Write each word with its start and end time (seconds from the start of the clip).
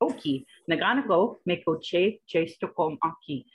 Oki, 0.00 0.46
Naganago, 0.70 1.36
Mekoche, 1.48 2.20
Chestokom 2.32 2.98
Aki. 3.02 3.46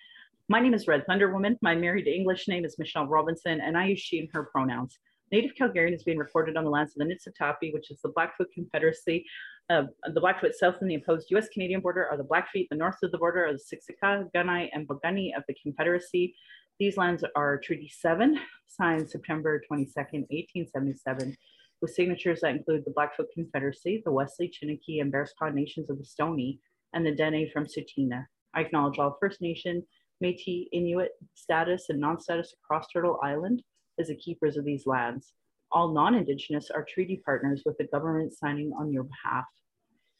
My 0.50 0.59
name 0.59 0.73
is 0.73 0.88
Red 0.88 1.05
Thunder 1.08 1.31
Woman. 1.31 1.58
My 1.62 1.73
married 1.73 2.08
English 2.08 2.47
name 2.47 2.66
is 2.66 2.77
Michelle 2.77 3.08
Robinson, 3.08 3.62
and 3.62 3.77
I 3.77 3.88
use 3.88 4.00
she 4.00 4.19
and 4.19 4.29
her 4.33 4.43
pronouns. 4.43 5.00
Native 5.32 5.51
Calgarian 5.59 5.95
is 5.95 6.03
being 6.03 6.17
recorded 6.17 6.58
on 6.58 6.64
the 6.64 6.69
lands 6.69 6.93
of 6.95 7.00
the 7.00 7.14
Niitsitapi, 7.14 7.74
which 7.74 7.90
is 7.90 8.02
the 8.02 8.09
Blackfoot 8.09 8.52
Confederacy. 8.54 9.25
Uh, 9.70 9.84
the 10.14 10.20
Blackfoot 10.20 10.54
south 10.54 10.75
and 10.82 10.89
the 10.91 10.95
imposed 10.95 11.32
US 11.32 11.48
Canadian 11.48 11.79
border 11.79 12.05
are 12.07 12.18
the 12.18 12.23
Blackfeet. 12.23 12.68
The 12.70 12.75
north 12.75 12.98
of 13.02 13.12
the 13.12 13.18
border 13.18 13.46
are 13.46 13.54
the 13.54 13.60
Siksika, 13.60 14.30
Kainai, 14.36 14.70
and 14.73 14.88
Piikani 14.88 15.36
of 15.36 15.44
the 15.48 15.55
Confederacy. 15.55 16.36
These 16.80 16.98
lands 16.98 17.23
are 17.36 17.57
Treaty 17.57 17.88
7, 17.88 18.38
signed 18.68 19.10
September 19.10 19.62
22nd, 19.71 20.28
1877, 20.30 21.38
with 21.84 21.93
signatures 21.93 22.39
that 22.39 22.55
include 22.55 22.81
the 22.86 22.93
Blackfoot 22.95 23.27
Confederacy, 23.34 24.02
the 24.05 24.11
Wesley, 24.11 24.50
Chiniki, 24.50 25.02
and 25.02 25.11
Bearspaw 25.11 25.54
nations 25.54 25.89
of 25.89 25.97
the 25.97 26.05
Stoney, 26.05 26.61
and 26.93 27.05
the 27.05 27.11
Dene 27.11 27.50
from 27.52 27.65
Tsuut'ina. 27.65 28.25
I 28.56 28.61
acknowledge 28.61 29.00
all 29.00 29.18
First 29.19 29.42
Nation, 29.42 29.83
Métis, 30.23 30.69
Inuit 30.71 31.09
status 31.33 31.87
and 31.89 32.00
non-status 32.00 32.56
across 32.64 32.88
Turtle 32.88 33.20
Island 33.22 33.62
as 34.00 34.08
the 34.08 34.16
keepers 34.16 34.56
of 34.56 34.64
these 34.64 34.88
lands. 34.88 35.34
All 35.73 35.94
non-Indigenous 35.94 36.72
are 36.72 36.86
treaty 36.88 37.22
partners 37.26 37.64
with 37.66 37.78
the 37.78 37.88
government 37.92 38.31
signing 38.34 38.72
on 38.80 38.94
your 38.94 39.04
behalf. 39.04 39.44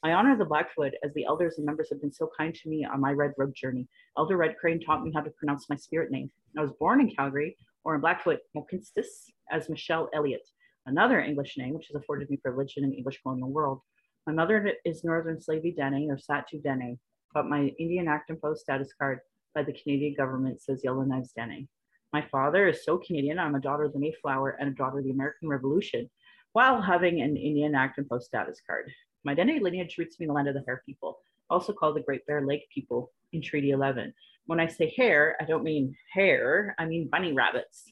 I 0.04 0.12
honor 0.12 0.36
the 0.36 0.44
Blackfoot 0.44 0.92
as 1.02 1.14
the 1.14 1.24
elders 1.24 1.60
and 1.60 1.66
members 1.66 1.88
have 1.92 2.02
been 2.02 2.12
so 2.12 2.30
kind 2.38 2.54
to 2.54 2.70
me 2.70 2.84
on 2.84 3.00
my 3.00 3.14
Red 3.14 3.32
Road 3.38 3.56
journey. 3.56 3.88
Elder 4.18 4.36
Red 4.36 4.58
Crane 4.60 4.82
taught 4.82 5.02
me 5.02 5.14
how 5.16 5.22
to 5.22 5.30
pronounce 5.30 5.70
my 5.70 5.78
spirit 5.78 6.12
name. 6.12 6.30
I 6.58 6.62
was 6.62 6.74
born 6.78 7.00
in 7.00 7.16
Calgary, 7.16 7.56
or 7.86 7.96
in 7.96 8.02
Blackfoot, 8.02 8.40
Mohkinstsis, 8.54 9.30
as 9.50 9.70
Michelle 9.70 10.10
Elliott, 10.14 10.46
another 10.86 11.20
English 11.20 11.58
name, 11.58 11.74
which 11.74 11.88
has 11.88 11.96
afforded 11.96 12.30
me 12.30 12.38
privilege 12.38 12.74
in 12.78 12.84
an 12.84 12.94
English 12.94 13.22
colonial 13.22 13.50
world. 13.50 13.82
My 14.28 14.34
mother 14.34 14.74
is 14.86 15.04
Northern 15.04 15.40
Slavey 15.40 15.76
Dene 15.76 16.10
or 16.10 16.18
Sahtu 16.18 16.62
Dene, 16.64 17.00
but 17.34 17.48
my 17.48 17.72
Indian 17.80 18.08
Act 18.08 18.30
and 18.30 18.40
Post 18.40 18.62
status 18.62 18.94
card 19.00 19.20
by 19.54 19.64
the 19.64 19.74
Canadian 19.74 20.16
government 20.16 20.62
says 20.62 20.82
Yellowknives 20.84 21.34
Dene. 21.36 21.68
My 22.12 22.26
father 22.32 22.68
is 22.68 22.86
so 22.86 22.98
Canadian, 22.98 23.40
I'm 23.40 23.56
a 23.56 23.60
daughter 23.60 23.84
of 23.84 23.94
the 23.94 24.00
Mayflower 24.00 24.58
and 24.60 24.70
a 24.70 24.76
daughter 24.76 25.00
of 25.00 25.04
the 25.04 25.12
American 25.12 25.50
Revolution, 25.50 26.10
while 26.54 26.82
having 26.82 27.22
an 27.22 27.36
Indian 27.36 27.76
Act 27.76 27.98
and 27.98 28.08
Post 28.08 28.28
status 28.28 28.62
card. 28.66 28.92
My 29.26 29.34
Dene 29.34 29.62
lineage 29.62 29.98
roots 29.98 30.20
me 30.20 30.26
in 30.26 30.28
the 30.28 30.34
land 30.34 30.48
of 30.48 30.54
the 30.54 30.64
Hare 30.68 30.84
people, 30.86 31.18
also 31.50 31.74
called 31.74 31.96
the 31.96 32.02
Great 32.02 32.26
Bear 32.28 32.46
Lake 32.46 32.68
people 32.74 33.12
in 33.32 33.42
Treaty 33.42 33.72
11. 33.72 34.14
When 34.46 34.60
I 34.60 34.68
say 34.68 34.94
hare, 34.96 35.38
I 35.42 35.46
don't 35.46 35.64
mean 35.64 35.96
hare, 36.12 36.76
I 36.78 36.86
mean 36.86 37.10
bunny 37.10 37.34
rabbits. 37.34 37.92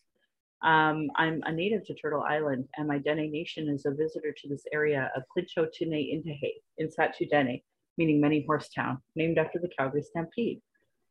Um, 0.64 1.10
I'm 1.16 1.42
a 1.46 1.52
native 1.52 1.86
to 1.88 1.96
Turtle 1.96 2.22
Island, 2.22 2.68
and 2.78 2.88
my 2.88 3.00
Dene 3.00 3.32
Nation 3.32 3.68
is 3.68 3.88
a 3.88 3.92
visitor 3.92 4.32
to 4.32 4.48
this 4.48 4.64
area 4.72 5.12
of 5.16 5.24
Clincho 5.36 5.68
Tune 5.74 5.92
Intahe 5.92 6.54
in 6.78 6.88
Sahtu 6.88 7.28
Dene, 7.30 7.62
meaning 7.98 8.22
many 8.22 8.46
horse 8.46 8.70
town, 8.70 9.00
named 9.16 9.40
after 9.40 9.58
the 9.58 9.70
Calgary 9.76 10.04
Stampede. 10.04 10.62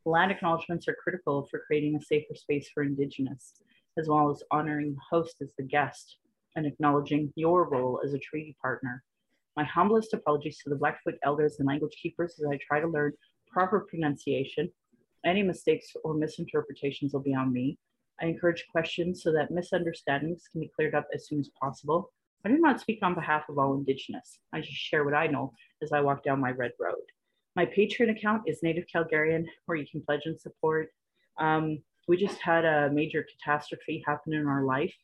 Land 0.05 0.31
acknowledgements 0.31 0.87
are 0.87 0.97
critical 1.03 1.49
for 1.51 1.63
creating 1.67 1.97
a 1.97 2.01
safer 2.01 2.35
space 2.35 2.71
for 2.73 2.85
Indigenous, 2.85 3.55
as 3.99 4.09
well 4.09 4.31
as 4.31 4.43
honoring 4.53 4.95
the 4.95 5.01
host 5.11 5.37
as 5.43 5.53
the 5.59 5.65
guest 5.65 6.19
and 6.55 6.65
acknowledging 6.65 7.33
your 7.35 7.69
role 7.69 8.01
as 8.05 8.15
a 8.15 8.19
treaty 8.19 8.57
partner. 8.63 9.03
My 9.57 9.65
humblest 9.65 10.15
apologies 10.15 10.59
to 10.63 10.71
the 10.71 10.77
Blackfoot 10.77 11.17
elders 11.25 11.57
and 11.59 11.67
language 11.67 11.97
keepers 12.01 12.39
as 12.39 12.47
I 12.49 12.59
try 12.67 12.81
to 12.81 12.87
learn 12.87 13.13
proper 13.53 13.81
pronunciation. 13.81 14.71
Any 15.27 15.43
mistakes 15.43 15.93
or 16.05 16.15
misinterpretations 16.15 17.13
will 17.13 17.21
be 17.21 17.35
on 17.35 17.53
me. 17.53 17.79
I 18.21 18.27
encourage 18.27 18.67
questions 18.71 19.23
so 19.23 19.33
that 19.33 19.51
misunderstandings 19.51 20.45
can 20.51 20.61
be 20.61 20.71
cleared 20.75 20.95
up 20.95 21.07
as 21.15 21.27
soon 21.27 21.41
as 21.41 21.51
possible. 21.61 22.13
I 22.45 22.49
do 22.49 22.59
not 22.59 22.81
speak 22.81 23.01
on 23.03 23.15
behalf 23.15 23.45
of 23.49 23.59
all 23.59 23.75
Indigenous. 23.75 24.39
I 24.53 24.61
just 24.61 24.73
share 24.73 25.05
what 25.05 25.15
I 25.15 25.27
know 25.27 25.53
as 25.83 25.93
I 25.93 26.01
walk 26.01 26.25
down 26.25 26.41
my 26.41 26.51
red 26.51 26.73
road. 26.79 26.95
My 27.57 27.67
Patreon 27.67 28.17
account 28.17 28.43
is 28.47 28.63
Native 28.63 28.85
Calgarian, 28.95 29.45
where 29.67 29.77
you 29.77 29.87
can 29.91 30.03
pledge 30.03 30.23
and 30.25 30.41
support. 30.41 30.89
Um, 31.39 31.79
we 32.09 32.17
just 32.17 32.41
had 32.41 32.65
a 32.65 32.91
major 32.91 33.25
catastrophe 33.25 34.03
happen 34.07 34.33
in 34.33 34.47
our 34.47 34.65
life. 34.65 34.95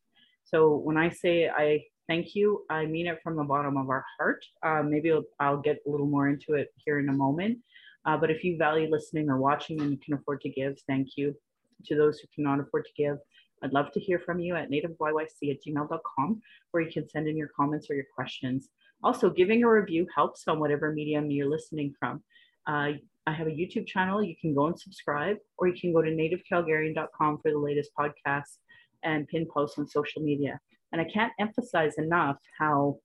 So 0.44 0.76
when 0.76 0.96
I 0.96 1.10
say 1.10 1.48
I 1.48 1.82
thank 2.08 2.34
you, 2.34 2.64
I 2.70 2.86
mean 2.86 3.06
it 3.06 3.18
from 3.22 3.36
the 3.36 3.44
bottom 3.44 3.76
of 3.76 3.88
our 3.90 4.04
heart. 4.18 4.44
Uh, 4.62 4.82
maybe 4.82 5.12
I'll, 5.12 5.24
I'll, 5.40 5.60
get 5.60 5.78
a 5.86 5.90
little 5.90 6.06
more 6.06 6.28
into 6.28 6.54
it 6.54 6.68
here 6.84 7.00
in 7.00 7.08
a 7.08 7.12
moment. 7.12 7.58
Uh, 8.04 8.16
but 8.16 8.30
if 8.30 8.44
you 8.44 8.56
value 8.56 8.88
listening 8.90 9.28
or 9.28 9.38
watching 9.38 9.80
and 9.80 9.90
you 9.90 9.98
can 9.98 10.14
afford 10.14 10.40
to 10.42 10.50
give, 10.50 10.76
thank 10.86 11.08
you 11.16 11.34
to 11.84 11.96
those 11.96 12.18
who 12.18 12.28
cannot 12.34 12.60
afford 12.60 12.84
to 12.84 12.90
give. 12.96 13.18
I'd 13.62 13.72
love 13.72 13.90
to 13.92 14.00
hear 14.00 14.18
from 14.18 14.38
you 14.38 14.54
at 14.54 14.70
nativeyyc 14.70 15.50
at 15.50 15.56
gmail.com, 15.66 16.42
where 16.70 16.82
you 16.82 16.90
can 16.90 17.08
send 17.08 17.28
in 17.28 17.36
your 17.36 17.50
comments 17.56 17.88
or 17.90 17.94
your 17.94 18.06
questions. 18.14 18.68
Also, 19.02 19.30
giving 19.30 19.62
a 19.62 19.70
review 19.70 20.06
helps 20.14 20.46
on 20.48 20.60
whatever 20.60 20.92
medium 20.92 21.30
you're 21.30 21.48
listening 21.48 21.94
from. 21.98 22.22
Uh, 22.66 22.92
I 23.26 23.32
have 23.32 23.46
a 23.46 23.50
YouTube 23.50 23.86
channel. 23.86 24.22
You 24.22 24.36
can 24.40 24.54
go 24.54 24.66
and 24.66 24.78
subscribe, 24.78 25.36
or 25.58 25.68
you 25.68 25.78
can 25.78 25.92
go 25.92 26.02
to 26.02 26.10
nativecalgarian.com 26.10 27.38
for 27.42 27.50
the 27.50 27.58
latest 27.58 27.90
podcasts 27.98 28.58
and 29.02 29.26
pin 29.28 29.46
posts 29.52 29.78
on 29.78 29.86
social 29.86 30.22
media. 30.22 30.60
And 30.92 31.00
I 31.00 31.04
can't 31.04 31.32
emphasize 31.38 31.94
enough 31.98 32.36
how 32.58 32.98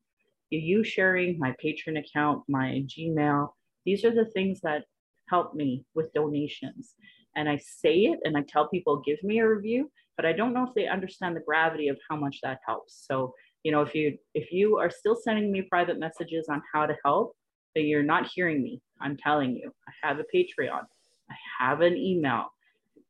you 0.50 0.84
sharing 0.84 1.40
my 1.40 1.56
Patreon 1.64 1.98
account, 1.98 2.44
my 2.48 2.84
Gmail, 2.88 3.50
these 3.86 4.06
are 4.06 4.14
the 4.14 4.26
things 4.26 4.62
that 4.62 4.86
help 5.30 5.56
me 5.56 5.86
with 5.96 6.14
donations 6.14 6.96
and 7.36 7.50
I 7.50 7.58
say 7.58 7.96
it 8.06 8.20
and 8.24 8.38
I 8.38 8.42
tell 8.42 8.68
people, 8.68 8.98
give 9.06 9.22
me 9.24 9.40
a 9.40 9.48
review, 9.48 9.92
but 10.18 10.26
I 10.26 10.34
don't 10.34 10.54
know 10.54 10.64
if 10.64 10.74
they 10.76 10.88
understand 10.88 11.36
the 11.36 11.42
gravity 11.42 11.88
of 11.88 11.98
how 12.10 12.16
much 12.16 12.40
that 12.44 12.60
helps. 12.66 13.06
So, 13.08 13.34
you 13.64 13.72
know, 13.72 13.82
if 13.82 13.96
you 13.96 14.18
if 14.34 14.52
you 14.52 14.78
are 14.78 14.90
still 14.90 15.16
sending 15.16 15.52
me 15.52 15.62
private 15.62 16.00
messages 16.00 16.48
on 16.50 16.62
how 16.74 16.86
to 16.86 16.96
help, 17.06 17.36
then 17.76 17.86
you're 17.86 18.04
not 18.04 18.30
hearing 18.34 18.62
me. 18.62 18.82
I'm 19.00 19.18
telling 19.18 19.56
you, 19.56 19.72
I 19.88 20.08
have 20.08 20.20
a 20.20 20.26
Patreon, 20.36 20.84
I 21.30 21.36
have 21.60 21.82
an 21.82 21.96
email. 21.96 22.48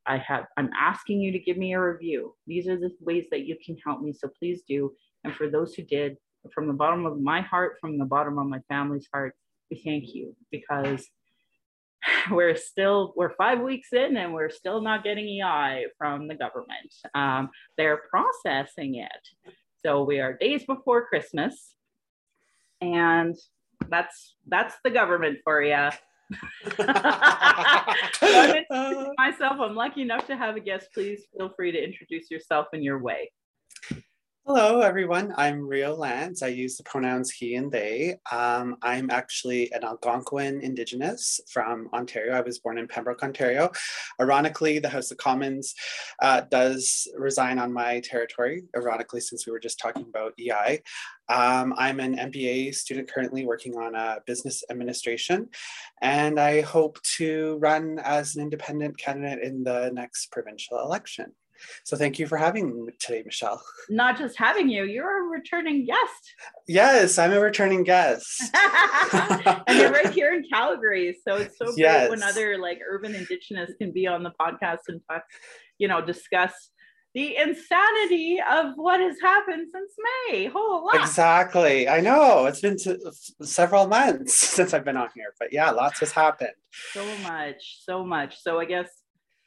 I 0.06 0.18
have 0.18 0.46
I'm 0.58 0.70
asking 0.78 1.22
you 1.22 1.32
to 1.32 1.40
give 1.40 1.58
me 1.58 1.74
a 1.74 1.82
review. 1.82 2.34
These 2.48 2.68
are 2.68 2.78
the 2.78 2.92
ways 3.00 3.26
that 3.32 3.46
you 3.46 3.56
can 3.64 3.78
help 3.86 4.02
me. 4.02 4.14
So 4.14 4.30
please 4.40 4.64
do. 4.68 4.94
And 5.24 5.36
for 5.36 5.48
those 5.48 5.76
who 5.76 5.84
did, 5.84 6.18
from 6.54 6.68
the 6.68 6.74
bottom 6.74 7.06
of 7.06 7.22
my 7.22 7.42
heart, 7.42 7.78
from 7.80 8.00
the 8.00 8.06
bottom 8.06 8.40
of 8.40 8.48
my 8.48 8.60
family's 8.68 9.08
heart, 9.14 9.36
we 9.70 9.78
thank 9.78 10.16
you 10.16 10.36
because 10.50 11.08
we're 12.32 12.56
still 12.56 13.14
we're 13.16 13.36
five 13.36 13.60
weeks 13.60 13.94
in 13.94 14.18
and 14.18 14.34
we're 14.34 14.50
still 14.50 14.82
not 14.82 15.04
getting 15.04 15.28
EI 15.28 15.86
from 15.98 16.28
the 16.28 16.36
government. 16.36 16.94
Um, 17.14 17.50
they're 17.78 18.02
processing 18.10 18.96
it, 18.96 19.54
so 19.86 20.04
we 20.04 20.20
are 20.20 20.38
days 20.38 20.64
before 20.66 21.08
Christmas, 21.08 21.76
and 22.82 23.36
that's 23.90 24.36
that's 24.48 24.76
the 24.84 24.90
government 24.90 25.40
for 25.44 25.62
you. 25.62 25.74
myself, 29.18 29.60
I'm 29.60 29.76
lucky 29.76 30.02
enough 30.02 30.28
to 30.28 30.38
have 30.38 30.56
a 30.56 30.60
guest. 30.60 30.88
Please 30.94 31.24
feel 31.36 31.50
free 31.56 31.72
to 31.72 31.84
introduce 31.84 32.32
yourself 32.32 32.68
in 32.74 32.82
your 32.82 33.00
way. 33.00 33.30
Hello, 34.48 34.82
everyone. 34.82 35.36
I'm 35.38 35.68
Rio 35.68 35.96
Lance. 35.96 36.42
I 36.42 36.48
use 36.48 36.76
the 36.76 36.84
pronouns 36.84 37.30
he 37.30 37.54
and 37.54 37.72
they. 37.72 38.16
Um, 38.32 38.76
I'm 38.82 39.12
actually 39.12 39.72
an 39.72 39.84
Algonquin 39.84 40.62
Indigenous 40.62 41.40
from 41.48 41.88
Ontario. 41.94 42.34
I 42.34 42.42
was 42.42 42.58
born 42.58 42.80
in 42.80 42.88
Pembroke, 42.88 43.22
Ontario. 43.22 43.72
Ironically, 44.20 44.80
the 44.80 44.90
House 44.90 45.12
of 45.12 45.18
Commons 45.18 45.76
uh, 46.24 46.42
does 46.50 47.08
resign 47.16 47.60
on 47.60 47.72
my 47.72 48.00
territory, 48.00 48.64
ironically, 48.76 49.22
since 49.22 49.46
we 49.46 49.52
were 49.52 49.60
just 49.60 49.78
talking 49.78 50.08
about 50.10 50.34
EI. 50.40 50.82
Um, 51.30 51.76
I'm 51.78 52.00
an 52.00 52.18
MBA 52.18 52.74
student 52.74 53.14
currently 53.14 53.46
working 53.46 53.78
on 53.78 53.94
a 53.94 54.22
business 54.26 54.64
administration, 54.72 55.50
and 56.02 56.40
I 56.40 56.62
hope 56.62 57.00
to 57.18 57.60
run 57.62 58.00
as 58.00 58.36
an 58.36 58.42
independent 58.42 58.98
candidate 58.98 59.44
in 59.44 59.64
the 59.64 59.92
next 59.94 60.32
provincial 60.32 60.80
election. 60.80 61.32
So 61.84 61.98
thank 61.98 62.20
you 62.20 62.28
for 62.28 62.38
having 62.38 62.86
me 62.86 62.92
today, 63.00 63.24
Michelle. 63.26 63.62
Not 63.90 64.18
just 64.18 64.38
having 64.38 64.70
you, 64.70 64.84
you're 64.84 65.26
a 65.26 65.30
returning 65.30 65.86
guest. 65.86 66.34
Yes, 66.68 67.18
I'm 67.18 67.34
a 67.34 67.40
returning 67.40 67.84
guest. 67.84 68.42
and 68.54 69.78
you're 69.78 69.92
right 69.92 70.12
here 70.12 70.34
in 70.34 70.44
Calgary. 70.52 71.18
So 71.28 71.36
it's 71.36 71.58
so 71.58 71.74
yes. 71.76 72.08
great 72.08 72.10
when 72.12 72.24
other 72.24 72.58
like 72.58 72.80
urban 72.88 73.16
indigenous 73.16 73.72
can 73.80 73.92
be 73.92 74.08
on 74.08 74.24
the 74.24 74.32
podcast 74.40 74.80
and 74.88 75.02
talk, 75.10 75.24
you 75.78 75.88
know, 75.88 76.04
discuss 76.04 76.72
the 77.14 77.36
insanity 77.36 78.40
of 78.50 78.74
what 78.76 79.02
has 79.02 79.18
happened 79.22 79.68
since 79.74 79.92
May. 80.30 80.46
Whole 80.46 80.86
lot. 80.86 80.96
Exactly. 80.96 81.90
I 81.90 82.00
know 82.00 82.46
it's 82.46 82.62
been 82.62 82.78
several 83.42 83.88
months 83.88 84.34
since 84.56 84.74
I've 84.74 84.86
been 84.86 84.98
on 84.98 85.10
here, 85.14 85.34
but 85.40 85.52
yeah, 85.52 85.72
lots 85.72 86.00
has 86.00 86.12
happened. 86.12 86.54
So 86.94 87.06
much, 87.24 87.80
so 87.84 88.06
much. 88.06 88.42
So 88.42 88.60
I 88.60 88.66
guess 88.66 88.88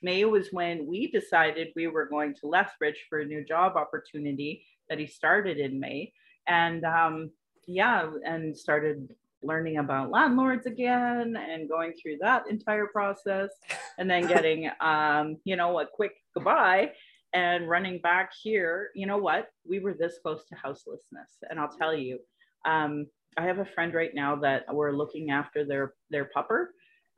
May 0.04 0.24
was 0.26 0.48
when 0.52 0.86
we 0.86 1.10
decided 1.10 1.68
we 1.74 1.86
were 1.86 2.04
going 2.04 2.34
to 2.34 2.46
Lethbridge 2.46 3.06
for 3.08 3.20
a 3.20 3.24
new 3.24 3.42
job 3.42 3.76
opportunity 3.76 4.64
that 4.90 4.98
he 4.98 5.06
started 5.06 5.58
in 5.58 5.80
May. 5.80 6.12
And 6.46 6.84
um, 6.84 7.30
yeah, 7.66 8.10
and 8.24 8.56
started 8.56 9.08
learning 9.42 9.78
about 9.78 10.10
landlords 10.10 10.66
again 10.66 11.36
and 11.36 11.68
going 11.68 11.94
through 11.94 12.18
that 12.20 12.44
entire 12.50 12.86
process 12.86 13.50
and 13.98 14.08
then 14.08 14.26
getting, 14.26 14.70
um, 14.80 15.38
you 15.44 15.56
know, 15.56 15.80
a 15.80 15.86
quick 15.86 16.12
goodbye 16.34 16.92
and 17.32 17.66
running 17.66 17.98
back 17.98 18.30
here. 18.42 18.90
You 18.94 19.06
know 19.06 19.18
what? 19.18 19.48
We 19.66 19.78
were 19.78 19.94
this 19.94 20.18
close 20.22 20.44
to 20.50 20.54
houselessness. 20.54 21.30
And 21.48 21.58
I'll 21.58 21.76
tell 21.76 21.94
you, 21.94 22.18
um, 22.66 23.06
I 23.38 23.46
have 23.46 23.58
a 23.58 23.64
friend 23.64 23.94
right 23.94 24.14
now 24.14 24.36
that 24.36 24.64
we're 24.72 24.92
looking 24.92 25.30
after 25.30 25.64
their 25.64 25.94
their 26.10 26.30
pupper. 26.36 26.66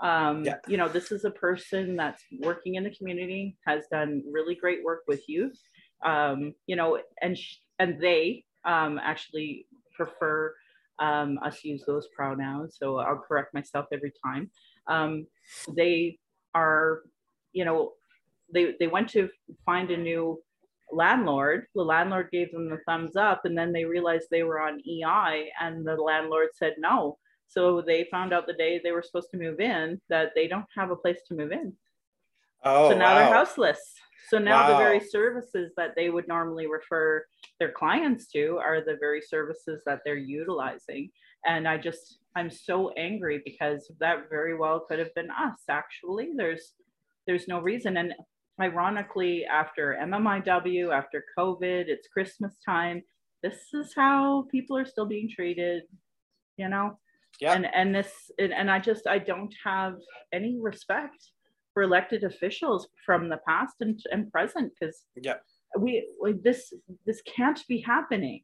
Um, 0.01 0.45
Yeah. 0.45 0.57
You 0.69 0.77
know, 0.77 0.89
this 0.89 1.11
is 1.13 1.25
a 1.25 1.31
person 1.31 1.97
that's 1.97 2.23
working 2.41 2.75
in 2.75 2.85
the 2.85 2.91
community, 2.91 3.57
has 3.67 3.87
done 3.91 4.23
really 4.31 4.55
great 4.55 4.85
work 4.85 5.03
with 5.09 5.23
youth. 5.29 5.59
Um, 6.05 6.55
you 6.67 6.77
know, 6.77 7.01
and 7.23 7.37
sh- 7.37 7.59
and 7.79 8.01
they 8.01 8.45
um, 8.65 8.99
actually 9.03 9.67
prefer 9.95 10.55
um, 10.99 11.39
us 11.45 11.65
use 11.65 11.85
those 11.87 12.09
pronouns. 12.15 12.77
So 12.79 12.99
I'll 12.99 13.23
correct 13.27 13.55
myself 13.55 13.87
every 13.93 14.13
time. 14.25 14.51
Um, 14.89 15.27
they 15.77 16.19
are, 16.55 17.03
you 17.53 17.65
know, 17.65 17.93
they 18.53 18.75
they 18.79 18.87
went 18.87 19.09
to 19.11 19.29
find 19.65 19.91
a 19.91 19.97
new 19.97 20.39
landlord. 20.93 21.67
The 21.75 21.83
landlord 21.83 22.29
gave 22.31 22.53
them 22.53 22.69
the 22.69 22.79
thumbs 22.87 23.17
up, 23.17 23.45
and 23.45 23.57
then 23.57 23.73
they 23.73 23.85
realized 23.85 24.27
they 24.31 24.43
were 24.43 24.61
on 24.61 24.81
EI, 24.81 25.51
and 25.61 25.87
the 25.87 25.97
landlord 25.97 26.49
said 26.55 26.75
no. 26.79 27.19
So 27.49 27.81
they 27.81 28.07
found 28.11 28.33
out 28.33 28.47
the 28.47 28.53
day 28.53 28.81
they 28.83 28.93
were 28.93 29.03
supposed 29.03 29.31
to 29.31 29.39
move 29.39 29.61
in 29.61 30.01
that 30.09 30.33
they 30.35 30.49
don't 30.49 30.67
have 30.77 30.91
a 30.91 30.97
place 30.97 31.21
to 31.29 31.35
move 31.35 31.53
in. 31.53 31.73
Oh, 32.65 32.91
so 32.91 32.99
now 32.99 33.15
they're 33.15 33.33
houseless. 33.33 33.79
So 34.29 34.39
now 34.39 34.69
the 34.69 34.77
very 34.77 34.99
services 34.99 35.73
that 35.77 35.95
they 35.95 36.11
would 36.11 36.27
normally 36.27 36.67
refer 36.67 37.25
their 37.61 37.71
clients 37.71 38.27
to 38.33 38.59
are 38.59 38.81
the 38.81 38.97
very 38.99 39.21
services 39.21 39.83
that 39.87 40.01
they're 40.05 40.17
utilizing. 40.17 41.11
And 41.45 41.69
I 41.69 41.79
just, 41.79 42.19
I'm 42.35 42.51
so 42.51 42.91
angry 42.97 43.41
because 43.45 43.89
that 44.01 44.29
very 44.29 44.57
well 44.57 44.81
could 44.81 44.99
have 44.99 45.15
been 45.15 45.31
us. 45.31 45.61
Actually, 45.71 46.31
there's, 46.37 46.73
there's 47.29 47.47
no 47.47 47.61
reason. 47.61 47.97
And 47.99 48.15
ironically, 48.61 49.45
after 49.45 49.97
MMIW, 50.03 50.93
after 50.93 51.23
COVID, 51.39 51.85
it's 51.87 52.09
Christmas 52.09 52.57
time. 52.67 53.03
This 53.45 53.59
is 53.75 53.93
how 53.95 54.49
people 54.51 54.77
are 54.77 54.87
still 54.87 55.07
being 55.07 55.31
treated. 55.31 55.85
You 56.57 56.69
know, 56.69 56.99
Yep. 57.41 57.55
and 57.55 57.67
and 57.75 57.95
this 57.95 58.13
and, 58.39 58.53
and 58.53 58.71
i 58.71 58.79
just 58.79 59.07
i 59.07 59.19
don't 59.19 59.55
have 59.63 59.97
any 60.33 60.57
respect 60.59 61.31
for 61.77 61.83
elected 61.83 62.25
officials 62.25 62.89
from 63.05 63.29
the 63.29 63.39
past 63.47 63.75
and, 63.83 64.01
and 64.11 64.33
present 64.33 64.73
because 64.81 65.03
yeah. 65.23 65.35
we, 65.79 66.09
we 66.23 66.33
this 66.33 66.73
this 67.05 67.21
can't 67.37 67.61
be 67.69 67.83
happening. 67.83 68.41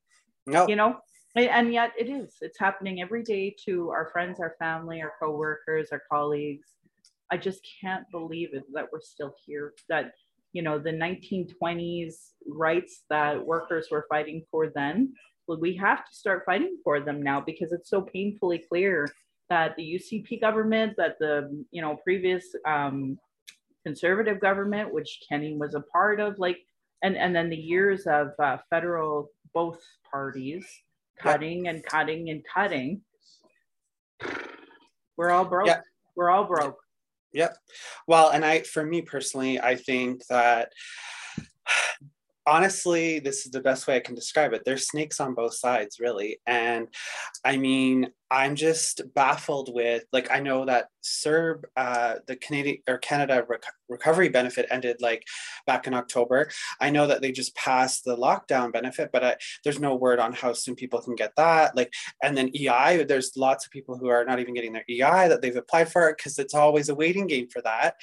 No. 0.47 0.69
you 0.69 0.77
know? 0.77 0.97
And, 1.35 1.73
yet 1.73 1.93
it 1.99 2.11
is. 2.11 2.37
It's 2.43 2.59
happening 2.59 3.01
every 3.01 3.23
day 3.23 3.57
to 3.65 3.89
our 3.89 4.11
friends 4.13 4.39
our 4.39 4.55
family 4.59 5.01
our 5.01 5.15
coworkers 5.19 5.89
our 5.93 6.03
colleagues. 6.13 6.69
I 7.31 7.39
just 7.39 7.67
can't 7.81 8.05
believe 8.13 8.51
it 8.53 8.65
that 8.75 8.89
we're 8.93 9.01
still 9.01 9.35
here 9.47 9.73
that 9.89 10.13
you 10.53 10.61
know 10.61 10.79
the 10.79 10.91
1920s 10.91 12.33
rights 12.47 13.05
that 13.09 13.43
workers 13.43 13.89
were 13.91 14.05
fighting 14.11 14.45
for 14.51 14.71
then 14.75 15.15
we 15.49 15.77
have 15.77 16.05
to 16.05 16.15
start 16.15 16.45
fighting 16.47 16.79
for 16.85 17.01
them 17.01 17.23
now 17.23 17.41
because 17.41 17.73
it's 17.73 17.91
so 17.91 18.03
painfully 18.03 18.65
clear 18.69 19.09
that 19.51 19.77
the 19.77 19.83
UCP 19.83 20.41
government, 20.41 20.95
that 20.97 21.19
the 21.19 21.65
you 21.71 21.83
know 21.83 21.97
previous 22.03 22.55
um, 22.67 23.19
conservative 23.85 24.41
government, 24.41 24.93
which 24.93 25.21
Kenney 25.29 25.57
was 25.57 25.75
a 25.75 25.81
part 25.81 26.21
of, 26.21 26.39
like, 26.39 26.59
and 27.03 27.17
and 27.17 27.35
then 27.35 27.51
the 27.51 27.57
years 27.57 28.07
of 28.07 28.29
uh, 28.43 28.59
federal 28.71 29.29
both 29.53 29.81
parties 30.11 30.65
cutting 31.19 31.69
and 31.69 31.85
cutting 31.85 32.31
and 32.31 32.43
cutting. 32.45 33.03
We're 35.17 35.31
all 35.31 35.45
broke. 35.45 35.67
Yeah. 35.67 35.81
We're 36.17 36.31
all 36.31 36.45
broke. 36.45 36.79
Yep. 37.33 37.57
Well, 38.07 38.31
and 38.31 38.45
I, 38.45 38.61
for 38.61 38.85
me 38.85 39.03
personally, 39.03 39.61
I 39.61 39.77
think 39.77 40.27
that 40.27 40.73
honestly, 42.47 43.19
this 43.19 43.45
is 43.45 43.53
the 43.53 43.61
best 43.61 43.87
way 43.87 43.97
I 43.97 44.01
can 44.01 44.15
describe 44.15 44.53
it. 44.53 44.63
There's 44.65 44.89
snakes 44.89 45.21
on 45.21 45.35
both 45.35 45.55
sides, 45.55 45.99
really. 46.01 46.41
And 46.47 46.89
I 47.45 47.57
mean, 47.57 48.09
I'm 48.33 48.57
just 48.57 49.03
baffled 49.15 49.75
with, 49.75 50.05
like, 50.11 50.31
I 50.33 50.41
know 50.41 50.65
that 50.65 50.87
CERB, 51.05 51.65
uh, 51.77 52.15
the 52.27 52.37
Canadian 52.37 52.79
or 52.89 52.97
Canada 52.97 53.45
Rec- 53.47 53.63
Recovery 53.91 54.31
Benefit 54.31 54.67
ended 54.71 55.03
like 55.03 55.23
back 55.67 55.87
in 55.87 55.93
October. 55.93 56.49
I 56.81 56.89
know 56.89 57.07
that 57.09 57.21
they 57.21 57.31
just 57.31 57.55
passed 57.55 58.05
the 58.05 58.17
lockdown 58.17 58.73
benefit, 58.73 59.11
but 59.13 59.23
I, 59.23 59.37
there's 59.65 59.81
no 59.81 59.97
word 59.97 60.19
on 60.19 60.33
how 60.33 60.55
soon 60.55 60.77
people 60.77 61.03
can 61.03 61.15
get 61.15 61.37
that. 61.37 61.77
Like, 61.77 61.93
and 62.23 62.35
then 62.35 62.51
EI, 62.57 63.05
there's 63.05 63.37
lots 63.37 63.67
of 63.67 63.73
people 63.73 63.99
who 63.99 64.09
are 64.09 64.25
not 64.25 64.41
even 64.41 64.55
getting 64.55 64.73
their 64.73 64.85
EI 64.89 65.29
that 65.29 65.43
they've 65.43 65.55
applied 65.55 65.93
for 65.93 66.15
because 66.17 66.39
it's 66.39 66.55
always 66.55 66.89
a 66.89 66.95
waiting 66.95 67.27
game 67.27 67.49
for 67.49 67.61
that. 67.63 67.97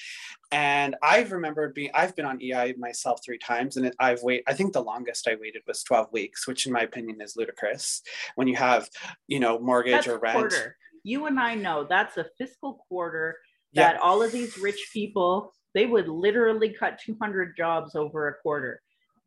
And 0.52 0.96
I've 1.04 1.32
remembered 1.32 1.74
being, 1.74 1.92
I've 1.94 2.16
been 2.16 2.26
on 2.26 2.42
EI 2.42 2.74
myself 2.78 3.22
three 3.24 3.38
times, 3.38 3.78
and 3.78 3.86
it, 3.86 3.96
I've 4.00 4.24
wait. 4.24 4.44
I 4.48 4.54
think 4.54 4.74
the 4.74 4.82
longest 4.82 5.28
I 5.28 5.38
waited 5.40 5.62
was 5.68 5.84
12 5.84 6.08
weeks, 6.12 6.48
which 6.48 6.66
in 6.66 6.74
my 6.74 6.82
opinion 6.82 7.22
is 7.22 7.36
ludicrous. 7.36 8.02
When 8.36 8.48
you 8.48 8.56
have, 8.56 8.90
you 9.28 9.40
know, 9.40 9.60
mortgage 9.60 9.92
That's 9.92 10.08
or 10.08 10.19
rent. 10.22 10.38
quarter. 10.38 10.76
You 11.04 11.26
and 11.28 11.40
I 11.40 11.56
know 11.56 11.86
that's 11.86 12.18
a 12.18 12.26
fiscal 12.38 12.84
quarter 12.88 13.38
Yeah. 13.72 13.94
that 13.94 14.02
all 14.02 14.22
of 14.22 14.32
these 14.32 14.58
rich 14.58 14.90
people 14.94 15.54
they 15.76 15.86
would 15.86 16.08
literally 16.08 16.74
cut 16.74 17.00
200 17.00 17.56
jobs 17.56 17.96
over 17.96 18.28
a 18.28 18.34
quarter. 18.42 18.82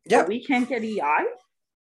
But 0.05 0.11
Yeah. 0.11 0.25
we 0.25 0.43
can't 0.43 0.67
get 0.67 0.83
EI. 0.83 1.25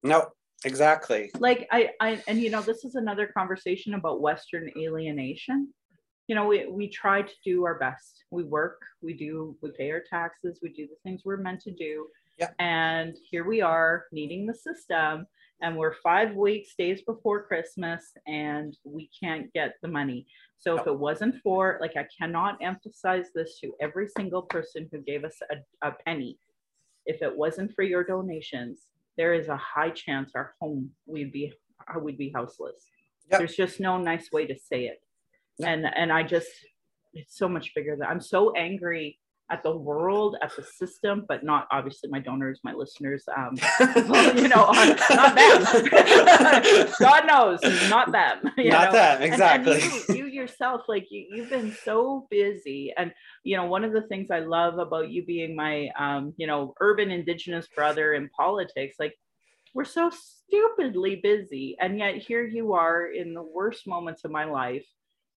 No, 0.04 0.30
exactly. 0.64 1.30
Like 1.40 1.66
I, 1.72 1.90
I, 2.00 2.22
and 2.28 2.38
you 2.38 2.50
know, 2.50 2.62
this 2.62 2.84
is 2.84 2.94
another 2.94 3.26
conversation 3.26 3.94
about 3.94 4.20
Western 4.20 4.70
alienation. 4.78 5.74
You 6.28 6.36
know, 6.36 6.46
we 6.46 6.66
we 6.66 6.88
try 6.88 7.22
to 7.22 7.34
do 7.44 7.64
our 7.64 7.78
best. 7.78 8.24
We 8.30 8.44
work, 8.44 8.80
we 9.02 9.12
do, 9.14 9.56
we 9.60 9.72
pay 9.72 9.90
our 9.90 10.02
taxes, 10.08 10.60
we 10.62 10.70
do 10.72 10.86
the 10.86 10.96
things 11.02 11.22
we're 11.24 11.36
meant 11.36 11.60
to 11.62 11.72
do. 11.72 12.06
Yeah. 12.38 12.50
And 12.60 13.16
here 13.30 13.44
we 13.44 13.60
are 13.60 14.06
needing 14.12 14.46
the 14.46 14.54
system, 14.54 15.26
and 15.64 15.74
we're 15.78 15.94
five 16.02 16.34
weeks 16.34 16.74
days 16.76 17.00
before 17.02 17.42
Christmas, 17.42 18.12
and 18.26 18.76
we 18.84 19.08
can't 19.18 19.50
get 19.54 19.76
the 19.80 19.88
money. 19.88 20.26
So 20.58 20.78
if 20.78 20.86
it 20.86 20.98
wasn't 20.98 21.36
for, 21.42 21.78
like, 21.80 21.96
I 21.96 22.06
cannot 22.18 22.58
emphasize 22.60 23.28
this 23.34 23.58
to 23.60 23.72
every 23.80 24.08
single 24.14 24.42
person 24.42 24.88
who 24.92 25.00
gave 25.00 25.24
us 25.24 25.36
a, 25.50 25.88
a 25.88 25.92
penny. 26.04 26.38
If 27.06 27.22
it 27.22 27.34
wasn't 27.34 27.74
for 27.74 27.82
your 27.82 28.04
donations, 28.04 28.88
there 29.16 29.32
is 29.32 29.48
a 29.48 29.56
high 29.56 29.90
chance 29.90 30.32
our 30.34 30.54
home 30.60 30.90
we'd 31.06 31.32
be 31.32 31.52
uh, 31.88 31.98
we'd 31.98 32.18
be 32.18 32.30
houseless. 32.30 32.80
Yep. 33.30 33.38
There's 33.38 33.56
just 33.56 33.80
no 33.80 33.96
nice 33.96 34.30
way 34.32 34.46
to 34.46 34.56
say 34.58 34.84
it. 34.86 35.00
Yep. 35.58 35.68
And 35.68 35.86
and 35.96 36.12
I 36.12 36.24
just 36.24 36.48
it's 37.14 37.38
so 37.38 37.48
much 37.48 37.74
bigger 37.74 37.96
than 37.96 38.06
I'm 38.06 38.20
so 38.20 38.52
angry 38.54 39.18
at 39.50 39.62
the 39.62 39.76
world, 39.76 40.36
at 40.42 40.54
the 40.56 40.62
system, 40.62 41.26
but 41.28 41.44
not 41.44 41.68
obviously 41.70 42.08
my 42.08 42.18
donors, 42.18 42.60
my 42.64 42.72
listeners, 42.72 43.24
um, 43.36 43.56
you 44.34 44.48
know, 44.48 44.70
not 45.10 45.34
them. 45.34 45.64
God 46.98 47.26
knows, 47.26 47.60
not 47.90 48.10
them. 48.10 48.50
you 48.56 48.70
Not 48.70 48.86
know? 48.86 48.92
that, 48.92 49.20
And- 49.20 49.24
and 49.24 49.32
exactly. 49.34 49.82
you, 50.14 50.24
you 50.24 50.26
yourself, 50.32 50.82
like 50.88 51.06
you, 51.10 51.26
you've 51.30 51.50
been 51.50 51.76
so 51.84 52.26
busy. 52.30 52.92
And, 52.96 53.12
you 53.42 53.56
know, 53.56 53.66
one 53.66 53.84
of 53.84 53.92
the 53.92 54.02
things 54.02 54.30
I 54.30 54.40
love 54.40 54.78
about 54.78 55.10
you 55.10 55.24
being 55.26 55.54
my, 55.54 55.88
um, 55.98 56.32
you 56.38 56.46
know, 56.46 56.74
urban 56.80 57.10
indigenous 57.10 57.68
brother 57.68 58.14
in 58.14 58.30
politics, 58.30 58.96
like 58.98 59.14
we're 59.74 59.84
so 59.84 60.10
stupidly 60.10 61.20
busy. 61.22 61.76
And 61.80 61.98
yet 61.98 62.16
here 62.16 62.46
you 62.46 62.72
are 62.72 63.08
in 63.08 63.34
the 63.34 63.42
worst 63.42 63.86
moments 63.86 64.24
of 64.24 64.30
my 64.30 64.44
life 64.44 64.86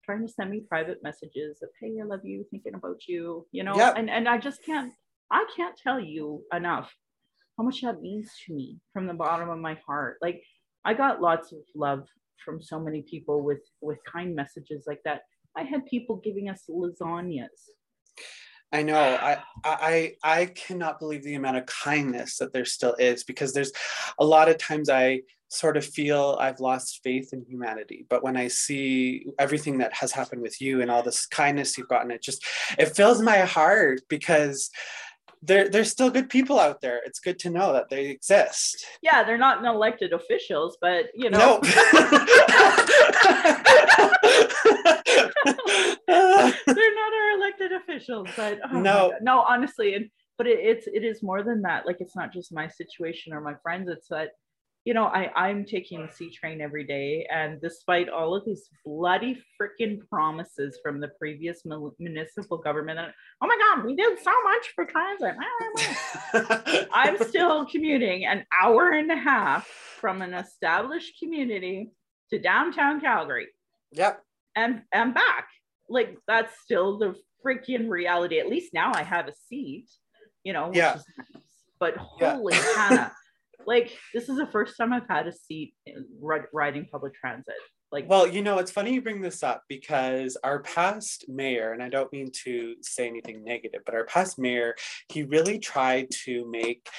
trying 0.05 0.25
to 0.25 0.31
send 0.31 0.51
me 0.51 0.61
private 0.67 1.01
messages 1.03 1.59
of, 1.63 1.69
hey, 1.81 1.95
I 2.01 2.05
love 2.05 2.21
you, 2.23 2.45
thinking 2.51 2.75
about 2.75 3.07
you, 3.07 3.47
you 3.51 3.63
know, 3.63 3.75
Yep. 3.77 3.97
and, 3.97 4.09
and 4.09 4.29
I 4.29 4.37
just 4.37 4.63
can't, 4.63 4.93
I 5.31 5.45
can't 5.55 5.75
tell 5.77 5.99
you 5.99 6.43
enough 6.53 6.93
how 7.57 7.63
much 7.63 7.81
that 7.81 8.01
means 8.01 8.31
to 8.45 8.53
me 8.53 8.79
from 8.93 9.07
the 9.07 9.13
bottom 9.13 9.49
of 9.49 9.59
my 9.59 9.77
heart. 9.85 10.17
Like 10.21 10.43
I 10.83 10.93
got 10.93 11.21
lots 11.21 11.51
of 11.51 11.59
love 11.75 12.07
from 12.43 12.61
so 12.61 12.79
many 12.79 13.01
people 13.01 13.41
with 13.41 13.61
with 13.81 13.97
kind 14.11 14.35
messages 14.35 14.83
like 14.85 15.01
that. 15.05 15.21
I 15.55 15.63
had 15.63 15.85
people 15.85 16.17
giving 16.17 16.49
us 16.49 16.63
lasagnas. 16.69 17.47
I 18.71 18.83
know. 18.83 18.99
I, 18.99 19.41
I 19.63 20.15
I 20.23 20.45
cannot 20.47 20.99
believe 20.99 21.23
the 21.23 21.35
amount 21.35 21.57
of 21.57 21.65
kindness 21.65 22.37
that 22.37 22.51
there 22.51 22.65
still 22.65 22.93
is 22.95 23.23
because 23.23 23.53
there's 23.53 23.71
a 24.19 24.25
lot 24.25 24.49
of 24.49 24.57
times 24.57 24.89
I 24.89 25.21
sort 25.49 25.77
of 25.77 25.85
feel 25.85 26.37
I've 26.39 26.59
lost 26.59 27.01
faith 27.03 27.31
in 27.33 27.45
humanity. 27.47 28.05
But 28.09 28.23
when 28.23 28.35
I 28.37 28.47
see 28.47 29.27
everything 29.39 29.77
that 29.79 29.93
has 29.93 30.11
happened 30.11 30.41
with 30.41 30.59
you 30.61 30.81
and 30.81 30.89
all 30.89 31.03
this 31.03 31.25
kindness 31.25 31.77
you've 31.77 31.87
gotten, 31.87 32.11
it 32.11 32.21
just 32.21 32.45
it 32.77 32.95
fills 32.95 33.21
my 33.21 33.39
heart 33.39 34.01
because 34.09 34.69
there 35.41 35.69
there's 35.69 35.91
still 35.91 36.09
good 36.09 36.29
people 36.29 36.59
out 36.59 36.81
there. 36.81 37.01
It's 37.05 37.19
good 37.19 37.39
to 37.39 37.49
know 37.49 37.73
that 37.73 37.89
they 37.89 38.07
exist. 38.07 38.85
Yeah, 39.01 39.23
they're 39.23 39.37
not 39.37 39.63
elected 39.63 40.13
officials, 40.13 40.77
but 40.81 41.05
you 41.13 41.29
know, 41.29 41.37
No. 41.37 41.59
they're 46.07 46.95
not 46.95 47.13
our 47.13 47.31
elected 47.37 47.71
officials. 47.73 48.27
But 48.35 48.59
oh 48.71 48.79
No. 48.79 49.13
No, 49.21 49.41
honestly, 49.41 49.93
and 49.95 50.09
but 50.37 50.47
it, 50.47 50.59
it's 50.59 50.87
it 50.87 51.03
is 51.03 51.21
more 51.21 51.43
than 51.43 51.61
that. 51.61 51.85
Like 51.85 51.97
it's 51.99 52.15
not 52.15 52.33
just 52.33 52.53
my 52.53 52.67
situation 52.67 53.33
or 53.33 53.41
my 53.41 53.55
friends. 53.61 53.87
It's 53.89 54.07
that 54.09 54.31
you 54.85 54.93
know 54.93 55.05
I 55.05 55.31
I'm 55.35 55.65
taking 55.65 56.05
the 56.05 56.11
C 56.11 56.29
train 56.29 56.61
every 56.61 56.83
day, 56.85 57.27
and 57.31 57.59
despite 57.59 58.07
all 58.07 58.35
of 58.35 58.45
these 58.45 58.69
bloody 58.85 59.41
freaking 59.59 59.99
promises 60.07 60.79
from 60.81 60.99
the 60.99 61.09
previous 61.19 61.65
mu- 61.65 61.91
municipal 61.99 62.57
government, 62.57 62.99
and 62.99 63.11
oh 63.41 63.47
my 63.47 63.57
God, 63.59 63.83
we 63.85 63.95
did 63.95 64.19
so 64.19 64.31
much 64.43 64.73
for 64.75 64.85
transit. 64.85 65.35
I'm 66.93 67.17
still 67.27 67.65
commuting 67.65 68.25
an 68.25 68.45
hour 68.61 68.91
and 68.91 69.11
a 69.11 69.17
half 69.17 69.65
from 69.99 70.21
an 70.21 70.33
established 70.33 71.17
community 71.19 71.91
to 72.29 72.39
downtown 72.39 73.01
Calgary. 73.01 73.47
Yep. 73.91 74.21
And 74.55 74.83
and 74.93 75.13
back. 75.13 75.47
Like 75.89 76.17
that's 76.27 76.53
still 76.63 76.97
the 76.97 77.15
freaking 77.45 77.89
reality. 77.89 78.39
At 78.39 78.47
least 78.49 78.73
now 78.73 78.91
I 78.93 79.03
have 79.03 79.27
a 79.27 79.33
seat, 79.49 79.87
you 80.43 80.53
know. 80.53 80.71
Yeah. 80.73 80.93
Nice. 80.93 81.03
But 81.79 81.95
Yeah. 82.19 82.35
holy 82.35 82.53
Hannah, 82.75 83.11
like 83.67 83.97
this 84.13 84.29
is 84.29 84.37
the 84.37 84.47
first 84.47 84.77
time 84.77 84.93
I've 84.93 85.07
had 85.07 85.27
a 85.27 85.33
seat 85.33 85.73
in, 85.85 86.05
ri- 86.21 86.41
riding 86.53 86.87
public 86.91 87.13
transit. 87.13 87.55
Like, 87.91 88.09
Well, 88.09 88.27
you 88.27 88.41
know, 88.41 88.57
it's 88.57 88.71
funny 88.71 88.93
you 88.93 89.01
bring 89.01 89.21
this 89.21 89.43
up 89.43 89.63
because 89.69 90.37
our 90.43 90.61
past 90.63 91.25
mayor, 91.29 91.71
and 91.71 91.81
I 91.81 91.89
don't 91.89 92.11
mean 92.11 92.31
to 92.43 92.75
say 92.81 93.07
anything 93.07 93.43
negative, 93.43 93.81
but 93.85 93.95
our 93.95 94.05
past 94.05 94.39
mayor, 94.39 94.75
he 95.09 95.23
really 95.23 95.59
tried 95.59 96.09
to 96.25 96.49
make, 96.49 96.89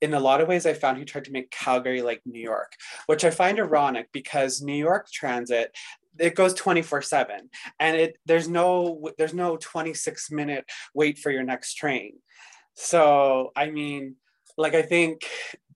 in 0.00 0.14
a 0.14 0.20
lot 0.20 0.40
of 0.40 0.48
ways, 0.48 0.66
I 0.66 0.74
found 0.74 0.98
he 0.98 1.04
tried 1.04 1.24
to 1.24 1.32
make 1.32 1.50
Calgary 1.50 2.02
like 2.02 2.20
New 2.26 2.40
York, 2.40 2.72
which 3.06 3.24
I 3.24 3.30
find 3.30 3.58
ironic 3.58 4.08
because 4.12 4.62
New 4.62 4.76
York 4.76 5.10
transit, 5.10 5.74
it 6.18 6.34
goes 6.34 6.54
24 6.54 7.02
7 7.02 7.50
and 7.78 7.96
it 7.96 8.16
there's 8.24 8.48
no 8.48 9.10
there's 9.18 9.34
no 9.34 9.56
26 9.58 10.30
minute 10.30 10.64
wait 10.94 11.18
for 11.18 11.30
your 11.30 11.42
next 11.42 11.74
train 11.74 12.14
so 12.74 13.52
i 13.54 13.70
mean 13.70 14.14
like 14.56 14.74
i 14.74 14.80
think 14.80 15.26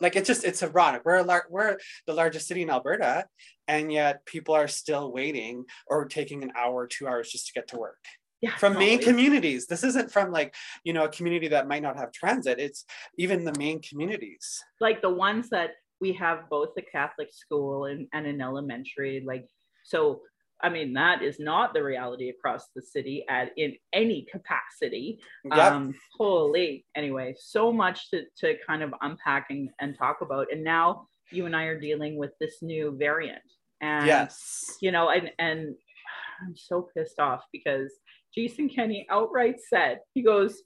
like 0.00 0.16
it's 0.16 0.26
just 0.26 0.44
it's 0.44 0.62
ironic. 0.62 1.02
We're 1.04 1.16
a 1.16 1.22
lar- 1.22 1.46
we're 1.50 1.78
the 2.06 2.14
largest 2.14 2.48
city 2.48 2.62
in 2.62 2.70
alberta 2.70 3.26
and 3.68 3.92
yet 3.92 4.24
people 4.26 4.54
are 4.54 4.68
still 4.68 5.12
waiting 5.12 5.64
or 5.86 6.06
taking 6.06 6.42
an 6.42 6.52
hour 6.56 6.86
two 6.86 7.06
hours 7.06 7.30
just 7.30 7.46
to 7.48 7.52
get 7.52 7.68
to 7.68 7.76
work. 7.76 7.98
Yeah, 8.40 8.56
from 8.56 8.74
main 8.78 8.98
it's- 8.98 9.04
communities. 9.04 9.66
This 9.66 9.84
isn't 9.84 10.10
from 10.10 10.32
like 10.32 10.54
you 10.84 10.92
know 10.92 11.04
a 11.04 11.08
community 11.08 11.48
that 11.48 11.68
might 11.68 11.82
not 11.82 11.96
have 11.98 12.12
transit. 12.12 12.58
It's 12.58 12.84
even 13.18 13.44
the 13.44 13.56
main 13.58 13.82
communities. 13.82 14.62
Like 14.80 15.02
the 15.02 15.10
ones 15.10 15.50
that 15.50 15.72
we 16.00 16.14
have 16.14 16.48
both 16.48 16.70
a 16.78 16.82
Catholic 16.82 17.28
school 17.30 17.84
and, 17.84 18.06
and 18.14 18.26
an 18.26 18.40
elementary, 18.40 19.22
like 19.26 19.46
so 19.84 20.22
I 20.62 20.68
mean 20.68 20.92
that 20.94 21.22
is 21.22 21.38
not 21.38 21.74
the 21.74 21.82
reality 21.82 22.28
across 22.28 22.66
the 22.74 22.82
city 22.82 23.24
at 23.28 23.50
in 23.56 23.76
any 23.92 24.26
capacity. 24.30 25.18
yep 25.44 25.72
Um 25.72 25.94
holy 26.16 26.84
anyway, 26.94 27.34
so 27.38 27.72
much 27.72 28.10
to, 28.10 28.24
to 28.38 28.56
kind 28.66 28.82
of 28.82 28.92
unpack 29.00 29.46
and, 29.50 29.70
and 29.80 29.96
talk 29.96 30.20
about. 30.20 30.48
And 30.52 30.62
now 30.64 31.06
you 31.30 31.46
and 31.46 31.54
I 31.54 31.64
are 31.64 31.78
dealing 31.78 32.16
with 32.16 32.32
this 32.40 32.56
new 32.62 32.96
variant. 32.98 33.42
And 33.80 34.06
yes 34.06 34.76
you 34.80 34.92
know, 34.92 35.10
and 35.10 35.30
and 35.38 35.74
I'm 36.42 36.56
so 36.56 36.88
pissed 36.94 37.18
off 37.18 37.44
because 37.52 37.92
Jason 38.34 38.68
Kenney 38.68 39.06
outright 39.10 39.56
said, 39.60 40.00
he 40.14 40.22
goes, 40.22 40.62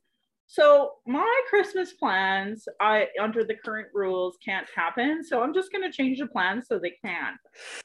So 0.47 0.93
my 1.07 1.41
Christmas 1.49 1.95
plans, 1.95 2.67
I 2.81 3.09
under 3.21 3.45
the 3.45 3.55
current 3.55 3.89
rules 3.93 4.37
can't 4.45 4.67
happen. 4.75 5.25
So 5.25 5.43
I'm 5.43 5.55
just 5.55 5.73
gonna 5.73 5.91
change 5.91 6.19
the 6.19 6.27
plans 6.27 6.67
so 6.69 6.79
they 6.79 6.95
can. 7.05 7.35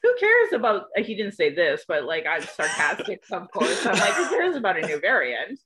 Who 0.04 0.16
cares 0.20 0.54
about 0.54 0.86
he 0.98 1.16
didn't 1.16 1.34
say 1.34 1.54
this, 1.54 1.86
but 1.88 2.04
like 2.04 2.25
I'm 2.30 2.42
sarcastic, 2.42 3.24
of 3.32 3.50
course. 3.51 3.86
I'm 3.86 3.98
like, 3.98 4.13
who 4.13 4.30
cares 4.30 4.56
about 4.56 4.78
a 4.78 4.86
new 4.86 5.00
variant? 5.00 5.60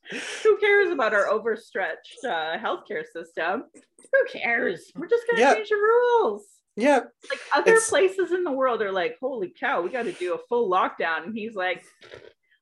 Who 0.44 0.58
cares 0.60 0.92
about 0.92 1.14
our 1.14 1.28
overstretched 1.30 2.24
uh, 2.24 2.58
healthcare 2.58 3.04
system? 3.12 3.64
Who 3.74 4.26
cares? 4.40 4.92
We're 4.96 5.08
just 5.08 5.26
gonna 5.28 5.42
Yeah. 5.42 5.56
change 5.56 5.70
the 5.70 5.76
rules 5.76 6.48
yeah 6.76 7.02
like 7.30 7.40
other 7.56 7.80
places 7.88 8.32
in 8.32 8.44
the 8.44 8.52
world 8.52 8.82
are 8.82 8.92
like, 8.92 9.16
holy 9.20 9.54
cow, 9.60 9.80
we 9.82 9.92
got 9.92 10.06
to 10.06 10.12
do 10.14 10.34
a 10.34 10.40
full 10.50 10.72
lockdown. 10.72 11.24
And 11.26 11.36
he's 11.36 11.54
like, 11.54 11.84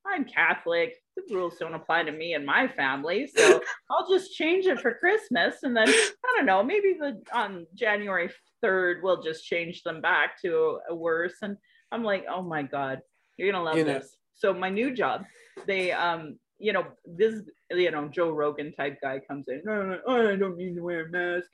I'm 0.06 0.26
Catholic. 0.26 0.96
The 1.16 1.36
rules 1.36 1.58
don't 1.60 1.74
apply 1.74 2.04
to 2.04 2.12
me 2.12 2.34
and 2.34 2.46
my 2.46 2.68
family. 2.68 3.30
So 3.36 3.62
I'll 3.90 4.10
just 4.10 4.34
change 4.36 4.66
it 4.66 4.80
for 4.80 4.94
Christmas. 4.96 5.56
And 5.64 5.76
then 5.76 5.88
I 5.90 6.34
don't 6.36 6.46
know, 6.46 6.64
maybe 6.64 6.96
the 7.00 7.22
on 7.34 7.66
January 7.76 8.30
3rd, 8.64 9.04
we'll 9.04 9.22
just 9.22 9.46
change 9.46 9.84
them 9.84 10.02
back 10.02 10.42
to 10.42 10.80
a, 10.90 10.96
worse. 10.96 11.36
And 11.42 11.58
I'm 11.92 12.04
like, 12.04 12.26
oh 12.30 12.42
my 12.42 12.64
God, 12.64 13.00
you're 13.38 13.52
gonna 13.52 13.64
love 13.64 13.78
You 13.78 13.84
know- 13.86 13.94
this. 14.00 14.18
So 14.34 14.54
my 14.54 14.70
new 14.70 14.92
job, 14.92 15.26
they 15.68 15.92
um, 15.92 16.40
you 16.58 16.74
know, 16.74 16.86
this 17.06 17.42
you 17.70 17.92
know, 17.92 18.08
Joe 18.08 18.32
Rogan 18.32 18.74
type 18.74 18.98
guy 19.02 19.20
comes 19.28 19.46
in, 19.48 19.62
no, 19.66 20.00
I 20.08 20.36
don't 20.36 20.58
need 20.58 20.76
to 20.76 20.82
wear 20.82 21.06
a 21.06 21.10
mask. 21.10 21.50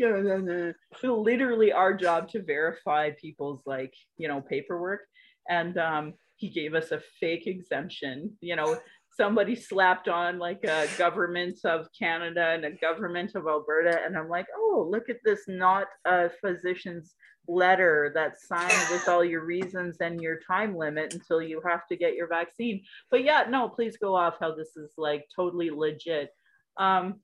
So 1.01 1.19
literally 1.19 1.71
our 1.73 1.93
job 1.93 2.29
to 2.29 2.41
verify 2.43 3.11
people's 3.11 3.61
like 3.65 3.93
you 4.17 4.27
know 4.29 4.39
paperwork 4.41 5.01
and 5.49 5.77
um 5.77 6.13
he 6.37 6.49
gave 6.49 6.73
us 6.73 6.91
a 6.91 7.01
fake 7.19 7.47
exemption. 7.47 8.37
You 8.41 8.55
know 8.55 8.77
somebody 9.15 9.55
slapped 9.55 10.07
on 10.07 10.37
like 10.37 10.63
a 10.63 10.85
government 10.95 11.57
of 11.65 11.87
canada 11.97 12.49
and 12.49 12.63
a 12.65 12.71
government 12.73 13.31
of 13.33 13.47
alberta 13.47 13.99
and 14.05 14.15
i'm 14.15 14.29
like 14.29 14.45
oh 14.55 14.87
look 14.91 15.09
at 15.09 15.17
this 15.25 15.45
not 15.47 15.87
a 16.05 16.29
physician's 16.39 17.15
letter 17.47 18.11
that's 18.13 18.47
signed 18.47 18.87
with 18.91 19.07
all 19.07 19.23
your 19.23 19.45
reasons 19.45 19.97
and 20.01 20.21
your 20.21 20.39
time 20.45 20.75
limit 20.75 21.13
until 21.13 21.41
you 21.41 21.61
have 21.65 21.87
to 21.87 21.95
get 21.95 22.15
your 22.15 22.27
vaccine. 22.27 22.83
But 23.09 23.23
yeah 23.23 23.45
no 23.49 23.69
please 23.69 23.97
go 23.97 24.15
off 24.15 24.35
how 24.39 24.53
this 24.55 24.75
is 24.75 24.93
like 24.97 25.25
totally 25.35 25.69
legit. 25.69 26.29
Um 26.77 27.15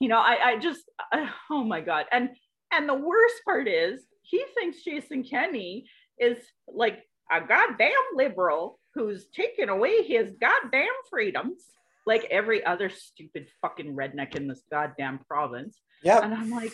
you 0.00 0.08
know 0.08 0.18
i 0.18 0.38
i 0.44 0.58
just 0.58 0.82
oh 1.50 1.64
my 1.64 1.80
god. 1.80 2.06
And 2.12 2.30
and 2.72 2.88
the 2.88 2.94
worst 2.94 3.36
part 3.44 3.68
is 3.68 4.04
he 4.22 4.44
thinks 4.54 4.82
Jason 4.82 5.22
Kenney 5.22 5.86
is 6.18 6.38
like 6.66 7.04
a 7.30 7.40
goddamn 7.40 7.90
liberal 8.14 8.78
who's 8.94 9.26
taken 9.26 9.68
away 9.68 10.02
his 10.02 10.32
goddamn 10.40 10.86
freedoms, 11.10 11.62
like 12.06 12.26
every 12.30 12.64
other 12.64 12.88
stupid 12.90 13.48
fucking 13.60 13.94
redneck 13.96 14.36
in 14.36 14.46
this 14.48 14.62
goddamn 14.70 15.18
province. 15.26 15.80
Yeah. 16.02 16.20
And 16.22 16.34
I'm 16.34 16.50
like, 16.50 16.72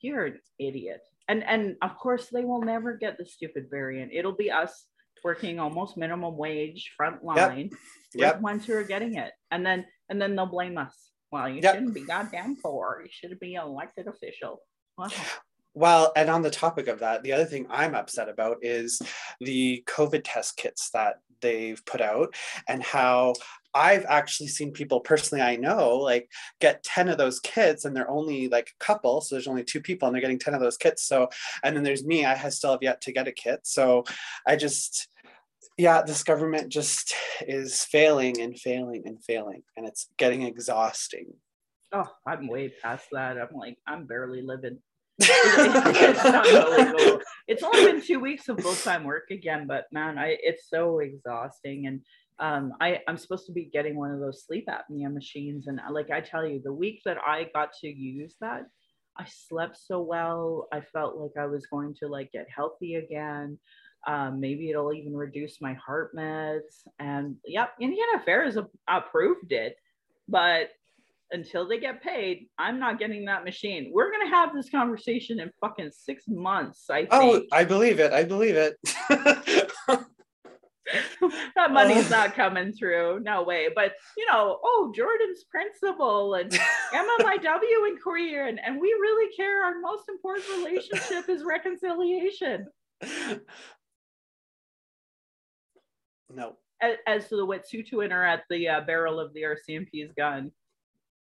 you're 0.00 0.26
an 0.26 0.40
idiot. 0.58 1.00
And 1.28 1.42
and 1.42 1.76
of 1.80 1.96
course 1.96 2.28
they 2.28 2.44
will 2.44 2.60
never 2.62 2.94
get 2.96 3.16
the 3.16 3.24
stupid 3.24 3.68
variant. 3.70 4.12
It'll 4.12 4.36
be 4.36 4.50
us 4.50 4.86
working 5.24 5.58
almost 5.58 5.96
minimum 5.96 6.36
wage 6.36 6.92
front 6.96 7.24
line. 7.24 7.70
Yep 8.14 8.36
the 8.36 8.42
ones 8.42 8.64
who 8.66 8.74
are 8.74 8.84
getting 8.84 9.14
it. 9.14 9.32
And 9.50 9.64
then 9.66 9.86
and 10.08 10.20
then 10.20 10.36
they'll 10.36 10.46
blame 10.46 10.78
us. 10.78 10.94
Well, 11.32 11.48
you 11.48 11.60
Yep. 11.62 11.74
shouldn't 11.74 11.94
be 11.94 12.04
goddamn 12.04 12.56
poor. 12.62 13.02
You 13.04 13.10
should 13.10 13.40
be 13.40 13.54
an 13.56 13.64
elected 13.66 14.06
official. 14.06 14.60
Wow. 14.96 15.08
Well, 15.74 16.12
and 16.14 16.30
on 16.30 16.42
the 16.42 16.50
topic 16.50 16.86
of 16.86 17.00
that, 17.00 17.22
the 17.22 17.32
other 17.32 17.44
thing 17.44 17.66
I'm 17.68 17.94
upset 17.94 18.28
about 18.28 18.58
is 18.62 19.02
the 19.40 19.82
COVID 19.86 20.22
test 20.24 20.56
kits 20.56 20.90
that 20.90 21.16
they've 21.40 21.84
put 21.84 22.00
out 22.00 22.34
and 22.68 22.82
how 22.82 23.34
I've 23.74 24.06
actually 24.08 24.46
seen 24.46 24.72
people 24.72 25.00
personally 25.00 25.42
I 25.42 25.56
know 25.56 25.96
like 25.96 26.30
get 26.60 26.84
10 26.84 27.08
of 27.08 27.18
those 27.18 27.40
kits 27.40 27.84
and 27.84 27.94
they're 27.94 28.10
only 28.10 28.48
like 28.48 28.70
a 28.70 28.84
couple. 28.84 29.20
So 29.20 29.34
there's 29.34 29.48
only 29.48 29.64
two 29.64 29.80
people 29.80 30.06
and 30.06 30.14
they're 30.14 30.22
getting 30.22 30.38
10 30.38 30.54
of 30.54 30.60
those 30.60 30.76
kits. 30.76 31.02
So, 31.02 31.28
and 31.64 31.74
then 31.74 31.82
there's 31.82 32.04
me, 32.04 32.24
I 32.24 32.48
still 32.50 32.70
have 32.70 32.82
yet 32.82 33.00
to 33.02 33.12
get 33.12 33.26
a 33.26 33.32
kit. 33.32 33.60
So 33.64 34.04
I 34.46 34.54
just, 34.54 35.08
yeah, 35.76 36.02
this 36.02 36.22
government 36.22 36.68
just 36.68 37.14
is 37.48 37.84
failing 37.84 38.40
and 38.40 38.56
failing 38.56 39.02
and 39.06 39.22
failing. 39.24 39.64
And 39.76 39.86
it's 39.86 40.06
getting 40.18 40.42
exhausting. 40.42 41.34
Oh, 41.92 42.08
I'm 42.24 42.46
way 42.46 42.72
past 42.80 43.06
that. 43.10 43.38
I'm 43.38 43.56
like, 43.56 43.76
I'm 43.88 44.06
barely 44.06 44.42
living. 44.42 44.78
It's 45.18 46.24
unbelievable. 46.24 47.20
It's 47.46 47.62
only 47.62 47.84
been 47.92 48.02
two 48.02 48.20
weeks 48.20 48.48
of 48.48 48.60
full 48.60 48.74
time 48.74 49.04
work 49.04 49.30
again, 49.30 49.66
but 49.66 49.84
man, 49.92 50.18
I 50.18 50.36
it's 50.40 50.68
so 50.68 51.00
exhausting. 51.00 51.86
And 51.86 52.00
um, 52.38 52.72
I 52.80 53.00
I'm 53.06 53.16
supposed 53.16 53.46
to 53.46 53.52
be 53.52 53.66
getting 53.66 53.96
one 53.96 54.10
of 54.10 54.20
those 54.20 54.44
sleep 54.44 54.68
apnea 54.68 55.12
machines, 55.12 55.66
and 55.66 55.80
like 55.90 56.10
I 56.10 56.20
tell 56.20 56.46
you, 56.46 56.60
the 56.62 56.72
week 56.72 57.02
that 57.04 57.18
I 57.24 57.48
got 57.54 57.70
to 57.82 57.88
use 57.88 58.34
that, 58.40 58.62
I 59.16 59.26
slept 59.26 59.78
so 59.78 60.00
well. 60.00 60.66
I 60.72 60.80
felt 60.80 61.16
like 61.16 61.32
I 61.38 61.46
was 61.46 61.66
going 61.66 61.94
to 62.00 62.08
like 62.08 62.32
get 62.32 62.46
healthy 62.54 62.96
again. 62.96 63.58
Um, 64.06 64.40
maybe 64.40 64.68
it'll 64.68 64.92
even 64.92 65.16
reduce 65.16 65.60
my 65.60 65.74
heart 65.74 66.14
meds. 66.14 66.82
And 66.98 67.36
yep, 67.46 67.70
Indian 67.80 68.06
Affairs 68.16 68.56
a- 68.56 68.68
approved 68.88 69.52
it, 69.52 69.76
but 70.28 70.70
until 71.30 71.66
they 71.68 71.78
get 71.80 72.02
paid, 72.02 72.48
I'm 72.58 72.78
not 72.78 72.98
getting 72.98 73.24
that 73.26 73.44
machine. 73.44 73.90
We're 73.92 74.10
gonna 74.12 74.30
have 74.30 74.54
this 74.54 74.70
conversation 74.70 75.40
in 75.40 75.50
fucking 75.60 75.90
six 75.92 76.24
months. 76.28 76.86
I 76.90 77.06
Oh, 77.10 77.42
I 77.52 77.64
believe 77.64 77.98
it. 78.00 78.12
I 78.12 78.24
believe 78.24 78.54
it. 78.56 78.76
that 81.56 81.72
money's 81.72 82.06
Oh. 82.12 82.16
not 82.16 82.34
coming 82.36 82.72
through. 82.72 83.20
No 83.20 83.42
way. 83.42 83.68
But 83.74 83.92
you 84.16 84.26
know, 84.30 84.58
oh, 84.62 84.92
Jordan's 84.94 85.44
Principle 85.50 86.34
and 86.34 86.50
MMIW 86.92 87.88
inquiry, 87.88 88.48
and, 88.48 88.60
and 88.64 88.80
we 88.80 88.88
really 88.88 89.34
care. 89.34 89.64
Our 89.64 89.80
most 89.80 90.08
important 90.08 90.46
relationship 90.58 91.28
is 91.28 91.42
reconciliation. 91.42 92.66
no. 96.34 96.56
As, 96.82 96.96
as 97.06 97.28
to 97.28 97.36
the 97.36 97.46
Wet'suwet'en 97.46 98.12
at 98.12 98.42
the 98.50 98.68
uh, 98.68 98.80
barrel 98.82 99.18
of 99.20 99.32
the 99.32 99.42
RCMP's 99.42 100.12
gun. 100.16 100.50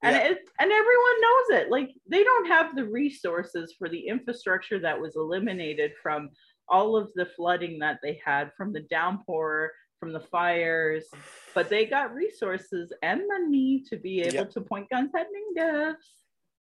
And 0.03 0.17
Yeah. 0.17 0.29
it, 0.31 0.49
and 0.59 0.73
everyone 0.73 1.21
knows 1.21 1.61
it. 1.61 1.71
Like 1.71 1.91
they 2.07 2.25
don't 2.25 2.47
have 2.47 2.75
the 2.75 2.87
resources 2.87 3.75
for 3.79 3.89
the 3.89 4.07
infrastructure 4.09 4.79
that 4.81 4.99
was 5.01 5.17
eliminated 5.17 5.93
from 6.03 6.31
all 6.69 6.97
of 6.97 7.13
the 7.15 7.27
flooding 7.27 7.79
that 7.81 7.99
they 8.03 8.21
had 8.25 8.53
from 8.57 8.73
the 8.73 8.81
downpour, 8.81 9.73
from 9.99 10.13
the 10.13 10.21
fires, 10.21 11.07
but 11.55 11.69
they 11.69 11.85
got 11.85 12.15
resources 12.15 12.93
and 13.03 13.23
money 13.29 13.85
to 13.91 13.97
be 13.99 14.23
able 14.23 14.35
Yep. 14.35 14.51
to 14.53 14.61
point 14.63 14.89
guns 14.89 15.11
at 15.15 15.27
natives 15.55 16.15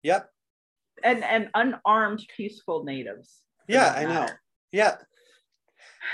Yep. 0.03 0.31
and 1.03 1.23
and 1.23 1.49
unarmed 1.55 2.23
peaceful 2.35 2.83
natives. 2.83 3.41
Yeah, 3.67 3.91
I 3.95 4.05
know. 4.05 4.27
Yeah. 4.71 4.97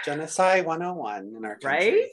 Genocide 0.06 0.66
101 0.66 1.34
in 1.36 1.44
our 1.44 1.58
country. 1.58 1.70
Right? 2.02 2.12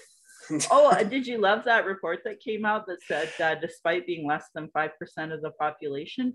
oh, 0.70 0.88
uh, 0.90 1.02
did 1.02 1.26
you 1.26 1.38
love 1.38 1.64
that 1.64 1.86
report 1.86 2.20
that 2.24 2.40
came 2.40 2.64
out 2.64 2.86
that 2.86 3.02
said 3.02 3.30
uh, 3.40 3.54
despite 3.60 4.06
being 4.06 4.26
less 4.26 4.46
than 4.54 4.68
5% 4.68 4.90
of 5.32 5.42
the 5.42 5.50
population, 5.58 6.34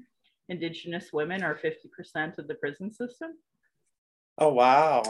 Indigenous 0.50 1.12
women 1.14 1.44
are 1.44 1.56
50% 1.56 2.38
of 2.38 2.48
the 2.48 2.56
prison 2.56 2.92
system? 2.92 3.32
Oh, 4.38 4.54
wow. 4.54 5.04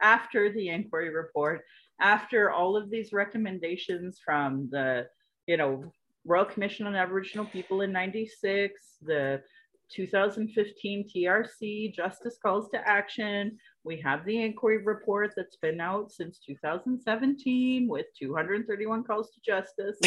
After 0.00 0.50
the 0.52 0.68
inquiry 0.68 1.10
report, 1.10 1.62
after 2.00 2.50
all 2.50 2.76
of 2.76 2.90
these 2.90 3.12
recommendations 3.12 4.18
from 4.24 4.68
the, 4.70 5.06
you 5.46 5.56
know, 5.56 5.92
Royal 6.24 6.44
Commission 6.44 6.86
on 6.86 6.94
Aboriginal 6.94 7.46
People 7.46 7.82
in 7.82 7.92
96, 7.92 8.80
the 9.02 9.42
2015 9.90 11.08
TRC 11.08 11.94
Justice 11.94 12.38
Calls 12.40 12.68
to 12.70 12.88
Action. 12.88 13.58
We 13.84 14.00
have 14.02 14.24
the 14.26 14.42
inquiry 14.42 14.84
report 14.84 15.32
that's 15.36 15.56
been 15.56 15.80
out 15.80 16.12
since 16.12 16.38
2017 16.46 17.88
with 17.88 18.06
231 18.18 19.04
calls 19.04 19.30
to 19.30 19.40
justice. 19.40 19.98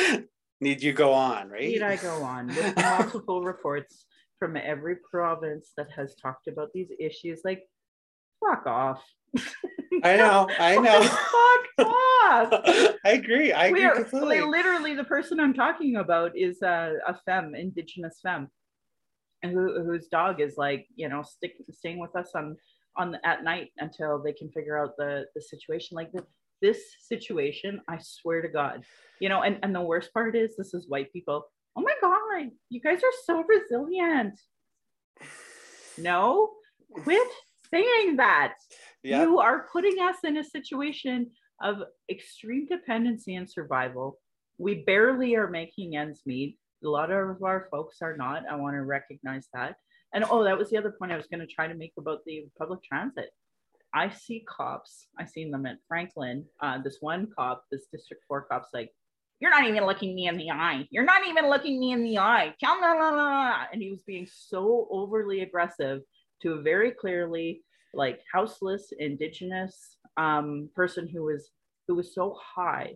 Need 0.60 0.82
you 0.82 0.94
go 0.94 1.12
on, 1.12 1.50
right? 1.50 1.60
Need 1.60 1.82
I 1.82 1.96
go 1.96 2.22
on 2.22 2.46
with 2.46 2.76
multiple 2.82 3.42
reports 3.42 4.06
from 4.38 4.56
every 4.56 4.96
province 5.10 5.72
that 5.76 5.90
has 5.90 6.14
talked 6.14 6.48
about 6.48 6.72
these 6.72 6.88
issues? 6.98 7.42
Like, 7.44 7.64
fuck 8.40 8.66
off. 8.66 9.02
I 10.02 10.16
know, 10.16 10.48
I 10.58 10.76
know. 10.80 11.02
Fuck 11.02 11.86
off. 11.86 12.96
I 13.04 13.10
agree. 13.10 13.52
I 13.52 13.66
agree 13.66 13.84
are, 13.84 13.94
completely. 13.94 14.40
literally, 14.40 14.94
the 14.94 15.04
person 15.04 15.38
I'm 15.38 15.54
talking 15.54 15.96
about 15.96 16.32
is 16.34 16.62
a, 16.62 16.94
a 17.06 17.18
femme, 17.26 17.54
indigenous 17.54 18.20
femme, 18.22 18.48
who, 19.52 19.84
whose 19.84 20.08
dog 20.08 20.40
is 20.40 20.56
like, 20.56 20.86
you 20.96 21.08
know, 21.08 21.22
stick, 21.22 21.54
staying 21.70 21.98
with 21.98 22.14
us 22.16 22.30
on 22.34 22.56
on 22.96 23.16
at 23.24 23.42
night 23.42 23.70
until 23.78 24.22
they 24.22 24.32
can 24.32 24.50
figure 24.50 24.78
out 24.78 24.96
the 24.96 25.24
the 25.34 25.42
situation. 25.42 25.96
Like 25.96 26.12
the, 26.12 26.24
this 26.62 26.80
situation, 27.00 27.80
I 27.88 27.98
swear 28.00 28.40
to 28.42 28.48
God, 28.48 28.84
you 29.20 29.28
know. 29.28 29.42
And 29.42 29.58
and 29.62 29.74
the 29.74 29.80
worst 29.80 30.12
part 30.14 30.36
is, 30.36 30.56
this 30.56 30.74
is 30.74 30.88
white 30.88 31.12
people. 31.12 31.44
Oh 31.76 31.82
my 31.82 31.94
God, 32.00 32.50
you 32.70 32.80
guys 32.80 32.98
are 33.02 33.18
so 33.24 33.44
resilient. 33.44 34.38
No, 35.98 36.50
quit 36.92 37.28
saying 37.70 38.16
that. 38.16 38.54
Yep. 39.02 39.20
You 39.20 39.38
are 39.40 39.66
putting 39.72 39.98
us 39.98 40.16
in 40.24 40.36
a 40.36 40.44
situation 40.44 41.30
of 41.62 41.82
extreme 42.10 42.66
dependency 42.66 43.34
and 43.34 43.50
survival. 43.50 44.18
We 44.58 44.84
barely 44.84 45.34
are 45.34 45.50
making 45.50 45.96
ends 45.96 46.22
meet. 46.24 46.58
A 46.84 46.88
lot 46.88 47.10
of 47.10 47.42
our 47.42 47.68
folks 47.70 47.98
are 48.02 48.16
not. 48.16 48.44
I 48.50 48.56
want 48.56 48.74
to 48.74 48.82
recognize 48.82 49.48
that. 49.54 49.76
And 50.12 50.24
oh, 50.30 50.44
that 50.44 50.56
was 50.56 50.70
the 50.70 50.76
other 50.76 50.92
point 50.92 51.12
I 51.12 51.16
was 51.16 51.26
going 51.26 51.40
to 51.40 51.52
try 51.52 51.66
to 51.66 51.74
make 51.74 51.92
about 51.98 52.20
the 52.24 52.46
public 52.58 52.82
transit. 52.82 53.30
I 53.92 54.10
see 54.10 54.44
cops. 54.48 55.06
I've 55.18 55.28
seen 55.28 55.50
them 55.50 55.66
at 55.66 55.78
Franklin. 55.88 56.44
Uh, 56.60 56.78
this 56.82 56.98
one 57.00 57.28
cop, 57.36 57.64
this 57.70 57.86
District 57.92 58.22
Four 58.26 58.42
cop's 58.42 58.70
like, 58.74 58.90
"You're 59.40 59.50
not 59.50 59.66
even 59.66 59.86
looking 59.86 60.14
me 60.14 60.26
in 60.26 60.36
the 60.36 60.50
eye. 60.50 60.86
You're 60.90 61.04
not 61.04 61.26
even 61.26 61.48
looking 61.48 61.78
me 61.78 61.92
in 61.92 62.02
the 62.02 62.18
eye." 62.18 62.54
And 62.60 63.82
he 63.82 63.90
was 63.90 64.02
being 64.02 64.26
so 64.30 64.88
overly 64.90 65.40
aggressive 65.40 66.02
to 66.42 66.54
a 66.54 66.62
very 66.62 66.90
clearly 66.90 67.62
like 67.92 68.20
houseless 68.32 68.92
indigenous 68.98 69.96
um, 70.16 70.68
person 70.74 71.08
who 71.08 71.24
was 71.24 71.50
who 71.86 71.94
was 71.94 72.14
so 72.14 72.36
high 72.40 72.94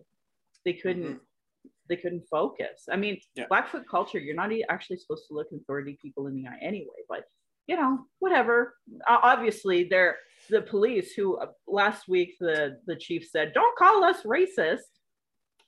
they 0.65 0.73
couldn't 0.73 1.03
mm-hmm. 1.03 1.23
They 1.89 1.95
couldn't 1.95 2.23
focus 2.29 2.85
i 2.91 2.95
mean 2.95 3.19
yeah. 3.35 3.45
blackfoot 3.49 3.83
culture 3.89 4.19
you're 4.19 4.35
not 4.35 4.51
actually 4.69 4.97
supposed 4.97 5.27
to 5.27 5.33
look 5.33 5.47
authority 5.53 5.97
people 6.01 6.27
in 6.27 6.35
the 6.35 6.47
eye 6.47 6.59
anyway 6.61 6.87
but 7.07 7.23
you 7.67 7.75
know 7.75 7.99
whatever 8.19 8.75
uh, 9.07 9.17
obviously 9.23 9.83
they're 9.83 10.17
the 10.49 10.61
police 10.61 11.13
who 11.13 11.37
uh, 11.37 11.47
last 11.67 12.07
week 12.07 12.35
the 12.39 12.77
the 12.87 12.95
chief 12.95 13.27
said 13.29 13.51
don't 13.53 13.77
call 13.77 14.03
us 14.03 14.23
racist 14.23 14.79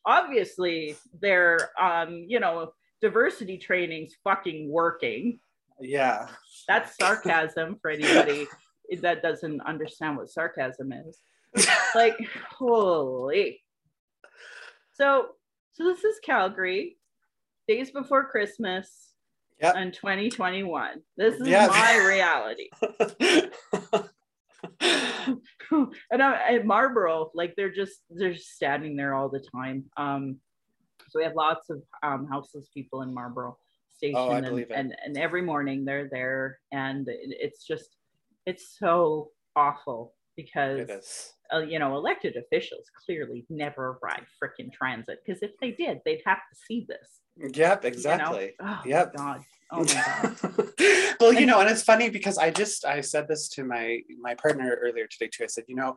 obviously 0.06 0.96
their 1.20 1.58
um 1.80 2.25
you 2.28 2.40
know 2.40 2.72
diversity 3.01 3.58
training's 3.58 4.15
fucking 4.24 4.69
working 4.72 5.39
yeah 5.80 6.28
that's 6.67 6.95
sarcasm 6.98 7.78
for 7.82 7.91
anybody 7.91 8.48
that 9.00 9.22
doesn't 9.22 9.62
understand 9.62 10.17
what 10.17 10.30
sarcasm 10.30 10.91
is. 10.91 11.19
like, 11.95 12.17
holy. 12.50 13.62
So, 14.93 15.30
so 15.73 15.84
this 15.84 16.03
is 16.03 16.19
Calgary, 16.23 16.97
days 17.67 17.91
before 17.91 18.29
Christmas, 18.29 19.12
yep. 19.62 19.75
in 19.75 19.91
2021. 19.91 21.01
This 21.17 21.36
is 21.36 21.47
yes. 21.47 21.69
my 21.69 21.97
reality. 22.05 22.69
and 26.12 26.21
I, 26.21 26.55
at 26.55 26.65
Marlborough, 26.65 27.31
like 27.34 27.55
they're 27.55 27.71
just 27.71 28.01
they're 28.10 28.34
just 28.34 28.55
standing 28.55 28.95
there 28.95 29.13
all 29.13 29.29
the 29.29 29.43
time. 29.53 29.86
Um, 29.97 30.38
so 31.10 31.19
we 31.19 31.23
have 31.23 31.36
lots 31.36 31.69
of 31.69 31.81
um, 32.03 32.27
houseless 32.27 32.69
people 32.73 33.01
in 33.01 33.13
Marlborough 33.13 33.57
station, 33.95 34.17
oh, 34.17 34.31
and, 34.31 34.47
and, 34.71 34.95
and 35.05 35.17
every 35.17 35.41
morning 35.41 35.86
they're 35.86 36.10
there, 36.10 36.60
and 36.71 37.07
it's 37.07 37.65
just 37.65 37.95
it's 38.45 38.77
so 38.77 39.31
awful 39.55 40.13
because 40.36 41.34
uh, 41.54 41.60
you 41.60 41.80
know 41.80 41.96
elected 41.96 42.36
officials 42.36 42.86
clearly 43.06 43.46
never 43.50 44.00
ride 44.02 44.26
freaking 44.42 44.72
transit 44.72 45.20
because 45.26 45.42
if 45.42 45.52
they 45.60 45.72
did 45.72 46.00
they'd 46.06 46.22
have 46.26 46.38
to 46.38 46.60
see 46.68 46.86
this. 46.88 47.56
Yep 47.56 47.86
exactly 47.86 48.54
you 48.60 48.66
know? 48.66 48.74
oh, 48.74 48.82
yep. 48.86 49.16
God. 49.16 49.42
Oh 49.72 49.84
my 49.84 49.94
god. 49.94 50.66
Well 51.20 51.34
you 51.34 51.46
know 51.46 51.60
and 51.62 51.70
it's 51.70 51.84
funny 51.84 52.10
because 52.10 52.38
i 52.38 52.50
just 52.50 52.84
i 52.84 53.00
said 53.00 53.28
this 53.28 53.48
to 53.50 53.64
my 53.64 54.00
my 54.20 54.34
partner 54.36 54.78
earlier 54.82 55.08
today 55.08 55.30
too. 55.32 55.44
I 55.44 55.48
said 55.48 55.66
you 55.68 55.76
know 55.76 55.96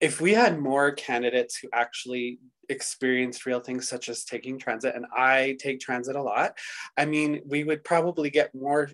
if 0.00 0.20
we 0.20 0.32
had 0.32 0.60
more 0.60 0.92
candidates 0.92 1.56
who 1.56 1.68
actually 1.72 2.38
experienced 2.68 3.46
real 3.46 3.60
things 3.60 3.88
such 3.88 4.08
as 4.08 4.24
taking 4.24 4.58
transit 4.58 4.94
and 4.94 5.06
i 5.16 5.56
take 5.58 5.80
transit 5.80 6.16
a 6.16 6.22
lot 6.22 6.52
i 6.98 7.06
mean 7.06 7.40
we 7.46 7.64
would 7.64 7.82
probably 7.82 8.28
get 8.28 8.54
more 8.54 8.90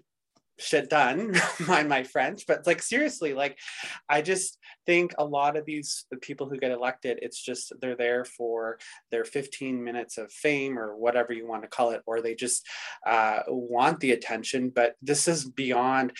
shit 0.59 0.89
done 0.89 1.35
mind 1.67 1.89
my 1.89 2.03
french 2.03 2.45
but 2.47 2.67
like 2.67 2.81
seriously 2.81 3.35
like 3.35 3.59
i 4.09 4.23
just 4.23 4.59
think 4.87 5.13
a 5.19 5.25
lot 5.25 5.57
of 5.57 5.65
these 5.65 6.07
the 6.11 6.17
people 6.17 6.49
who 6.49 6.57
get 6.57 6.71
elected 6.71 7.19
it's 7.23 7.43
just 7.43 7.73
they're 7.81 7.97
there 7.97 8.25
for 8.25 8.79
their 9.11 9.25
15 9.25 9.83
minutes 9.83 10.17
of 10.17 10.31
fame 10.31 10.79
or 10.79 10.97
whatever 10.97 11.33
you 11.33 11.47
want 11.47 11.63
to 11.63 11.69
call 11.69 11.91
it 11.91 12.03
or 12.07 12.21
they 12.21 12.35
just 12.35 12.67
uh, 13.07 13.41
want 13.49 13.99
the 14.01 14.13
attention 14.13 14.71
but 14.71 14.95
this 15.03 15.27
is 15.27 15.45
beyond 15.45 16.13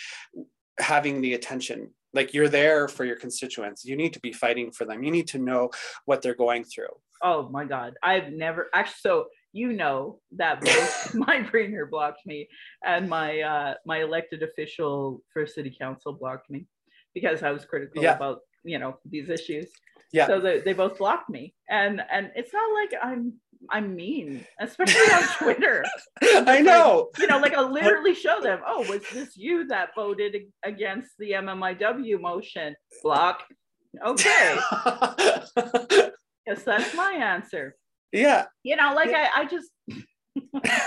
having 0.79 1.21
the 1.21 1.33
attention. 1.33 1.91
Like 2.13 2.33
you're 2.33 2.49
there 2.49 2.87
for 2.87 3.03
your 3.05 3.17
constituents. 3.17 3.85
You 3.85 3.95
need 3.95 4.13
to 4.13 4.19
be 4.19 4.31
fighting 4.31 4.71
for 4.71 4.85
them. 4.85 5.03
You 5.03 5.11
need 5.11 5.27
to 5.29 5.39
know 5.39 5.71
what 6.05 6.21
they're 6.21 6.35
going 6.35 6.63
through. 6.63 6.87
Oh 7.21 7.49
my 7.49 7.65
god. 7.65 7.95
I've 8.01 8.31
never 8.31 8.69
actually 8.73 8.95
so 8.99 9.25
you 9.55 9.71
know 9.71 10.19
that 10.33 10.59
both 10.59 11.15
my 11.27 11.37
brainer 11.39 11.89
blocked 11.89 12.25
me 12.25 12.47
and 12.85 13.09
my 13.09 13.39
uh, 13.39 13.73
my 13.85 14.01
elected 14.01 14.43
official 14.43 15.21
for 15.31 15.47
city 15.47 15.75
council 15.79 16.11
blocked 16.11 16.49
me 16.49 16.67
because 17.13 17.41
I 17.41 17.51
was 17.51 17.63
critical 17.63 18.03
yeah. 18.03 18.15
about 18.15 18.39
you 18.63 18.77
know 18.77 18.97
these 19.09 19.29
issues. 19.29 19.67
Yeah. 20.11 20.27
So 20.27 20.39
they, 20.39 20.59
they 20.59 20.73
both 20.73 20.97
blocked 20.97 21.29
me, 21.29 21.53
and 21.69 22.01
and 22.11 22.31
it's 22.35 22.53
not 22.53 22.67
like 22.73 22.93
I'm 23.01 23.33
I'm 23.71 23.95
mean, 23.95 24.45
especially 24.59 25.13
on 25.13 25.23
Twitter. 25.39 25.85
I 26.21 26.61
know. 26.61 27.09
Like, 27.13 27.21
you 27.21 27.27
know, 27.27 27.39
like 27.39 27.53
I'll 27.53 27.71
literally 27.71 28.13
show 28.13 28.41
them. 28.41 28.59
Oh, 28.67 28.81
was 28.89 29.03
this 29.13 29.37
you 29.37 29.67
that 29.67 29.89
voted 29.95 30.35
against 30.63 31.11
the 31.17 31.31
MMIW 31.31 32.19
motion? 32.19 32.75
Block. 33.01 33.43
Okay. 34.05 34.57
Yes, 36.47 36.63
that's 36.63 36.93
my 36.93 37.11
answer. 37.13 37.75
Yeah. 38.15 38.45
You 38.63 38.75
know, 38.75 38.93
like 38.95 39.09
yeah. 39.09 39.29
I, 39.35 39.41
I 39.41 39.45
just 39.45 39.69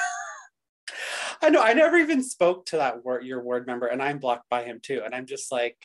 I 1.43 1.51
know 1.51 1.63
I 1.63 1.75
never 1.75 1.97
even 1.97 2.23
spoke 2.23 2.67
to 2.67 2.77
that 2.79 3.05
word 3.05 3.25
your 3.25 3.43
ward 3.43 3.67
member 3.67 3.87
and 3.87 4.03
I'm 4.03 4.19
blocked 4.19 4.49
by 4.49 4.65
him 4.65 4.81
too. 4.83 5.03
And 5.05 5.15
I'm 5.15 5.27
just 5.27 5.53
like, 5.53 5.77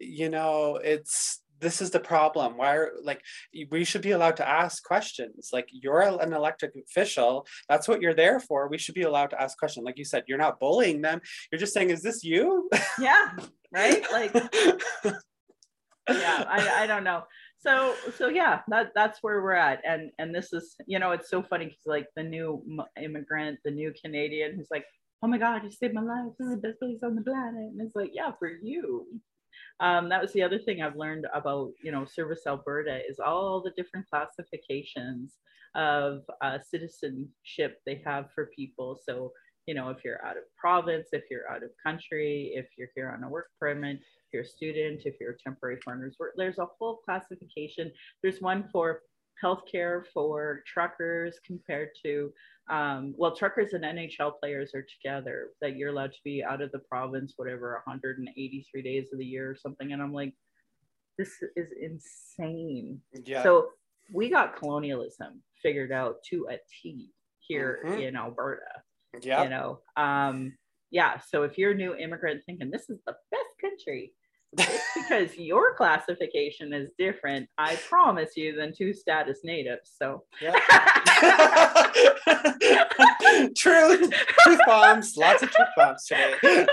you 0.00 0.28
know, 0.28 0.76
it's 0.76 1.40
this 1.60 1.80
is 1.80 1.90
the 1.90 2.00
problem. 2.00 2.56
Why 2.56 2.74
are 2.74 2.90
like 3.02 3.22
we 3.70 3.84
should 3.84 4.02
be 4.02 4.10
allowed 4.10 4.36
to 4.38 4.48
ask 4.48 4.82
questions. 4.82 5.50
Like 5.52 5.68
you're 5.70 6.00
an 6.00 6.32
elected 6.32 6.72
official. 6.76 7.46
That's 7.68 7.86
what 7.86 8.02
you're 8.02 8.14
there 8.14 8.40
for. 8.40 8.66
We 8.68 8.78
should 8.78 8.96
be 8.96 9.02
allowed 9.02 9.30
to 9.30 9.40
ask 9.40 9.56
questions. 9.56 9.84
Like 9.84 9.98
you 9.98 10.04
said, 10.04 10.24
you're 10.26 10.38
not 10.38 10.58
bullying 10.58 11.00
them. 11.00 11.20
You're 11.50 11.60
just 11.60 11.72
saying, 11.72 11.90
is 11.90 12.02
this 12.02 12.24
you? 12.24 12.68
Yeah. 12.98 13.30
Right. 13.72 14.04
Like 14.12 14.34
yeah, 16.20 16.44
I, 16.48 16.82
I 16.82 16.86
don't 16.88 17.04
know 17.04 17.22
so 17.62 17.94
so 18.16 18.28
yeah 18.28 18.60
that 18.68 18.90
that's 18.94 19.18
where 19.22 19.42
we're 19.42 19.52
at 19.52 19.80
and 19.84 20.10
and 20.18 20.34
this 20.34 20.52
is 20.52 20.74
you 20.86 20.98
know 20.98 21.12
it's 21.12 21.30
so 21.30 21.42
funny 21.42 21.66
because 21.66 21.86
like 21.86 22.06
the 22.16 22.22
new 22.22 22.62
immigrant 23.00 23.58
the 23.64 23.70
new 23.70 23.92
canadian 24.02 24.54
who's 24.56 24.70
like 24.70 24.84
oh 25.22 25.28
my 25.28 25.38
god 25.38 25.62
you 25.62 25.70
saved 25.70 25.94
my 25.94 26.02
life 26.02 26.32
this 26.38 26.48
is 26.48 26.54
the 26.54 26.68
best 26.68 26.80
place 26.80 26.98
on 27.02 27.14
the 27.14 27.22
planet 27.22 27.70
and 27.70 27.80
it's 27.80 27.96
like 27.96 28.10
yeah 28.12 28.32
for 28.38 28.48
you. 28.62 29.06
Um, 29.80 30.08
that 30.08 30.22
was 30.22 30.32
the 30.32 30.42
other 30.42 30.58
thing 30.58 30.82
i've 30.82 30.96
learned 30.96 31.26
about 31.34 31.72
you 31.82 31.92
know 31.92 32.04
service 32.04 32.40
alberta 32.46 33.00
is 33.08 33.20
all 33.20 33.62
the 33.62 33.72
different 33.76 34.06
classifications 34.08 35.34
of 35.74 36.20
uh, 36.42 36.58
citizenship 36.58 37.78
they 37.86 38.02
have 38.04 38.26
for 38.34 38.50
people. 38.54 38.98
So 39.06 39.32
you 39.66 39.74
know 39.74 39.90
if 39.90 39.98
you're 40.04 40.24
out 40.24 40.36
of 40.36 40.42
province 40.56 41.08
if 41.12 41.22
you're 41.30 41.48
out 41.50 41.62
of 41.62 41.70
country 41.84 42.52
if 42.54 42.66
you're 42.76 42.88
here 42.96 43.14
on 43.16 43.22
a 43.22 43.28
work 43.28 43.46
permit 43.60 44.00
you're 44.32 44.42
a 44.42 44.46
student, 44.46 45.02
if 45.04 45.16
you're 45.20 45.32
a 45.32 45.38
temporary 45.38 45.78
foreigners. 45.84 46.16
There's 46.36 46.58
a 46.58 46.66
whole 46.78 47.00
classification. 47.04 47.90
There's 48.22 48.40
one 48.40 48.68
for 48.72 49.00
healthcare 49.42 50.04
for 50.12 50.62
truckers 50.66 51.38
compared 51.44 51.90
to 52.04 52.32
um, 52.70 53.14
well 53.16 53.34
truckers 53.34 53.72
and 53.72 53.84
nhl 53.84 54.32
players 54.40 54.72
are 54.74 54.86
together 55.02 55.48
that 55.60 55.76
you're 55.76 55.90
allowed 55.90 56.12
to 56.12 56.20
be 56.24 56.44
out 56.44 56.62
of 56.62 56.70
the 56.72 56.78
province 56.78 57.34
whatever 57.36 57.82
183 57.86 58.82
days 58.82 59.08
of 59.12 59.18
the 59.18 59.24
year 59.24 59.50
or 59.50 59.56
something 59.56 59.92
and 59.92 60.00
i'm 60.00 60.12
like 60.12 60.32
this 61.18 61.30
is 61.56 61.68
insane 61.80 63.00
yeah 63.24 63.42
so 63.42 63.68
we 64.12 64.30
got 64.30 64.56
colonialism 64.56 65.42
figured 65.60 65.92
out 65.92 66.16
to 66.28 66.46
a 66.50 66.56
t 66.82 67.10
here 67.40 67.80
mm-hmm. 67.84 68.00
in 68.00 68.16
alberta 68.16 68.60
yeah 69.22 69.42
you 69.42 69.50
know 69.50 69.80
um 69.96 70.52
yeah 70.90 71.18
so 71.18 71.42
if 71.42 71.58
you're 71.58 71.72
a 71.72 71.74
new 71.74 71.94
immigrant 71.96 72.40
thinking 72.46 72.70
this 72.70 72.88
is 72.88 73.00
the 73.06 73.14
best 73.30 73.50
country 73.60 74.12
because 74.54 75.36
your 75.36 75.74
classification 75.74 76.72
is 76.72 76.90
different, 76.98 77.48
I 77.58 77.76
promise 77.76 78.36
you, 78.36 78.54
than 78.54 78.74
two 78.74 78.92
status 78.92 79.40
natives. 79.44 79.92
So 79.96 80.24
yeah. 80.40 80.52
true 83.56 84.08
truth 84.40 84.60
bombs, 84.66 85.16
lots 85.16 85.42
of 85.42 85.50
truth 85.50 85.68
bombs 85.76 86.06
today. 86.06 86.66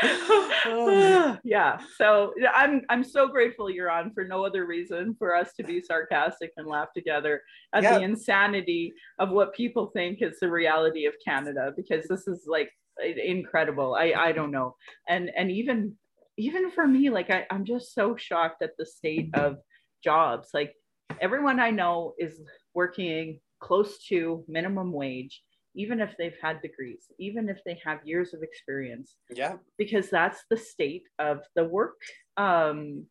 yeah 1.42 1.76
so 1.96 2.32
i'm 2.54 2.82
i'm 2.88 3.02
so 3.02 3.26
grateful 3.26 3.68
you're 3.68 3.90
on 3.90 4.12
for 4.12 4.22
no 4.22 4.44
other 4.44 4.64
reason 4.64 5.12
for 5.18 5.34
us 5.34 5.54
to 5.54 5.64
be 5.64 5.80
sarcastic 5.80 6.52
and 6.56 6.68
laugh 6.68 6.92
together 6.94 7.42
at 7.72 7.82
yeah. 7.82 7.98
the 7.98 8.04
insanity 8.04 8.92
of 9.18 9.30
what 9.30 9.52
people 9.54 9.88
think 9.88 10.22
is 10.22 10.38
the 10.38 10.48
reality 10.48 11.06
of 11.06 11.14
canada 11.24 11.72
because 11.76 12.06
this 12.06 12.28
is 12.28 12.44
like 12.46 12.70
incredible. 13.04 13.94
I 13.94 14.12
I 14.12 14.32
don't 14.32 14.50
know. 14.50 14.76
And 15.08 15.30
and 15.36 15.50
even 15.50 15.96
even 16.36 16.70
for 16.70 16.86
me, 16.86 17.10
like 17.10 17.30
I, 17.30 17.46
I'm 17.50 17.64
just 17.64 17.94
so 17.94 18.16
shocked 18.16 18.62
at 18.62 18.76
the 18.78 18.86
state 18.86 19.30
of 19.34 19.58
jobs. 20.02 20.50
Like 20.54 20.72
everyone 21.20 21.60
I 21.60 21.70
know 21.70 22.14
is 22.18 22.40
working 22.74 23.40
close 23.60 23.98
to 24.06 24.44
minimum 24.46 24.92
wage, 24.92 25.42
even 25.74 26.00
if 26.00 26.14
they've 26.16 26.36
had 26.40 26.62
degrees, 26.62 27.06
even 27.18 27.48
if 27.48 27.58
they 27.64 27.80
have 27.84 27.98
years 28.04 28.34
of 28.34 28.42
experience. 28.42 29.16
Yeah. 29.30 29.56
Because 29.76 30.10
that's 30.10 30.44
the 30.48 30.56
state 30.56 31.04
of 31.18 31.40
the 31.56 31.64
work 31.64 32.00
um, 32.36 33.06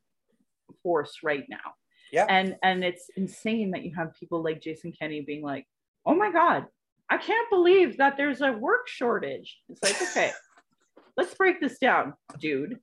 force 0.83 1.17
right 1.23 1.45
now. 1.49 1.73
Yeah. 2.11 2.25
And 2.29 2.55
and 2.63 2.83
it's 2.83 3.09
insane 3.17 3.71
that 3.71 3.83
you 3.83 3.93
have 3.95 4.13
people 4.17 4.41
like 4.41 4.61
Jason 4.61 4.93
Kenney 4.97 5.21
being 5.21 5.43
like, 5.43 5.65
oh 6.05 6.15
my 6.15 6.31
God, 6.31 6.65
I 7.09 7.17
can't 7.17 7.49
believe 7.49 7.97
that 7.97 8.17
there's 8.17 8.41
a 8.41 8.51
work 8.51 8.87
shortage. 8.87 9.59
It's 9.69 9.81
like, 9.83 10.01
okay, 10.01 10.31
let's 11.17 11.33
break 11.33 11.59
this 11.59 11.77
down, 11.79 12.13
dude. 12.39 12.79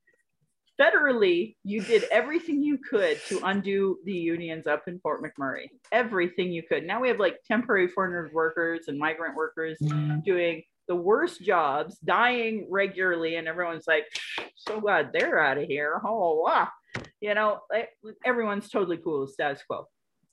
Federally, 0.80 1.54
you 1.62 1.82
did 1.82 2.04
everything 2.10 2.62
you 2.62 2.78
could 2.78 3.20
to 3.28 3.40
undo 3.44 3.98
the 4.04 4.12
unions 4.12 4.66
up 4.66 4.82
in 4.88 4.98
Fort 5.00 5.22
McMurray. 5.22 5.66
Everything 5.92 6.50
you 6.50 6.64
could. 6.64 6.84
Now 6.84 7.00
we 7.00 7.08
have 7.08 7.20
like 7.20 7.36
temporary 7.46 7.86
foreigner 7.86 8.28
workers 8.32 8.86
and 8.88 8.98
migrant 8.98 9.36
workers 9.36 9.78
mm-hmm. 9.80 10.20
doing 10.24 10.64
the 10.88 10.96
worst 10.96 11.42
jobs, 11.42 11.96
dying 11.98 12.66
regularly, 12.70 13.36
and 13.36 13.46
everyone's 13.46 13.86
like, 13.86 14.04
so 14.56 14.80
glad 14.80 15.10
they're 15.12 15.38
out 15.38 15.58
of 15.58 15.68
here. 15.68 16.00
Oh, 16.04 16.42
wow. 16.44 16.68
You 17.20 17.34
know, 17.34 17.60
everyone's 18.24 18.68
totally 18.68 18.98
cool 18.98 19.20
with 19.20 19.30
status 19.30 19.62
quo. 19.66 19.86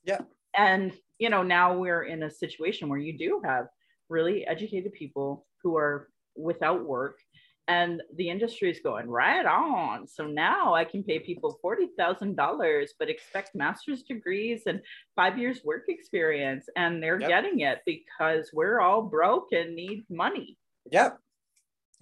Yeah. 0.04 0.21
And, 0.58 0.93
you 1.19 1.30
know, 1.30 1.43
now 1.43 1.77
we're 1.77 2.04
in 2.04 2.23
a 2.23 2.32
situation 2.32 2.89
where 2.89 2.99
you 2.99 3.17
do 3.17 3.41
have 3.45 3.67
really 4.12 4.45
educated 4.45 4.93
people 4.93 5.45
who 5.63 5.78
are 5.78 6.10
without 6.36 6.86
work 6.86 7.17
and 7.67 8.02
the 8.17 8.30
industry 8.30 8.69
is 8.69 8.80
going 8.84 9.08
right 9.08 9.45
on. 9.45 10.08
So 10.08 10.26
now 10.26 10.74
I 10.74 10.84
can 10.84 11.04
pay 11.04 11.19
people 11.19 11.58
$40,000, 11.63 12.88
but 13.00 13.10
expect 13.10 13.56
master's 13.56 14.04
degrees 14.04 14.63
and 14.65 14.82
five 15.15 15.38
years 15.38 15.62
work 15.63 15.84
experience. 15.88 16.65
And 16.76 17.02
they're 17.02 17.19
yep. 17.19 17.30
getting 17.30 17.62
it 17.62 17.80
because 17.86 18.50
we're 18.54 18.82
all 18.82 19.04
broke 19.04 19.54
and 19.54 19.76
need 19.76 20.04
money. 20.10 20.58
Yep. 20.91 21.17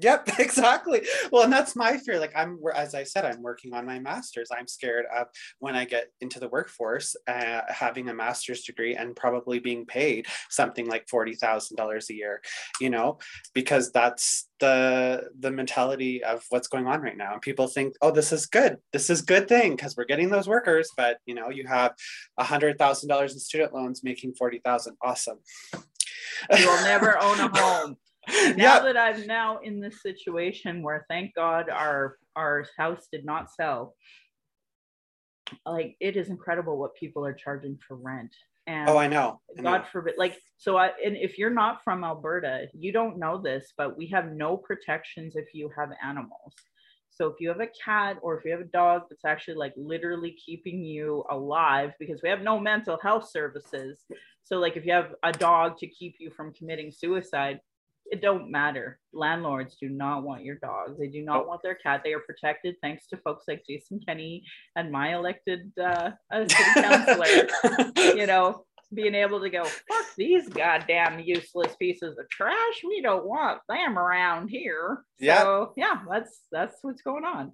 Yep, 0.02 0.30
exactly. 0.40 1.02
Well, 1.32 1.44
and 1.44 1.52
that's 1.52 1.76
my 1.76 1.98
fear. 1.98 2.20
Like 2.20 2.32
I'm, 2.36 2.60
as 2.74 2.96
I 2.96 3.04
said, 3.04 3.26
I'm 3.26 3.42
working 3.42 3.74
on 3.74 3.86
my 3.86 4.00
master's. 4.00 4.50
I'm 4.52 4.68
scared 4.68 5.06
of 5.14 5.28
when 5.60 5.76
I 5.76 5.86
get 5.86 6.08
into 6.22 6.40
the 6.40 6.48
workforce, 6.48 7.16
uh, 7.28 7.62
having 7.68 8.10
a 8.10 8.14
master's 8.14 8.64
degree 8.64 8.96
and 8.96 9.16
probably 9.16 9.60
being 9.60 9.86
paid 9.86 10.28
something 10.50 10.88
like 10.88 11.08
forty 11.10 11.36
thousand 11.36 11.76
dollars 11.76 12.10
a 12.10 12.16
year. 12.16 12.42
You 12.80 12.90
know, 12.90 13.20
because 13.54 13.92
that's 13.92 14.48
the 14.60 15.30
the 15.38 15.52
mentality 15.52 16.24
of 16.24 16.44
what's 16.50 16.68
going 16.68 16.88
on 16.88 17.02
right 17.02 17.18
now. 17.18 17.34
And 17.34 17.42
people 17.42 17.68
think, 17.68 17.96
oh, 18.02 18.12
this 18.12 18.32
is 18.32 18.46
good. 18.46 18.78
This 18.94 19.10
is 19.10 19.22
good 19.22 19.48
thing 19.50 19.76
because 19.76 19.98
we're 19.98 20.06
getting 20.06 20.30
those 20.30 20.48
workers. 20.48 20.90
But 20.96 21.18
you 21.26 21.36
know, 21.36 21.50
you 21.50 21.68
have 21.68 21.94
a 22.38 22.44
hundred 22.44 22.78
thousand 22.78 23.10
dollars 23.10 23.34
in 23.34 23.40
student 23.40 23.74
loans 23.74 24.04
making 24.04 24.36
forty 24.36 24.60
thousand. 24.60 24.96
Awesome. 25.02 25.40
You 26.58 26.68
will 26.68 26.84
never 26.84 27.22
own 27.22 27.40
a 27.42 27.50
home 27.60 27.98
now 28.56 28.80
that 28.82 28.98
I'm 28.98 29.26
now 29.26 29.60
in 29.60 29.80
this 29.80 30.02
situation 30.02 30.82
where 30.82 31.06
thank 31.10 31.36
God 31.36 31.70
our 31.70 32.18
our 32.36 32.65
house 32.78 33.08
did 33.12 33.26
not 33.26 33.52
sell, 33.52 33.96
like 35.65 35.96
it 36.00 36.15
is 36.15 36.30
incredible 36.30 36.78
what 36.78 36.96
people 36.96 37.26
are 37.26 37.34
charging 37.34 37.78
for 37.88 37.96
rent. 37.96 38.34
And 38.68 38.89
oh, 38.89 38.98
I 38.98 39.08
know. 39.08 39.42
I 39.58 39.62
God 39.62 39.78
know. 39.80 39.86
forbid, 39.92 40.13
like 40.18 40.38
so. 40.58 40.78
I 40.78 40.92
and 41.04 41.18
if 41.18 41.38
you're 41.38 41.50
not 41.50 41.84
from 41.84 42.04
Alberta, 42.04 42.68
you 42.74 42.92
don't 42.92 43.18
know 43.18 43.42
this, 43.42 43.74
but 43.78 43.98
we 43.98 44.08
have 44.08 44.32
no 44.32 44.58
protections 44.58 45.36
if 45.36 45.54
you 45.54 45.72
have 45.76 45.89
animals. 46.04 46.54
So 47.10 47.28
if 47.28 47.36
you 47.39 47.50
have 47.50 47.60
a 47.60 47.68
cat 47.84 48.18
or 48.22 48.38
if 48.38 48.46
you 48.46 48.52
have 48.52 48.62
a 48.62 48.65
dog 48.65 49.04
that's 49.10 49.26
actually 49.26 49.56
like 49.56 49.74
literally 49.76 50.38
keeping 50.46 50.84
you 50.84 51.26
alive, 51.30 51.92
because 52.00 52.22
we 52.22 52.30
have 52.30 52.42
no 52.42 52.60
mental 52.60 52.98
health 53.02 53.30
services. 53.30 54.06
So 54.44 54.58
like 54.58 54.78
if 54.78 54.86
you 54.86 54.94
have 54.94 55.15
a 55.24 55.32
dog 55.32 55.78
to 55.80 55.88
keep 55.88 56.15
you 56.20 56.32
from 56.32 56.54
committing 56.54 56.92
suicide, 56.92 57.60
it 58.12 58.22
don't 58.22 58.50
matter. 58.50 59.00
Landlords 59.13 59.76
do 59.80 59.89
not 59.89 60.24
want 60.24 60.43
your 60.43 60.56
dogs. 60.56 60.98
They 60.98 61.08
do 61.08 61.24
not 61.24 61.48
want 61.48 61.62
their 61.63 61.76
cat. 61.76 62.02
They 62.04 62.13
are 62.13 62.19
protected 62.19 62.76
thanks 62.82 63.08
to 63.08 63.17
folks 63.17 63.45
like 63.48 63.63
Jason 63.67 64.00
Kenney 64.06 64.43
and 64.76 64.91
my 64.91 65.15
elected 65.15 65.72
uh, 65.82 66.12
city 66.34 66.56
councilor. 66.76 67.48
you 68.15 68.28
know, 68.28 68.65
being 68.93 69.15
able 69.15 69.39
to 69.39 69.50
go, 69.50 69.63
fuck 69.63 70.06
these 70.17 70.50
goddamn 70.50 71.19
useless 71.19 71.76
pieces 71.78 72.17
of 72.17 72.30
trash. 72.30 72.82
We 72.84 73.02
don't 73.02 73.26
want 73.26 73.62
them 73.69 73.98
around 73.98 74.50
here. 74.50 75.04
Yeah. 75.19 75.41
So 75.41 75.74
yeah, 75.78 76.00
that's 76.10 76.41
that's 76.52 76.78
what's 76.82 77.02
going 77.02 77.26
on. 77.26 77.54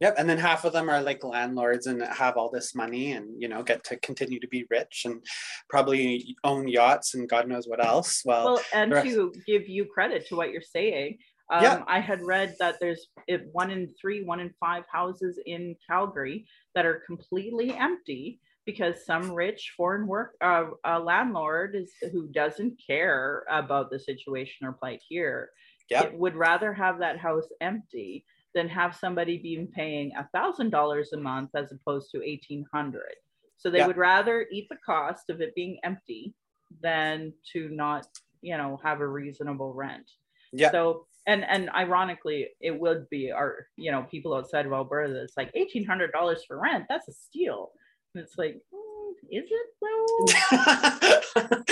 Yep. 0.00 0.14
And 0.16 0.28
then 0.28 0.38
half 0.38 0.64
of 0.64 0.72
them 0.72 0.88
are 0.88 1.02
like 1.02 1.22
landlords 1.22 1.86
and 1.86 2.02
have 2.02 2.36
all 2.36 2.50
this 2.50 2.74
money 2.74 3.12
and, 3.12 3.40
you 3.40 3.48
know, 3.48 3.62
get 3.62 3.84
to 3.84 3.98
continue 3.98 4.40
to 4.40 4.48
be 4.48 4.64
rich 4.70 5.02
and 5.04 5.22
probably 5.68 6.36
own 6.42 6.68
yachts 6.68 7.14
and 7.14 7.28
God 7.28 7.46
knows 7.46 7.68
what 7.68 7.84
else. 7.84 8.22
Well, 8.24 8.44
well 8.44 8.60
and 8.72 8.92
to 8.92 9.32
give 9.46 9.68
you 9.68 9.84
credit 9.84 10.26
to 10.28 10.36
what 10.36 10.52
you're 10.52 10.62
saying, 10.62 11.18
um, 11.52 11.62
yeah. 11.62 11.82
I 11.86 12.00
had 12.00 12.22
read 12.22 12.54
that 12.60 12.76
there's 12.80 13.08
one 13.52 13.70
in 13.70 13.92
three, 14.00 14.24
one 14.24 14.40
in 14.40 14.54
five 14.58 14.84
houses 14.90 15.38
in 15.44 15.76
Calgary 15.86 16.46
that 16.74 16.86
are 16.86 17.02
completely 17.06 17.74
empty 17.74 18.40
because 18.64 19.04
some 19.04 19.32
rich 19.32 19.72
foreign 19.76 20.06
work 20.06 20.34
uh, 20.40 21.00
landlord 21.00 21.74
is 21.74 21.92
who 22.12 22.28
doesn't 22.28 22.80
care 22.84 23.44
about 23.50 23.90
the 23.90 23.98
situation 23.98 24.66
or 24.66 24.72
plight 24.72 25.02
here 25.08 25.50
yep. 25.90 26.14
would 26.14 26.36
rather 26.36 26.72
have 26.72 26.98
that 27.00 27.18
house 27.18 27.48
empty 27.60 28.24
than 28.54 28.68
have 28.68 28.96
somebody 28.96 29.38
be 29.38 29.68
paying 29.74 30.12
a 30.16 30.28
thousand 30.34 30.70
dollars 30.70 31.12
a 31.12 31.16
month 31.16 31.50
as 31.54 31.72
opposed 31.72 32.10
to 32.12 32.22
eighteen 32.22 32.64
hundred. 32.72 33.14
So 33.56 33.70
they 33.70 33.78
yeah. 33.78 33.86
would 33.86 33.96
rather 33.96 34.46
eat 34.50 34.68
the 34.70 34.78
cost 34.84 35.28
of 35.28 35.40
it 35.40 35.54
being 35.54 35.78
empty 35.84 36.34
than 36.82 37.32
to 37.52 37.68
not, 37.68 38.06
you 38.40 38.56
know, 38.56 38.80
have 38.82 39.00
a 39.00 39.06
reasonable 39.06 39.74
rent. 39.74 40.10
Yeah. 40.52 40.70
So 40.70 41.06
and 41.26 41.44
and 41.44 41.70
ironically, 41.70 42.48
it 42.60 42.78
would 42.78 43.08
be 43.10 43.30
our, 43.30 43.66
you 43.76 43.92
know, 43.92 44.06
people 44.10 44.34
outside 44.34 44.66
of 44.66 44.72
Alberta. 44.72 45.22
It's 45.22 45.36
like 45.36 45.50
eighteen 45.54 45.84
hundred 45.84 46.12
dollars 46.12 46.42
for 46.46 46.58
rent. 46.60 46.86
That's 46.88 47.08
a 47.08 47.12
steal. 47.12 47.72
And 48.14 48.24
it's 48.24 48.36
like, 48.38 48.60
mm, 48.74 49.12
is 49.30 49.48
it 49.50 49.66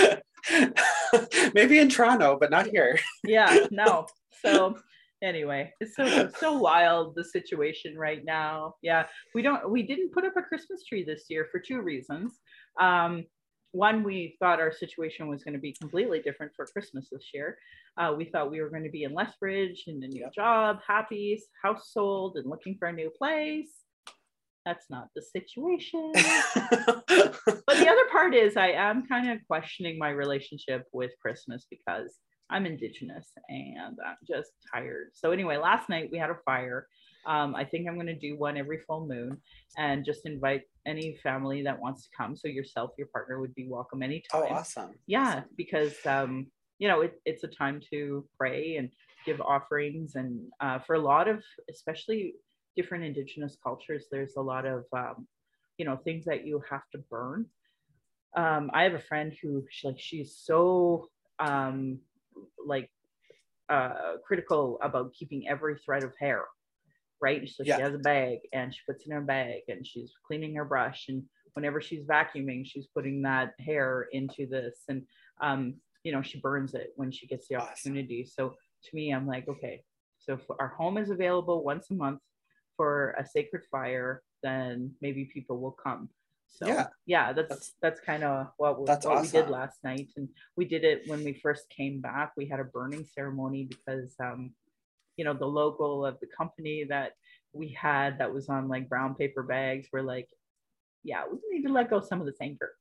though? 0.03 1.51
Maybe 1.53 1.79
in 1.79 1.89
Toronto, 1.89 2.37
but 2.39 2.51
not 2.51 2.67
here. 2.67 2.99
yeah. 3.25 3.65
No. 3.71 4.07
So 4.41 4.77
anyway 5.21 5.71
it's 5.79 5.95
so 5.95 6.29
so 6.37 6.53
wild 6.57 7.15
the 7.15 7.23
situation 7.23 7.97
right 7.97 8.23
now. 8.25 8.75
Yeah 8.81 9.05
we 9.35 9.41
don't 9.41 9.69
we 9.69 9.83
didn't 9.83 10.11
put 10.11 10.25
up 10.25 10.37
a 10.37 10.41
christmas 10.41 10.83
tree 10.85 11.03
this 11.03 11.25
year 11.29 11.47
for 11.51 11.59
two 11.59 11.81
reasons. 11.81 12.39
Um 12.79 13.25
one 13.71 14.03
we 14.03 14.35
thought 14.39 14.59
our 14.59 14.71
situation 14.71 15.27
was 15.27 15.43
going 15.43 15.53
to 15.53 15.59
be 15.59 15.75
completely 15.79 16.19
different 16.21 16.51
for 16.55 16.65
christmas 16.65 17.07
this 17.11 17.29
year. 17.33 17.57
Uh, 17.97 18.13
we 18.15 18.25
thought 18.25 18.49
we 18.49 18.61
were 18.61 18.69
going 18.69 18.83
to 18.83 18.89
be 18.89 19.03
in 19.03 19.13
lethbridge 19.13 19.83
in 19.87 20.01
a 20.03 20.07
new 20.07 20.27
job 20.33 20.79
happy 20.85 21.41
house 21.61 21.91
sold 21.91 22.37
and 22.37 22.49
looking 22.49 22.75
for 22.79 22.87
a 22.87 22.93
new 22.93 23.11
place. 23.17 23.71
That's 24.65 24.85
not 24.89 25.07
the 25.15 25.21
situation. 25.21 26.11
But 27.69 27.77
the 27.77 27.89
other 27.89 28.09
part 28.11 28.33
is 28.33 28.57
i 28.57 28.71
am 28.71 29.05
kind 29.07 29.29
of 29.29 29.39
questioning 29.47 29.97
my 29.97 30.09
relationship 30.09 30.85
with 30.91 31.11
christmas 31.21 31.65
because 31.69 32.15
I'm 32.49 32.65
indigenous 32.65 33.31
and 33.47 33.97
I'm 34.05 34.17
just 34.27 34.51
tired. 34.73 35.11
So 35.13 35.31
anyway, 35.31 35.57
last 35.57 35.89
night 35.89 36.09
we 36.11 36.17
had 36.17 36.29
a 36.29 36.37
fire 36.45 36.87
Um, 37.25 37.53
I 37.53 37.65
think 37.65 37.87
I'm 37.87 37.95
going 37.95 38.07
to 38.07 38.15
do 38.15 38.37
one 38.37 38.57
every 38.57 38.79
full 38.87 39.05
moon 39.05 39.37
and 39.77 40.05
just 40.05 40.25
invite 40.25 40.63
any 40.85 41.17
family 41.21 41.61
that 41.63 41.79
wants 41.79 42.03
to 42.03 42.09
come. 42.17 42.35
So 42.35 42.47
yourself, 42.47 42.91
your 42.97 43.07
partner 43.07 43.39
would 43.41 43.53
be 43.55 43.67
welcome 43.67 44.01
anytime. 44.01 44.43
Oh, 44.43 44.47
awesome. 44.55 44.95
Yeah, 45.05 45.29
Awesome. 45.29 45.43
because 45.57 45.93
um, 46.05 46.47
you 46.79 46.87
know 46.87 47.01
it, 47.01 47.19
it's 47.25 47.43
a 47.43 47.47
time 47.47 47.81
to 47.91 48.25
pray 48.37 48.77
and 48.77 48.89
give 49.25 49.41
offerings, 49.41 50.15
and 50.15 50.47
uh, 50.61 50.79
for 50.79 50.95
a 50.95 50.99
lot 50.99 51.27
of, 51.27 51.43
especially 51.69 52.35
different 52.77 53.03
indigenous 53.03 53.57
cultures, 53.61 54.05
there's 54.11 54.35
a 54.37 54.41
lot 54.41 54.65
of 54.65 54.85
um, 54.93 55.27
you 55.77 55.85
know 55.85 55.97
things 55.97 56.23
that 56.25 56.45
you 56.47 56.63
have 56.69 56.83
to 56.93 56.99
burn. 57.11 57.45
Um, 58.35 58.71
I 58.73 58.83
have 58.83 58.93
a 58.93 58.99
friend 58.99 59.33
who 59.41 59.65
she, 59.69 59.87
like 59.87 59.99
she's 59.99 60.35
so 60.37 61.09
um, 61.39 61.99
like 62.65 62.89
uh, 63.69 64.13
critical 64.25 64.79
about 64.81 65.13
keeping 65.13 65.47
every 65.47 65.77
thread 65.77 66.03
of 66.03 66.13
hair 66.19 66.45
right? 67.21 67.47
So 67.49 67.63
Yeah. 67.63 67.75
she 67.75 67.81
has 67.81 67.93
a 67.93 67.99
bag 67.99 68.39
and 68.53 68.73
she 68.73 68.79
puts 68.87 69.03
it 69.03 69.07
in 69.07 69.13
her 69.13 69.21
bag 69.21 69.61
and 69.67 69.85
she's 69.85 70.13
cleaning 70.25 70.55
her 70.55 70.65
brush 70.65 71.09
and 71.09 71.23
whenever 71.53 71.81
she's 71.81 72.05
vacuuming, 72.05 72.65
she's 72.65 72.87
putting 72.87 73.21
that 73.23 73.53
hair 73.59 74.07
into 74.11 74.47
this 74.47 74.83
and 74.87 75.05
um, 75.41 75.75
you 76.03 76.11
know, 76.11 76.21
she 76.21 76.39
burns 76.39 76.73
it 76.73 76.93
when 76.95 77.11
she 77.11 77.27
gets 77.27 77.47
the 77.47 77.55
opportunity. 77.55 78.25
So 78.25 78.55
to 78.83 78.95
me, 78.95 79.13
I'm 79.13 79.27
like, 79.27 79.47
okay, 79.49 79.83
so 80.17 80.33
if 80.33 80.41
our 80.59 80.69
home 80.69 80.97
is 80.97 81.09
available 81.09 81.63
once 81.63 81.91
a 81.91 81.93
month 81.93 82.21
for 82.77 83.15
a 83.17 83.25
sacred 83.25 83.63
fire, 83.69 84.23
then 84.41 84.93
maybe 85.01 85.25
people 85.25 85.59
will 85.59 85.71
come. 85.71 86.09
So 86.49 86.67
Yeah. 86.67 86.87
yeah, 87.05 87.31
that's 87.33 87.47
That's- 87.49 87.75
that's, 87.81 88.01
kind 88.01 88.23
of 88.23 88.47
what, 88.57 88.79
we- 88.79 88.85
what 88.85 89.21
we 89.21 89.27
did 89.27 89.49
last 89.49 89.83
night. 89.83 90.09
And 90.17 90.27
we 90.57 90.65
did 90.65 90.83
it 90.83 91.07
when 91.07 91.23
we 91.23 91.33
first 91.33 91.69
came 91.69 92.01
back. 92.01 92.33
We 92.35 92.47
had 92.47 92.59
a 92.59 92.65
burning 92.65 93.05
ceremony 93.05 93.65
because 93.65 94.15
um, 94.19 94.53
you 95.15 95.25
know, 95.25 95.33
the 95.33 95.45
logo 95.45 96.05
of 96.05 96.19
the 96.21 96.27
company 96.27 96.85
that 96.85 97.13
we 97.53 97.69
had 97.69 98.17
that 98.19 98.33
was 98.33 98.47
on 98.49 98.67
like 98.69 98.87
brown 98.87 99.15
paper 99.15 99.43
bags 99.43 99.87
were 99.91 100.01
like, 100.03 100.29
yeah, 101.03 101.23
we 101.29 101.37
need 101.51 101.65
to 101.67 101.73
let 101.73 101.89
go 101.89 101.99
some 102.01 102.19
of 102.21 102.25
this 102.25 102.37
anger. 102.41 102.71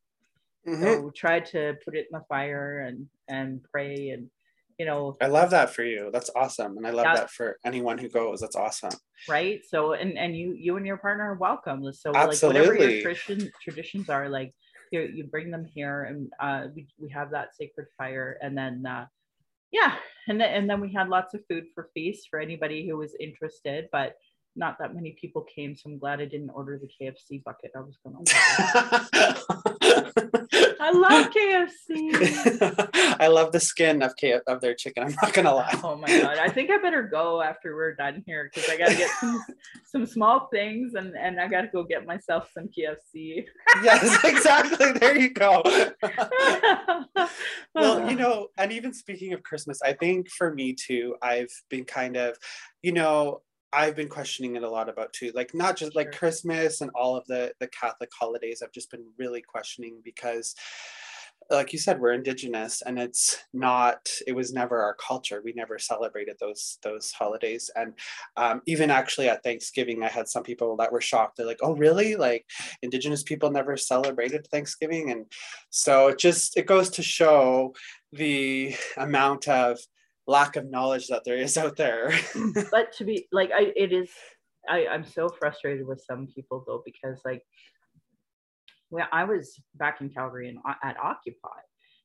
Mhm. 0.67 0.83
So 0.83 1.01
we 1.03 1.11
tried 1.13 1.47
to 1.47 1.77
put 1.85 1.97
it 1.97 2.07
in 2.11 2.19
the 2.19 2.25
fire 2.29 2.81
and 2.81 3.09
and 3.29 3.63
pray 3.73 4.11
and 4.11 4.31
you 4.79 4.87
know, 4.87 5.17
I 5.21 5.27
love 5.27 5.51
that 5.51 5.75
for 5.75 5.83
you. 5.83 6.11
That's 6.13 6.31
awesome. 6.37 6.77
And 6.77 6.87
I 6.87 6.91
love 6.91 7.07
that 7.07 7.31
for 7.31 7.57
anyone 7.65 7.99
who 7.99 8.09
goes. 8.09 8.41
That's 8.41 8.57
awesome. 8.57 8.93
right? 9.29 9.61
So 9.69 9.95
and 9.95 10.17
and 10.17 10.37
you 10.37 10.55
you 10.59 10.77
and 10.77 10.87
your 10.87 10.99
partner 10.99 11.33
are 11.33 11.37
welcome. 11.37 11.93
So 11.93 12.13
like 12.13 12.41
whatever 12.41 12.75
your 12.75 13.03
tradition 13.03 13.51
traditions 13.63 14.09
are, 14.09 14.29
like 14.29 14.55
you 14.91 15.01
you 15.03 15.25
bring 15.25 15.51
them 15.51 15.65
here 15.65 16.05
and 16.05 16.33
uh 16.41 16.69
we, 16.75 16.87
we 16.99 17.09
have 17.11 17.31
that 17.31 17.55
sacred 17.55 17.87
fire 17.97 18.39
and 18.43 18.57
then 18.57 18.85
uh 18.87 19.07
yeah 19.71 19.95
and 20.29 20.41
then 20.41 20.51
and 20.53 20.71
then 20.71 20.81
we 20.81 20.93
had 20.93 21.09
lots 21.09 21.35
of 21.35 21.41
food 21.49 21.65
for 21.75 21.91
feast 21.95 22.29
for 22.31 22.41
anybody 22.41 22.87
who 22.89 22.97
was 22.97 23.15
interested 23.21 23.89
but 23.93 24.15
not 24.57 24.77
that 24.79 24.95
many 24.95 25.17
people 25.21 25.43
came 25.43 25.75
so 25.75 25.91
i'm 25.91 25.99
glad 25.99 26.21
i 26.21 26.25
didn't 26.25 26.51
order 26.51 26.81
the 26.81 26.89
kfc 26.89 27.43
bucket 27.45 27.71
i 27.77 27.81
was 27.81 27.99
gonna 28.03 29.75
i 30.81 30.91
love 30.91 31.31
kfc 31.31 32.89
I 33.21 33.27
love 33.27 33.53
the 33.53 33.61
skin 33.61 34.03
of 34.03 34.15
K- 34.17 34.41
of 34.47 34.61
their 34.61 34.75
chicken. 34.75 35.03
I'm 35.05 35.15
not 35.21 35.33
gonna 35.33 35.55
lie. 35.55 35.79
oh 35.83 35.97
my 35.97 36.09
god 36.09 36.39
i 36.39 36.49
think 36.49 36.71
i 36.71 36.79
better 36.79 37.03
go 37.03 37.43
after 37.43 37.75
we're 37.75 37.95
done 37.95 38.23
here 38.27 38.51
because 38.53 38.69
i 38.71 38.77
gotta 38.77 38.95
get 38.95 39.11
some 39.21 39.45
some 39.85 40.07
small 40.07 40.49
things 40.53 40.95
and 40.95 41.15
and 41.17 41.41
i 41.41 41.49
gotta 41.49 41.69
go 41.69 41.83
get 41.85 42.07
myself 42.07 42.51
some 42.55 42.69
kfc 42.69 43.45
yes, 43.83 44.25
exactly. 44.25 44.93
There 44.93 45.17
you 45.17 45.31
go. 45.31 45.63
well, 47.75 48.09
you 48.11 48.17
know, 48.17 48.49
and 48.57 48.73
even 48.73 48.93
speaking 48.93 49.33
of 49.33 49.43
Christmas, 49.43 49.81
I 49.83 49.93
think 49.93 50.31
for 50.31 50.53
me 50.55 50.75
too, 50.75 51.17
I've 51.23 51.51
been 51.69 51.85
kind 51.85 52.17
of, 52.17 52.37
you 52.83 52.93
know, 52.93 53.43
I've 53.73 53.97
been 53.97 54.09
questioning 54.09 54.57
it 54.57 54.63
a 54.63 54.71
lot 54.71 54.89
about 54.89 55.13
too, 55.13 55.33
like 55.35 55.55
not 55.55 55.77
just 55.77 55.95
like 55.95 56.13
Sure. 56.13 56.19
Christmas 56.21 56.81
and 56.81 56.91
all 56.95 57.17
of 57.17 57.27
the 57.27 57.53
the 57.61 57.69
Catholic 57.69 58.11
holidays. 58.19 58.63
I've 58.63 58.73
just 58.73 58.91
been 58.91 59.07
really 59.19 59.43
questioning 59.43 60.01
because 60.05 60.55
like 61.51 61.73
you 61.73 61.79
said 61.79 61.99
we're 61.99 62.13
indigenous 62.13 62.83
and 62.83 62.99
it's 62.99 63.39
not 63.53 64.09
it 64.27 64.35
was 64.35 64.53
never 64.53 64.83
our 64.83 64.95
culture 64.95 65.41
we 65.45 65.53
never 65.55 65.79
celebrated 65.79 66.37
those 66.41 66.79
those 66.83 67.11
holidays 67.13 67.71
and 67.75 67.95
um, 68.37 68.61
even 68.67 68.91
actually 68.91 69.29
at 69.29 69.43
thanksgiving 69.43 70.03
i 70.03 70.09
had 70.09 70.29
some 70.29 70.43
people 70.43 70.77
that 70.77 70.93
were 70.93 71.01
shocked 71.01 71.37
they're 71.37 71.47
like 71.47 71.61
oh 71.63 71.75
really 71.77 72.17
like 72.17 72.45
indigenous 72.83 73.23
people 73.23 73.51
never 73.51 73.77
celebrated 73.77 74.47
thanksgiving 74.51 75.11
and 75.11 75.27
so 75.71 76.09
it 76.09 76.19
just 76.19 76.57
it 76.57 76.67
goes 76.67 76.91
to 76.91 77.03
show 77.03 77.73
the 78.13 78.75
amount 78.97 79.49
of 79.49 79.79
lack 80.29 80.57
of 80.57 80.71
knowledge 80.71 81.09
that 81.09 81.25
there 81.25 81.39
is 81.39 81.57
out 81.57 81.77
there. 81.77 82.13
But 82.71 82.93
to 82.99 83.05
be 83.05 83.27
like 83.33 83.51
i 83.51 83.73
it 83.75 83.93
is 83.93 84.11
i 84.69 84.87
i'm 84.87 85.05
so 85.05 85.29
frustrated 85.29 85.87
with 85.87 86.05
some 86.09 86.29
people 86.35 86.63
though 86.67 86.83
because 86.85 87.19
like 87.25 87.43
when 88.91 89.05
i 89.13 89.25
was 89.25 89.59
back 89.75 90.01
in 90.01 90.11
calgary 90.11 90.49
and 90.49 90.59
o- 90.69 90.83
at 90.89 90.97
occupy 90.99 91.61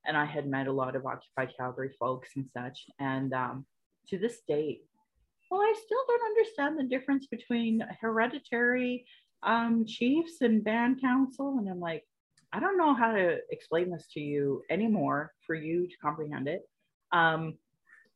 and 0.05 0.17
i 0.17 0.25
had 0.25 0.47
met 0.47 0.67
a 0.67 0.71
lot 0.71 0.95
of 0.95 1.05
occupy 1.05 1.45
calgary 1.57 1.91
folks 1.99 2.29
and 2.35 2.45
such 2.57 2.85
and 2.99 3.33
um 3.33 3.65
to 4.07 4.17
this 4.17 4.39
day 4.47 4.79
well 5.51 5.61
i 5.61 5.73
still 5.85 6.03
don't 6.07 6.29
understand 6.31 6.79
the 6.79 6.83
difference 6.95 7.27
between 7.27 7.83
hereditary 8.01 9.05
um 9.43 9.85
chiefs 9.85 10.41
and 10.41 10.63
band 10.63 11.01
council 11.01 11.57
and 11.59 11.69
i'm 11.69 11.79
like 11.79 12.03
i 12.53 12.59
don't 12.59 12.77
know 12.77 12.93
how 12.93 13.11
to 13.11 13.37
explain 13.51 13.91
this 13.91 14.07
to 14.13 14.19
you 14.19 14.61
anymore 14.69 15.33
for 15.45 15.55
you 15.55 15.87
to 15.87 15.95
comprehend 16.01 16.47
it. 16.47 16.61
Um 17.11 17.57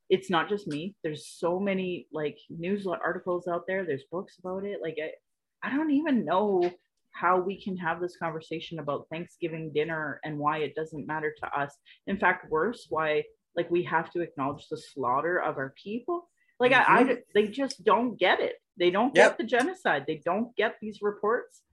it's 0.09 0.29
not 0.29 0.49
just 0.49 0.67
me. 0.67 0.95
There's 1.03 1.27
so 1.27 1.59
many 1.59 2.07
like 2.11 2.37
news 2.49 2.87
articles 2.87 3.47
out 3.47 3.63
there. 3.67 3.85
There's 3.85 4.05
books 4.11 4.37
about 4.39 4.63
it. 4.63 4.79
Like 4.81 4.97
I, 5.01 5.67
I 5.67 5.75
don't 5.75 5.91
even 5.91 6.25
know 6.25 6.71
how 7.11 7.39
we 7.39 7.61
can 7.61 7.75
have 7.77 7.99
this 7.99 8.15
conversation 8.17 8.79
about 8.79 9.07
Thanksgiving 9.11 9.71
dinner 9.73 10.19
and 10.23 10.37
why 10.37 10.59
it 10.59 10.75
doesn't 10.75 11.07
matter 11.07 11.33
to 11.39 11.59
us. 11.59 11.75
In 12.05 12.17
fact, 12.17 12.49
worse, 12.51 12.85
why 12.89 13.23
like 13.55 13.69
we 13.71 13.83
have 13.83 14.11
to 14.11 14.21
acknowledge 14.21 14.67
the 14.69 14.77
slaughter 14.77 15.41
of 15.41 15.57
our 15.57 15.73
people. 15.81 16.29
Like 16.59 16.73
I, 16.73 16.83
I, 16.87 17.03
mm-hmm. 17.03 17.13
they 17.33 17.47
just 17.47 17.83
don't 17.83 18.17
get 18.17 18.39
it. 18.39 18.53
They 18.77 18.91
don't 18.91 19.13
get 19.13 19.37
the 19.37 19.43
genocide. 19.43 20.05
They 20.07 20.21
don't 20.23 20.55
get 20.55 20.75
these 20.79 20.99
reports. 21.01 21.63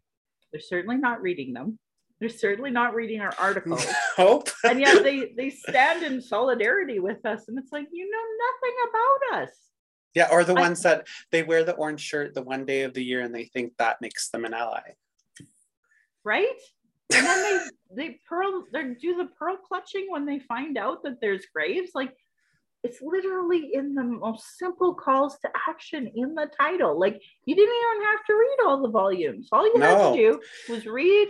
They're 0.50 0.60
certainly 0.60 0.96
not 0.96 1.20
reading 1.20 1.52
them. 1.52 1.78
They're 2.24 2.30
certainly 2.30 2.70
not 2.70 2.94
reading 2.94 3.20
our 3.20 3.34
articles. 3.38 3.84
Hope 4.16 4.48
and 4.64 4.80
yet 4.80 5.02
they 5.02 5.34
they 5.36 5.50
stand 5.50 6.02
in 6.02 6.22
solidarity 6.22 6.98
with 6.98 7.22
us 7.26 7.48
and 7.48 7.58
it's 7.58 7.70
like 7.70 7.86
you 7.92 8.10
know 8.10 8.22
nothing 8.46 8.76
about 8.88 9.42
us. 9.42 9.54
Yeah 10.14 10.28
or 10.32 10.42
the 10.42 10.54
I- 10.54 10.60
ones 10.62 10.82
that 10.84 11.06
they 11.30 11.42
wear 11.42 11.64
the 11.64 11.74
orange 11.74 12.00
shirt 12.00 12.32
the 12.32 12.40
one 12.40 12.64
day 12.64 12.80
of 12.84 12.94
the 12.94 13.04
year 13.04 13.20
and 13.20 13.34
they 13.34 13.44
think 13.44 13.74
that 13.76 14.00
makes 14.00 14.30
them 14.30 14.46
an 14.46 14.54
ally. 14.54 14.80
Right? 16.24 16.48
And 17.14 17.26
then 17.26 17.42
they 17.42 17.58
they 18.08 18.20
pearl 18.26 18.64
they 18.72 18.94
do 18.94 19.18
the 19.18 19.28
pearl 19.38 19.58
clutching 19.58 20.06
when 20.08 20.24
they 20.24 20.38
find 20.38 20.78
out 20.78 21.02
that 21.02 21.20
there's 21.20 21.44
graves. 21.54 21.90
Like 21.94 22.16
it's 22.84 23.02
literally 23.02 23.74
in 23.74 23.94
the 23.94 24.02
most 24.02 24.56
simple 24.56 24.94
calls 24.94 25.38
to 25.40 25.50
action 25.68 26.10
in 26.14 26.34
the 26.34 26.48
title. 26.58 26.98
Like 26.98 27.20
you 27.44 27.54
didn't 27.54 27.74
even 27.74 28.06
have 28.06 28.24
to 28.24 28.32
read 28.32 28.56
all 28.64 28.80
the 28.80 28.88
volumes. 28.88 29.50
All 29.52 29.66
you 29.66 29.78
had 29.78 30.12
to 30.12 30.16
do 30.16 30.40
was 30.70 30.86
read 30.86 31.28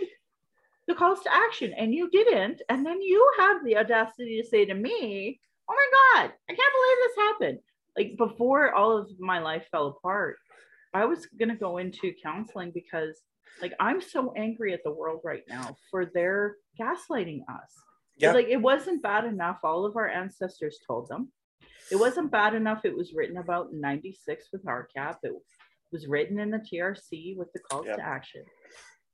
the 0.87 0.95
calls 0.95 1.21
to 1.21 1.33
action 1.33 1.73
and 1.77 1.93
you 1.93 2.09
didn't 2.09 2.61
and 2.69 2.85
then 2.85 3.01
you 3.01 3.31
have 3.39 3.63
the 3.65 3.77
audacity 3.77 4.41
to 4.41 4.47
say 4.47 4.65
to 4.65 4.73
me 4.73 5.39
oh 5.69 5.73
my 5.75 5.87
god 6.23 6.31
i 6.49 6.53
can't 6.53 6.59
believe 6.77 6.97
this 6.99 7.17
happened 7.17 7.59
like 7.97 8.17
before 8.17 8.73
all 8.73 8.95
of 8.97 9.09
my 9.19 9.39
life 9.39 9.65
fell 9.71 9.87
apart 9.87 10.37
i 10.93 11.03
was 11.05 11.25
going 11.39 11.49
to 11.49 11.55
go 11.55 11.77
into 11.77 12.13
counseling 12.21 12.71
because 12.73 13.19
like 13.61 13.73
i'm 13.79 14.01
so 14.01 14.33
angry 14.37 14.73
at 14.73 14.83
the 14.83 14.91
world 14.91 15.21
right 15.23 15.43
now 15.49 15.75
for 15.89 16.05
their 16.13 16.55
gaslighting 16.79 17.41
us 17.49 17.71
Yeah. 18.17 18.33
like 18.33 18.47
it 18.47 18.61
wasn't 18.61 19.01
bad 19.01 19.25
enough 19.25 19.57
all 19.63 19.85
of 19.85 19.95
our 19.97 20.07
ancestors 20.09 20.77
told 20.85 21.09
them 21.09 21.31
it 21.91 21.95
wasn't 21.95 22.31
bad 22.31 22.53
enough 22.55 22.83
it 22.83 22.95
was 22.95 23.13
written 23.13 23.37
about 23.37 23.71
in 23.71 23.79
96 23.79 24.47
with 24.51 24.65
RCAP. 24.65 25.17
It 25.21 25.33
was 25.91 26.07
written 26.07 26.39
in 26.39 26.49
the 26.49 26.57
TRC 26.57 27.37
with 27.37 27.53
the 27.53 27.59
calls 27.59 27.85
Yep. 27.85 27.97
to 27.97 28.03
action. 28.03 28.43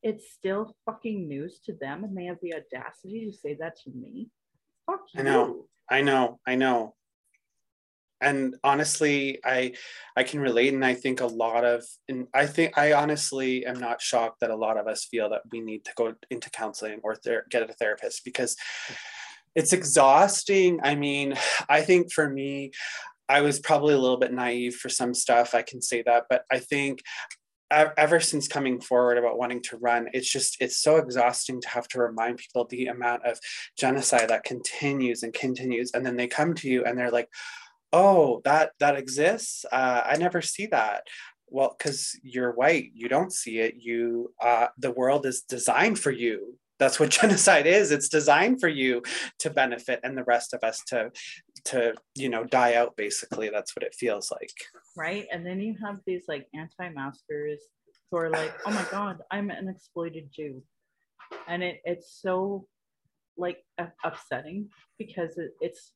It's 0.04 0.32
still 0.32 0.76
fucking 0.86 1.28
news 1.28 1.60
to 1.66 1.74
them 1.74 2.04
and 2.04 2.18
they 2.18 2.26
have 2.26 2.40
the 2.42 2.56
audacity 2.56 3.26
to 3.26 3.34
say 3.38 3.56
that 3.60 3.78
to 3.84 3.92
me. 3.92 4.30
Fuck 4.86 5.02
you. 5.14 5.22
I 5.22 5.24
know. 5.24 5.66
I 5.90 6.02
know, 6.02 6.40
I 6.48 6.56
know. 6.56 6.96
And 8.22 8.56
honestly, 8.64 9.40
I 9.44 9.74
I 10.16 10.24
can 10.24 10.40
relate, 10.40 10.74
and 10.74 10.86
I 10.86 10.94
think 10.94 11.22
a 11.22 11.26
lot 11.26 11.66
of, 11.66 11.84
and 12.08 12.28
I 12.34 12.46
think 12.46 12.78
I 12.78 12.94
honestly 12.94 13.66
am 13.66 13.80
not 13.80 14.00
shocked 14.00 14.42
that 14.42 14.52
a 14.52 14.56
lot 14.56 14.78
of 14.78 14.88
us 14.88 15.06
feel 15.06 15.30
that 15.32 15.42
we 15.52 15.60
need 15.60 15.84
to 15.86 15.92
go 15.98 16.14
into 16.30 16.50
counseling 16.52 17.00
or 17.04 17.16
ther- 17.16 17.46
get 17.50 17.68
a 17.68 17.74
therapist 17.74 18.24
because 18.24 18.56
it's 19.56 19.74
exhausting. 19.74 20.80
I 20.84 20.96
mean, 20.96 21.34
I 21.68 21.82
think 21.82 22.14
for 22.14 22.30
me, 22.30 22.72
I 23.28 23.42
was 23.42 23.60
probably 23.60 23.96
a 23.96 24.00
little 24.00 24.18
bit 24.18 24.32
naive 24.32 24.76
for 24.76 24.88
some 24.88 25.14
stuff. 25.14 25.56
I 25.56 25.64
can 25.64 25.82
say 25.82 26.04
that, 26.04 26.26
but 26.30 26.44
I 26.52 26.60
think 26.60 27.02
ever 27.72 28.20
since 28.20 28.48
coming 28.48 28.82
forward 28.82 29.18
about 29.18 29.38
wanting 29.38 29.62
to 29.64 29.78
run, 29.78 30.10
it's 30.14 30.32
just 30.32 30.58
it's 30.60 30.78
so 30.78 30.98
exhausting 30.98 31.62
to 31.62 31.70
have 31.70 31.88
to 31.90 32.00
remind 32.00 32.38
people 32.38 32.66
the 32.66 32.88
amount 32.88 33.26
of 33.26 33.40
genocide 33.78 34.30
that 34.30 34.44
continues 34.44 35.24
and 35.24 35.34
continues 35.34 35.92
and 35.94 36.06
then 36.06 36.18
they 36.18 36.28
come 36.28 36.54
to 36.56 36.70
you 36.70 36.84
and 36.86 36.98
they're 36.98 37.12
like 37.12 37.30
oh 37.94 38.42
that 38.44 38.72
that 38.80 38.98
exists? 38.98 39.66
Uh, 39.72 40.02
i 40.06 40.16
never 40.18 40.42
see 40.42 40.66
that. 40.68 41.04
Well 41.48 41.76
because 41.78 42.20
you're 42.24 42.54
white 42.54 42.92
you 42.94 43.08
don't 43.10 43.34
see 43.34 43.60
it 43.60 43.76
you 43.78 44.34
uh, 44.42 44.68
the 44.78 44.92
world 44.92 45.26
is 45.26 45.42
designed 45.42 46.00
for 46.00 46.12
you. 46.12 46.58
That's 46.80 47.00
what 47.00 47.10
genocide 47.22 47.68
is 47.68 47.92
it's 47.92 48.10
designed 48.10 48.60
for 48.60 48.70
you 48.70 49.02
to 49.40 49.50
benefit 49.50 50.02
and 50.04 50.18
the 50.18 50.24
rest 50.24 50.54
of 50.54 50.64
us 50.64 50.82
to 50.88 51.12
to 51.66 51.94
you 52.16 52.30
know 52.30 52.44
die 52.44 52.76
out 52.76 52.96
basically. 52.98 53.50
That's 53.50 53.76
what 53.76 53.84
it 53.84 53.96
feels 53.96 54.32
like 54.32 54.54
right 54.96 55.28
and 55.32 55.46
then 55.46 55.60
you 55.60 55.76
have 55.84 56.00
these 56.06 56.24
like 56.28 56.48
anti-maskers 56.54 57.60
who 58.10 58.18
are 58.18 58.30
like 58.30 58.54
oh 58.66 58.72
my 58.72 58.86
god 58.92 59.22
i'm 59.32 59.50
an 59.50 59.68
exploited 59.68 60.30
jew 60.36 60.62
and 61.48 61.64
it 61.64 61.82
it's 61.86 62.20
so 62.22 62.66
like 63.38 63.64
upsetting 64.04 64.70
because 64.98 65.38
it, 65.38 65.52
it's 65.62 65.94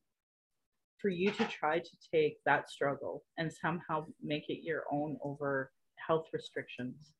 for 1.05 1.09
you 1.09 1.29
to 1.29 1.45
try 1.45 1.77
to 1.77 1.97
take 2.11 2.37
that 2.45 2.69
struggle 2.69 3.23
and 3.37 3.53
somehow 3.53 4.05
make 4.23 4.49
it 4.49 4.63
your 4.63 4.83
own 4.91 5.17
over 5.23 5.71
health 6.07 6.25
restrictions. 6.33 7.13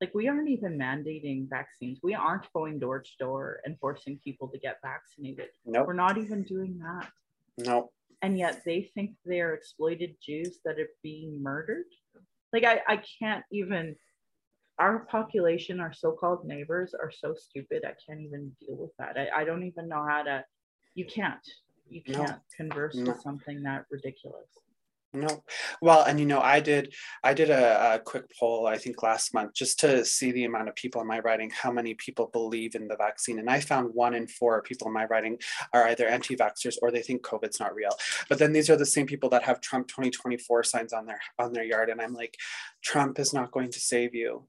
Like 0.00 0.12
we 0.12 0.26
aren't 0.26 0.48
even 0.48 0.76
mandating 0.76 1.48
vaccines. 1.48 2.00
We 2.02 2.14
aren't 2.14 2.52
going 2.52 2.80
door 2.80 3.00
to 3.00 3.10
door 3.20 3.60
and 3.64 3.78
forcing 3.78 4.18
people 4.24 4.48
to 4.48 4.58
get 4.58 4.78
vaccinated. 4.82 5.50
No, 5.64 5.80
nope. 5.80 5.86
we're 5.86 5.92
not 5.92 6.18
even 6.18 6.42
doing 6.42 6.80
that. 6.80 7.08
No. 7.58 7.90
And 8.22 8.38
yet 8.38 8.62
they 8.64 8.90
think 8.94 9.12
they're 9.24 9.54
exploited 9.54 10.14
Jews 10.24 10.60
that 10.64 10.78
are 10.78 10.88
being 11.02 11.42
murdered. 11.42 11.86
Like 12.52 12.64
I, 12.64 12.80
I 12.86 13.02
can't 13.18 13.44
even 13.50 13.96
our 14.78 15.00
population, 15.00 15.80
our 15.80 15.92
so-called 15.92 16.44
neighbors 16.44 16.94
are 16.94 17.10
so 17.10 17.34
stupid. 17.34 17.84
I 17.84 17.94
can't 18.06 18.20
even 18.20 18.52
deal 18.58 18.76
with 18.76 18.90
that. 18.98 19.16
I, 19.18 19.42
I 19.42 19.44
don't 19.44 19.64
even 19.64 19.88
know 19.88 20.04
how 20.08 20.22
to 20.22 20.44
you 20.94 21.06
can't 21.06 21.46
you 21.88 22.02
can't 22.02 22.30
no, 22.30 22.36
converse 22.56 22.94
no. 22.94 23.12
with 23.12 23.20
something 23.20 23.62
that 23.62 23.84
ridiculous 23.90 24.48
no 25.14 25.44
well 25.82 26.02
and 26.04 26.18
you 26.18 26.24
know 26.24 26.40
i 26.40 26.58
did 26.58 26.92
i 27.22 27.34
did 27.34 27.50
a, 27.50 27.94
a, 27.94 27.98
quick 27.98 28.24
poll 28.38 28.66
i 28.66 28.78
think 28.78 29.02
last 29.02 29.34
month 29.34 29.52
just 29.52 29.78
to 29.78 30.04
see 30.04 30.32
the 30.32 30.44
amount 30.44 30.68
of 30.68 30.74
people 30.74 31.00
in 31.00 31.06
my 31.06 31.18
writing 31.20 31.50
how 31.50 31.70
many 31.70 31.94
people 31.94 32.30
believe 32.32 32.74
in 32.74 32.88
the 32.88 32.96
vaccine 32.96 33.38
and 33.38 33.50
i 33.50 33.60
found 33.60 33.90
one 33.92 34.14
in 34.14 34.26
four 34.26 34.62
people 34.62 34.86
in 34.86 34.94
my 34.94 35.04
writing 35.06 35.36
are 35.74 35.88
either 35.88 36.06
anti-vaxxers 36.06 36.76
or 36.80 36.90
they 36.90 37.02
think 37.02 37.22
covid's 37.22 37.60
not 37.60 37.74
real 37.74 37.92
but 38.28 38.38
then 38.38 38.52
these 38.52 38.70
are 38.70 38.76
the 38.76 38.86
same 38.86 39.06
people 39.06 39.28
that 39.28 39.42
have 39.42 39.60
trump 39.60 39.86
2024 39.88 40.64
signs 40.64 40.92
on 40.92 41.04
their 41.04 41.20
on 41.38 41.52
their 41.52 41.64
yard 41.64 41.90
and 41.90 42.00
i'm 42.00 42.14
like 42.14 42.36
trump 42.82 43.18
is 43.18 43.34
not 43.34 43.50
going 43.52 43.70
to 43.70 43.80
save 43.80 44.14
you 44.14 44.46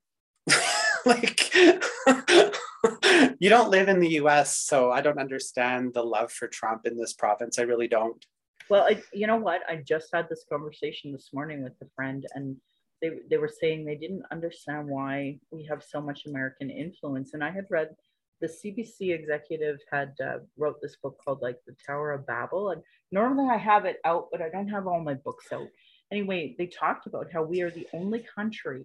like 1.05 1.53
you 3.39 3.49
don't 3.49 3.69
live 3.69 3.87
in 3.87 3.99
the 3.99 4.15
US, 4.21 4.57
so 4.57 4.91
I 4.91 5.01
don't 5.01 5.19
understand 5.19 5.93
the 5.93 6.03
love 6.03 6.31
for 6.31 6.47
Trump 6.47 6.85
in 6.85 6.97
this 6.97 7.13
province. 7.13 7.59
I 7.59 7.63
really 7.63 7.87
don't. 7.87 8.25
Well, 8.69 8.83
I, 8.83 9.01
you 9.13 9.27
know 9.27 9.37
what? 9.37 9.61
I 9.69 9.77
just 9.77 10.09
had 10.13 10.27
this 10.29 10.45
conversation 10.49 11.11
this 11.11 11.29
morning 11.33 11.63
with 11.63 11.73
a 11.81 11.85
friend, 11.95 12.25
and 12.33 12.55
they, 13.01 13.11
they 13.29 13.37
were 13.37 13.51
saying 13.61 13.85
they 13.85 13.95
didn't 13.95 14.23
understand 14.31 14.87
why 14.87 15.39
we 15.51 15.65
have 15.65 15.83
so 15.83 16.01
much 16.01 16.25
American 16.25 16.69
influence. 16.69 17.33
And 17.33 17.43
I 17.43 17.51
had 17.51 17.65
read 17.69 17.89
the 18.41 18.47
CBC 18.47 19.13
executive 19.13 19.77
had 19.91 20.13
uh, 20.23 20.39
wrote 20.57 20.81
this 20.81 20.97
book 21.01 21.17
called 21.23 21.41
like 21.41 21.57
the 21.65 21.75
Tower 21.85 22.11
of 22.11 22.27
Babel. 22.27 22.71
And 22.71 22.81
normally 23.11 23.49
I 23.49 23.57
have 23.57 23.85
it 23.85 23.97
out, 24.05 24.27
but 24.31 24.41
I 24.41 24.49
don't 24.49 24.67
have 24.67 24.87
all 24.87 25.01
my 25.01 25.13
books 25.13 25.45
out. 25.53 25.67
Anyway, 26.11 26.55
they 26.57 26.67
talked 26.67 27.07
about 27.07 27.31
how 27.31 27.43
we 27.43 27.61
are 27.61 27.71
the 27.71 27.87
only 27.93 28.25
country 28.35 28.83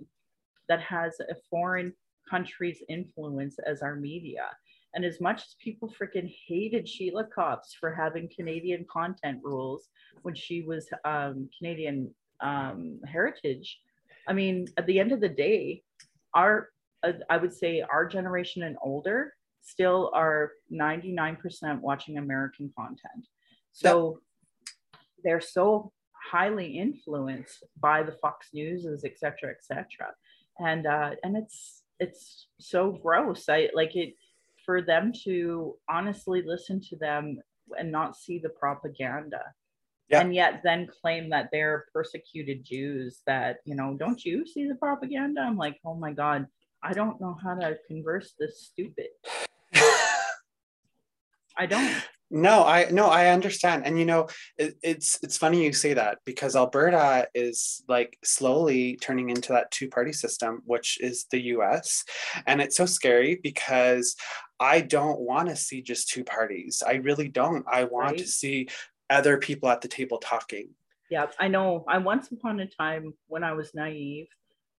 that 0.68 0.80
has 0.80 1.18
a 1.20 1.34
foreign 1.50 1.92
country's 2.30 2.82
influence 2.88 3.56
as 3.66 3.82
our 3.82 3.96
media. 3.96 4.48
And 4.94 5.04
as 5.04 5.20
much 5.20 5.42
as 5.42 5.56
people 5.62 5.92
freaking 6.00 6.32
hated 6.46 6.88
Sheila 6.88 7.24
Copps 7.24 7.74
for 7.78 7.92
having 7.92 8.28
Canadian 8.34 8.86
content 8.90 9.40
rules 9.42 9.88
when 10.22 10.34
she 10.34 10.62
was 10.62 10.88
um, 11.04 11.48
Canadian 11.58 12.14
um, 12.40 13.00
heritage, 13.06 13.80
I 14.26 14.32
mean, 14.32 14.66
at 14.76 14.86
the 14.86 14.98
end 14.98 15.12
of 15.12 15.20
the 15.20 15.28
day, 15.28 15.82
our 16.34 16.70
uh, 17.02 17.12
I 17.30 17.36
would 17.36 17.54
say 17.54 17.80
our 17.80 18.06
generation 18.06 18.62
and 18.62 18.76
older 18.82 19.34
still 19.62 20.10
are 20.14 20.52
99% 20.72 21.80
watching 21.80 22.18
American 22.18 22.72
content. 22.76 23.26
So 23.72 24.20
they're 25.22 25.40
so 25.40 25.92
highly 26.30 26.78
influenced 26.78 27.64
by 27.80 28.02
the 28.02 28.12
Fox 28.12 28.48
Newses, 28.52 29.04
et 29.04 29.18
cetera, 29.18 29.50
et 29.50 29.62
cetera. 29.62 30.12
And 30.58 30.86
uh, 30.86 31.12
and 31.22 31.36
it's 31.36 31.82
it's 32.00 32.48
so 32.58 32.92
gross. 32.92 33.48
I 33.48 33.70
like 33.74 33.96
it 33.96 34.14
for 34.68 34.82
them 34.82 35.14
to 35.24 35.74
honestly 35.88 36.42
listen 36.44 36.78
to 36.78 36.94
them 36.96 37.40
and 37.78 37.90
not 37.90 38.14
see 38.14 38.38
the 38.38 38.50
propaganda. 38.50 39.40
Yeah. 40.10 40.20
And 40.20 40.34
yet 40.34 40.60
then 40.62 40.86
claim 41.00 41.30
that 41.30 41.48
they're 41.50 41.86
persecuted 41.90 42.66
Jews 42.66 43.22
that, 43.26 43.60
you 43.64 43.74
know, 43.74 43.96
don't 43.98 44.22
you 44.22 44.46
see 44.46 44.68
the 44.68 44.74
propaganda? 44.74 45.40
I'm 45.40 45.56
like, 45.56 45.78
oh 45.86 45.94
my 45.94 46.12
God, 46.12 46.46
I 46.82 46.92
don't 46.92 47.18
know 47.18 47.34
how 47.42 47.54
to 47.54 47.78
converse 47.86 48.34
this 48.38 48.60
stupid. 48.60 49.08
I 51.56 51.64
don't. 51.64 51.90
No, 52.30 52.62
I 52.66 52.88
no, 52.90 53.06
I 53.06 53.28
understand, 53.28 53.86
and 53.86 53.98
you 53.98 54.04
know, 54.04 54.28
it, 54.58 54.74
it's 54.82 55.18
it's 55.22 55.38
funny 55.38 55.64
you 55.64 55.72
say 55.72 55.94
that 55.94 56.18
because 56.26 56.56
Alberta 56.56 57.26
is 57.34 57.82
like 57.88 58.18
slowly 58.22 58.96
turning 59.00 59.30
into 59.30 59.54
that 59.54 59.70
two-party 59.70 60.12
system, 60.12 60.60
which 60.66 60.98
is 61.00 61.24
the 61.30 61.40
U.S., 61.56 62.04
and 62.46 62.60
it's 62.60 62.76
so 62.76 62.84
scary 62.84 63.40
because 63.42 64.14
I 64.60 64.80
don't 64.80 65.20
want 65.20 65.48
to 65.48 65.56
see 65.56 65.82
just 65.82 66.08
two 66.08 66.24
parties. 66.24 66.82
I 66.86 66.94
really 66.94 67.28
don't. 67.28 67.64
I 67.70 67.84
want 67.84 68.10
right. 68.10 68.18
to 68.18 68.26
see 68.26 68.68
other 69.10 69.38
people 69.38 69.68
at 69.68 69.80
the 69.80 69.88
table 69.88 70.18
talking. 70.18 70.70
Yeah, 71.10 71.26
I 71.38 71.48
know. 71.48 71.84
I 71.88 71.98
once 71.98 72.30
upon 72.32 72.60
a 72.60 72.66
time 72.66 73.14
when 73.28 73.44
I 73.44 73.52
was 73.52 73.74
naive, 73.74 74.26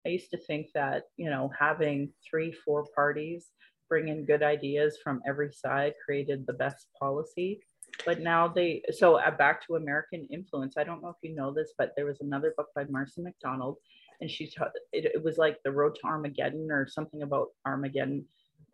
I 0.05 0.09
used 0.09 0.31
to 0.31 0.37
think 0.37 0.67
that 0.73 1.03
you 1.17 1.29
know 1.29 1.51
having 1.57 2.11
three, 2.29 2.51
four 2.51 2.85
parties 2.95 3.51
bring 3.89 4.07
in 4.07 4.23
good 4.23 4.43
ideas 4.43 4.97
from 5.03 5.21
every 5.27 5.51
side 5.51 5.93
created 6.05 6.45
the 6.45 6.53
best 6.53 6.87
policy 6.97 7.59
but 8.05 8.21
now 8.21 8.47
they 8.47 8.81
so 8.91 9.15
uh, 9.15 9.31
back 9.31 9.65
to 9.65 9.75
american 9.75 10.27
influence 10.31 10.75
i 10.77 10.83
don't 10.83 11.01
know 11.01 11.09
if 11.09 11.15
you 11.23 11.35
know 11.35 11.51
this 11.51 11.73
but 11.77 11.91
there 11.95 12.05
was 12.05 12.21
another 12.21 12.53
book 12.55 12.67
by 12.75 12.83
marci 12.85 13.17
mcdonald 13.17 13.77
and 14.21 14.29
she 14.29 14.49
taught 14.49 14.71
it, 14.93 15.05
it 15.05 15.23
was 15.23 15.37
like 15.37 15.57
the 15.63 15.71
road 15.71 15.95
to 15.95 16.05
armageddon 16.05 16.69
or 16.71 16.87
something 16.87 17.23
about 17.23 17.47
armageddon 17.65 18.23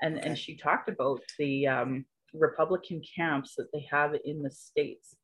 and 0.01 0.23
and 0.23 0.37
she 0.37 0.55
talked 0.57 0.89
about 0.89 1.21
the 1.39 1.67
um, 1.67 2.05
republican 2.33 3.01
camps 3.15 3.55
that 3.55 3.67
they 3.73 3.85
have 3.89 4.13
in 4.25 4.41
the 4.41 4.51
states 4.51 5.15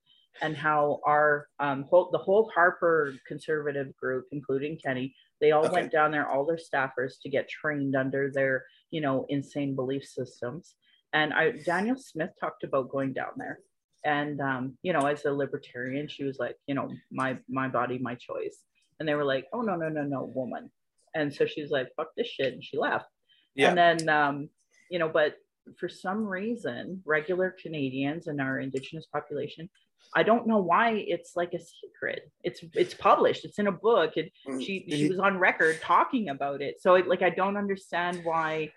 and 0.41 0.55
how 0.55 1.01
our 1.05 1.47
um, 1.59 1.83
whole, 1.89 2.09
the 2.11 2.17
whole 2.17 2.49
harper 2.55 3.13
conservative 3.27 3.95
group 3.97 4.25
including 4.31 4.77
Kenney, 4.77 5.13
they 5.41 5.51
all 5.51 5.65
okay. 5.65 5.73
went 5.73 5.91
down 5.91 6.11
there 6.11 6.29
all 6.29 6.45
their 6.45 6.57
staffers 6.57 7.15
to 7.21 7.29
get 7.29 7.49
trained 7.49 7.95
under 7.95 8.31
their 8.33 8.63
you 8.91 9.01
know, 9.01 9.25
insane 9.29 9.73
belief 9.73 10.05
systems. 10.05 10.75
And 11.13 11.33
I, 11.33 11.53
Danielle 11.65 11.97
Smith 11.97 12.31
talked 12.39 12.63
about 12.63 12.89
going 12.89 13.13
down 13.13 13.31
there. 13.37 13.59
And, 14.03 14.39
um, 14.41 14.77
you 14.83 14.93
know, 14.93 15.05
as 15.07 15.25
a 15.25 15.31
libertarian, 15.31 16.07
she 16.07 16.23
was 16.23 16.37
like, 16.39 16.55
you 16.67 16.75
know, 16.75 16.89
my, 17.11 17.37
my 17.49 17.67
body, 17.67 17.97
my 17.97 18.15
choice. 18.15 18.59
And 18.99 19.07
they 19.07 19.15
were 19.15 19.25
like, 19.25 19.47
oh, 19.53 19.61
no, 19.61 19.75
no, 19.75 19.89
no, 19.89 20.03
no, 20.03 20.31
woman. 20.35 20.69
And 21.15 21.33
so 21.33 21.45
she 21.45 21.61
was 21.61 21.71
like, 21.71 21.87
fuck 21.95 22.09
this 22.15 22.27
shit. 22.27 22.53
And 22.53 22.63
she 22.63 22.77
left. 22.77 23.05
Yeah. 23.55 23.69
And 23.69 23.77
then, 23.77 24.09
um, 24.09 24.49
you 24.91 24.99
know, 24.99 25.09
but 25.09 25.35
for 25.77 25.89
some 25.89 26.25
reason, 26.25 27.01
regular 27.05 27.55
Canadians 27.61 28.27
and 28.27 28.39
our 28.39 28.59
Indigenous 28.59 29.07
population, 29.07 29.69
I 30.15 30.23
don't 30.23 30.47
know 30.47 30.59
why 30.59 31.03
it's 31.07 31.35
like 31.35 31.53
a 31.53 31.59
secret. 31.59 32.31
It's 32.43 32.63
it's 32.73 32.93
published. 32.93 33.45
It's 33.45 33.59
in 33.59 33.67
a 33.67 33.71
book. 33.71 34.13
And 34.17 34.29
mm, 34.47 34.63
she 34.63 34.85
she 34.87 35.09
was 35.09 35.19
on 35.19 35.37
record 35.37 35.79
talking 35.81 36.29
about 36.29 36.61
it. 36.61 36.81
So 36.81 36.95
it, 36.95 37.07
like 37.07 37.21
I 37.21 37.29
don't 37.29 37.57
understand 37.57 38.21
why 38.23 38.71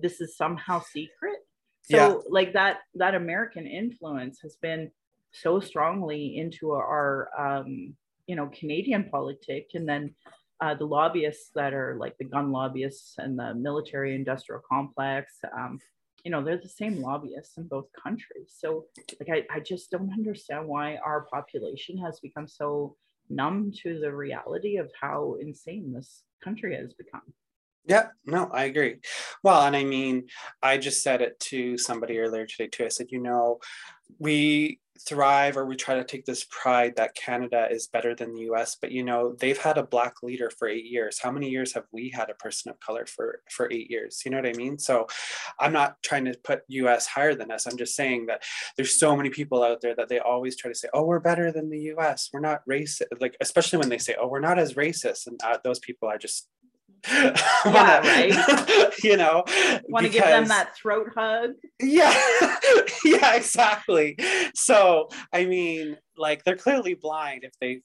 this 0.00 0.20
is 0.20 0.36
somehow 0.36 0.80
secret 0.80 1.38
so 1.82 1.96
yeah. 1.96 2.14
like 2.28 2.52
that 2.52 2.78
that 2.94 3.14
american 3.14 3.66
influence 3.66 4.40
has 4.42 4.56
been 4.56 4.90
so 5.32 5.60
strongly 5.60 6.36
into 6.36 6.72
our 6.72 7.30
um 7.38 7.94
you 8.26 8.36
know 8.36 8.50
canadian 8.58 9.08
politic 9.10 9.70
and 9.74 9.88
then 9.88 10.14
uh, 10.60 10.74
the 10.74 10.84
lobbyists 10.84 11.50
that 11.54 11.72
are 11.72 11.96
like 11.98 12.16
the 12.18 12.24
gun 12.24 12.50
lobbyists 12.52 13.14
and 13.18 13.38
the 13.38 13.54
military 13.54 14.14
industrial 14.14 14.60
complex 14.68 15.34
um, 15.56 15.78
you 16.24 16.30
know 16.30 16.42
they're 16.42 16.58
the 16.58 16.68
same 16.68 17.00
lobbyists 17.00 17.58
in 17.58 17.64
both 17.64 17.86
countries 18.02 18.54
so 18.58 18.86
like 19.20 19.46
I, 19.50 19.56
I 19.56 19.60
just 19.60 19.90
don't 19.90 20.12
understand 20.12 20.66
why 20.66 20.96
our 20.96 21.26
population 21.32 21.98
has 21.98 22.20
become 22.20 22.48
so 22.48 22.96
numb 23.30 23.72
to 23.82 24.00
the 24.00 24.12
reality 24.12 24.78
of 24.78 24.90
how 25.00 25.36
insane 25.40 25.92
this 25.92 26.22
country 26.42 26.76
has 26.76 26.92
become 26.94 27.22
yeah, 27.88 28.08
no, 28.26 28.50
I 28.52 28.64
agree. 28.64 28.96
Well, 29.42 29.62
and 29.62 29.74
I 29.74 29.82
mean, 29.82 30.26
I 30.62 30.76
just 30.76 31.02
said 31.02 31.22
it 31.22 31.40
to 31.40 31.78
somebody 31.78 32.18
earlier 32.18 32.44
today 32.44 32.66
too. 32.66 32.84
I 32.84 32.88
said, 32.88 33.06
you 33.08 33.18
know, 33.18 33.60
we 34.18 34.78
thrive 35.06 35.56
or 35.56 35.66
we 35.66 35.76
try 35.76 35.94
to 35.94 36.04
take 36.04 36.24
this 36.24 36.44
pride 36.50 36.94
that 36.96 37.14
Canada 37.14 37.68
is 37.70 37.86
better 37.86 38.14
than 38.14 38.34
the 38.34 38.42
US 38.50 38.76
but 38.80 38.92
you 38.92 39.02
know 39.02 39.34
they've 39.38 39.58
had 39.58 39.78
a 39.78 39.82
black 39.82 40.22
leader 40.22 40.50
for 40.50 40.68
8 40.68 40.84
years. 40.84 41.18
How 41.22 41.30
many 41.30 41.48
years 41.48 41.74
have 41.74 41.84
we 41.92 42.10
had 42.10 42.30
a 42.30 42.34
person 42.34 42.70
of 42.70 42.80
color 42.80 43.06
for 43.06 43.40
for 43.50 43.70
8 43.70 43.90
years? 43.90 44.22
You 44.24 44.30
know 44.30 44.38
what 44.38 44.46
I 44.46 44.52
mean? 44.52 44.78
So 44.78 45.06
I'm 45.58 45.72
not 45.72 45.96
trying 46.02 46.24
to 46.26 46.34
put 46.44 46.62
US 46.68 47.06
higher 47.06 47.34
than 47.34 47.50
us. 47.50 47.66
I'm 47.66 47.76
just 47.76 47.94
saying 47.94 48.26
that 48.26 48.42
there's 48.76 48.98
so 48.98 49.16
many 49.16 49.30
people 49.30 49.62
out 49.62 49.80
there 49.80 49.94
that 49.94 50.08
they 50.08 50.18
always 50.18 50.56
try 50.56 50.70
to 50.70 50.78
say 50.78 50.88
oh 50.94 51.04
we're 51.04 51.20
better 51.20 51.50
than 51.52 51.70
the 51.70 51.80
US 51.94 52.30
we're 52.32 52.40
not 52.40 52.62
racist 52.68 53.06
like 53.20 53.36
especially 53.40 53.78
when 53.78 53.88
they 53.88 53.98
say 53.98 54.14
oh 54.20 54.28
we're 54.28 54.40
not 54.40 54.58
as 54.58 54.74
racist 54.74 55.26
and 55.26 55.40
uh, 55.42 55.58
those 55.64 55.78
people 55.78 56.08
are 56.08 56.18
just 56.18 56.48
yeah, 57.10 57.98
right. 58.00 58.94
you 59.04 59.16
know, 59.16 59.44
want 59.88 60.06
to 60.06 60.12
give 60.12 60.24
them 60.24 60.48
that 60.48 60.76
throat 60.76 61.08
hug. 61.14 61.52
Yeah, 61.80 62.12
yeah, 63.04 63.34
exactly. 63.34 64.16
So, 64.54 65.08
I 65.32 65.44
mean, 65.44 65.96
like 66.16 66.44
they're 66.44 66.56
clearly 66.56 66.94
blind 66.94 67.44
if 67.44 67.52
they 67.60 67.80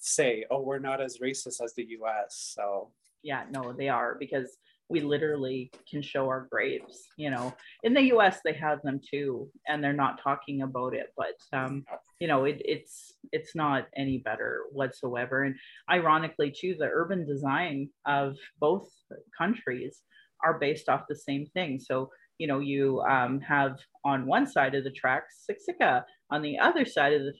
say, 0.00 0.44
"Oh, 0.50 0.60
we're 0.60 0.78
not 0.78 1.00
as 1.00 1.18
racist 1.18 1.62
as 1.62 1.74
the 1.74 1.84
U.S." 1.90 2.52
So, 2.54 2.90
yeah, 3.22 3.44
no, 3.50 3.72
they 3.72 3.88
are 3.88 4.16
because 4.18 4.56
we 4.88 5.00
literally 5.00 5.70
can 5.90 6.02
show 6.02 6.26
our 6.26 6.46
grapes 6.50 7.08
you 7.16 7.30
know. 7.30 7.54
In 7.82 7.94
the 7.94 8.02
us 8.02 8.38
they 8.44 8.52
have 8.54 8.82
them 8.82 9.00
too 9.08 9.50
and 9.66 9.82
they're 9.82 9.92
not 9.92 10.20
talking 10.22 10.62
about 10.62 10.94
it 10.94 11.12
but 11.16 11.38
um 11.52 11.84
you 12.20 12.28
know 12.28 12.44
it, 12.44 12.60
it's 12.64 13.14
it's 13.32 13.54
not 13.54 13.86
any 13.96 14.18
better 14.18 14.62
whatsoever. 14.72 15.44
And 15.44 15.56
ironically 15.90 16.50
too 16.50 16.76
the 16.78 16.90
urban 16.92 17.26
design 17.26 17.88
of 18.06 18.36
both 18.60 18.88
countries 19.36 20.02
are 20.44 20.58
based 20.58 20.88
off 20.88 21.08
the 21.08 21.16
same 21.16 21.46
thing. 21.46 21.80
So 21.80 22.10
you 22.38 22.46
know 22.46 22.60
you 22.60 23.00
um, 23.02 23.40
have 23.40 23.78
on 24.04 24.26
one 24.26 24.46
side 24.46 24.74
of 24.74 24.84
the 24.84 24.90
tracks 24.90 25.46
Siksika, 25.48 26.04
on 26.30 26.42
the 26.42 26.58
other 26.58 26.84
side 26.84 27.12
of 27.14 27.22
the 27.22 27.32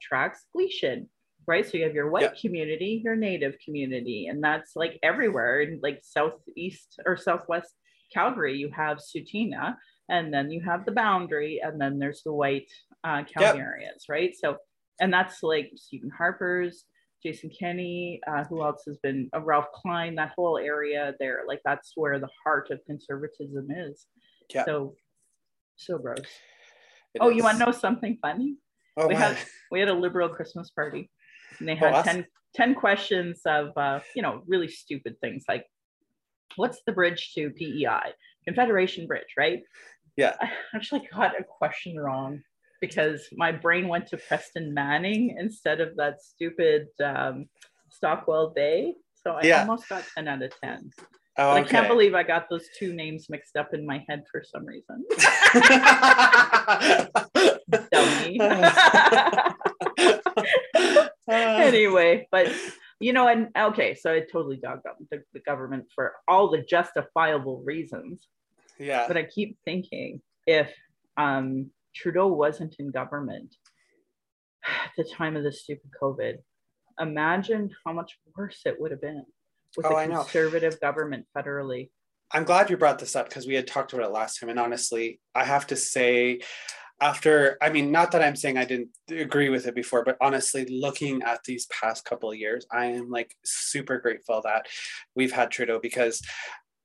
tracks 0.00 0.46
Gleichen 0.56 1.06
right? 1.46 1.64
So 1.64 1.78
you 1.78 1.84
have 1.84 1.94
your 1.94 2.10
white 2.10 2.22
yeah. 2.22 2.40
community, 2.40 3.00
your 3.04 3.16
native 3.16 3.54
community, 3.64 4.26
and 4.28 4.42
that's 4.42 4.72
like 4.76 4.98
everywhere 5.02 5.60
in 5.60 5.80
like 5.82 6.00
southeast 6.02 7.00
or 7.06 7.16
southwest 7.16 7.74
Calgary, 8.12 8.56
you 8.56 8.70
have 8.74 8.98
Tsuut'ina, 8.98 9.76
and 10.08 10.32
then 10.32 10.50
you 10.50 10.62
have 10.62 10.84
the 10.84 10.92
boundary, 10.92 11.60
and 11.62 11.80
then 11.80 11.98
there's 11.98 12.22
the 12.24 12.32
white 12.32 12.70
uh, 13.02 13.24
Calgarians, 13.24 14.04
yep. 14.06 14.08
right? 14.08 14.34
So, 14.36 14.56
and 15.00 15.12
that's 15.12 15.42
like 15.42 15.72
Stephen 15.76 16.10
Harper's, 16.16 16.84
Jason 17.22 17.50
Kenney, 17.58 18.20
uh, 18.26 18.44
who 18.44 18.62
else 18.62 18.82
has 18.86 18.98
been 18.98 19.28
uh, 19.34 19.40
Ralph 19.40 19.66
Klein, 19.74 20.14
that 20.16 20.32
whole 20.36 20.58
area 20.58 21.14
there, 21.18 21.42
like 21.48 21.60
that's 21.64 21.92
where 21.96 22.18
the 22.18 22.28
heart 22.44 22.70
of 22.70 22.80
conservatism 22.86 23.68
is. 23.70 24.06
Yeah. 24.54 24.64
So, 24.64 24.94
so 25.76 25.98
gross. 25.98 26.20
It 27.14 27.20
oh, 27.20 27.30
is. 27.30 27.36
you 27.36 27.42
want 27.42 27.58
to 27.58 27.66
know 27.66 27.72
something 27.72 28.18
funny? 28.20 28.56
Oh, 28.96 29.08
we 29.08 29.14
had 29.14 29.36
we 29.72 29.80
had 29.80 29.88
a 29.88 29.94
liberal 29.94 30.28
Christmas 30.28 30.70
party 30.70 31.10
and 31.58 31.68
they 31.68 31.74
had 31.74 31.94
oh, 31.94 32.02
10, 32.02 32.26
10, 32.54 32.74
questions 32.74 33.40
of 33.46 33.76
uh, 33.76 34.00
you 34.14 34.22
know 34.22 34.42
really 34.46 34.68
stupid 34.68 35.16
things 35.20 35.44
like 35.48 35.66
what's 36.56 36.80
the 36.86 36.92
bridge 36.92 37.32
to 37.34 37.50
PEI 37.50 38.12
Confederation 38.46 39.06
Bridge 39.06 39.34
right 39.36 39.62
yeah 40.16 40.36
I 40.40 40.50
actually 40.74 41.08
got 41.12 41.38
a 41.38 41.44
question 41.44 41.98
wrong 41.98 42.40
because 42.80 43.26
my 43.32 43.50
brain 43.50 43.88
went 43.88 44.06
to 44.08 44.16
Preston 44.16 44.74
Manning 44.74 45.36
instead 45.38 45.80
of 45.80 45.96
that 45.96 46.22
stupid 46.22 46.86
um, 47.02 47.46
Stockwell 47.90 48.52
Day 48.54 48.94
so 49.22 49.32
I 49.32 49.42
yeah. 49.42 49.60
almost 49.60 49.88
got 49.88 50.04
10 50.14 50.28
out 50.28 50.42
of 50.42 50.52
10 50.62 50.90
Oh, 51.36 51.50
okay. 51.50 51.60
I 51.60 51.64
can't 51.64 51.88
believe 51.88 52.14
I 52.14 52.22
got 52.22 52.48
those 52.48 52.68
two 52.78 52.92
names 52.92 53.26
mixed 53.28 53.56
up 53.56 53.74
in 53.74 53.84
my 53.84 54.04
head 54.08 54.22
for 54.30 54.44
some 54.44 54.64
reason. 54.64 55.04
Dummy. 57.90 58.38
anyway, 61.30 62.28
but 62.30 62.52
you 63.00 63.12
know, 63.12 63.28
and 63.28 63.48
okay, 63.56 63.94
so 63.94 64.12
I 64.12 64.20
totally 64.20 64.56
dogged 64.56 64.86
up 64.86 64.98
the, 65.10 65.22
the 65.32 65.40
government 65.40 65.86
for 65.94 66.14
all 66.28 66.50
the 66.50 66.62
justifiable 66.62 67.62
reasons. 67.64 68.28
Yeah. 68.78 69.06
But 69.06 69.16
I 69.16 69.24
keep 69.24 69.58
thinking 69.64 70.20
if 70.46 70.72
um, 71.16 71.70
Trudeau 71.94 72.28
wasn't 72.28 72.76
in 72.78 72.90
government 72.90 73.54
at 74.66 74.90
the 74.96 75.04
time 75.04 75.36
of 75.36 75.44
the 75.44 75.52
stupid 75.52 75.90
COVID, 76.00 76.38
imagine 77.00 77.70
how 77.84 77.92
much 77.92 78.18
worse 78.36 78.60
it 78.64 78.80
would 78.80 78.90
have 78.90 79.00
been 79.00 79.24
with 79.76 79.86
oh, 79.86 79.96
a 79.96 80.06
conservative 80.06 80.80
government 80.80 81.26
federally. 81.36 81.90
I'm 82.32 82.44
glad 82.44 82.70
you 82.70 82.76
brought 82.76 82.98
this 82.98 83.14
up 83.14 83.28
because 83.28 83.46
we 83.46 83.54
had 83.54 83.66
talked 83.66 83.92
about 83.92 84.06
it 84.06 84.12
last 84.12 84.40
time. 84.40 84.48
And 84.48 84.58
honestly, 84.58 85.20
I 85.34 85.44
have 85.44 85.66
to 85.68 85.76
say, 85.76 86.40
after 87.00 87.58
i 87.60 87.68
mean 87.68 87.90
not 87.90 88.12
that 88.12 88.22
i'm 88.22 88.36
saying 88.36 88.56
i 88.56 88.64
didn't 88.64 88.88
agree 89.10 89.48
with 89.48 89.66
it 89.66 89.74
before 89.74 90.04
but 90.04 90.16
honestly 90.20 90.64
looking 90.66 91.22
at 91.22 91.42
these 91.44 91.66
past 91.66 92.04
couple 92.04 92.30
of 92.30 92.38
years 92.38 92.66
i 92.70 92.86
am 92.86 93.10
like 93.10 93.34
super 93.44 93.98
grateful 93.98 94.40
that 94.42 94.66
we've 95.14 95.32
had 95.32 95.50
trudeau 95.50 95.78
because 95.80 96.22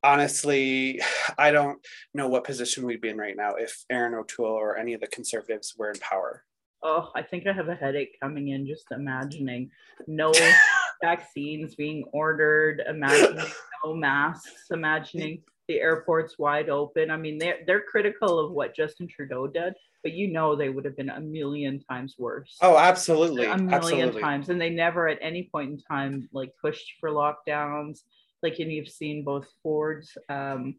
honestly 0.03 0.99
i 1.37 1.51
don't 1.51 1.79
know 2.13 2.27
what 2.27 2.43
position 2.43 2.85
we'd 2.85 3.01
be 3.01 3.09
in 3.09 3.17
right 3.17 3.37
now 3.37 3.53
if 3.55 3.85
erin 3.89 4.15
o'toole 4.15 4.47
or 4.47 4.77
any 4.77 4.93
of 4.93 5.01
the 5.01 5.07
conservatives 5.07 5.75
were 5.77 5.91
in 5.91 5.99
power 5.99 6.43
oh 6.83 7.11
i 7.15 7.21
think 7.21 7.45
i 7.45 7.53
have 7.53 7.69
a 7.69 7.75
headache 7.75 8.17
coming 8.21 8.49
in 8.49 8.65
just 8.65 8.85
imagining 8.91 9.69
no 10.07 10.31
vaccines 11.03 11.75
being 11.75 12.03
ordered 12.13 12.81
imagining 12.87 13.45
no 13.85 13.93
masks 13.93 14.65
imagining 14.71 15.41
the 15.69 15.79
airports 15.79 16.37
wide 16.37 16.67
open. 16.67 17.11
I 17.11 17.15
mean, 17.15 17.37
they're 17.37 17.59
they're 17.65 17.83
critical 17.83 18.39
of 18.39 18.51
what 18.51 18.75
Justin 18.75 19.07
Trudeau 19.07 19.47
did, 19.47 19.73
but 20.03 20.13
you 20.13 20.31
know 20.31 20.55
they 20.55 20.69
would 20.69 20.85
have 20.85 20.95
been 20.95 21.09
a 21.09 21.19
million 21.19 21.81
times 21.89 22.15
worse. 22.17 22.57
Oh, 22.61 22.77
absolutely. 22.77 23.45
A 23.45 23.57
million 23.57 23.73
absolutely. 23.73 24.21
times. 24.21 24.49
And 24.49 24.59
they 24.59 24.69
never 24.69 25.07
at 25.07 25.19
any 25.21 25.49
point 25.51 25.71
in 25.71 25.79
time 25.79 26.29
like 26.31 26.51
pushed 26.61 26.93
for 26.99 27.09
lockdowns. 27.09 27.99
Like 28.41 28.59
and 28.59 28.71
you've 28.71 28.89
seen 28.89 29.23
both 29.23 29.47
Ford's 29.61 30.17
um, 30.29 30.75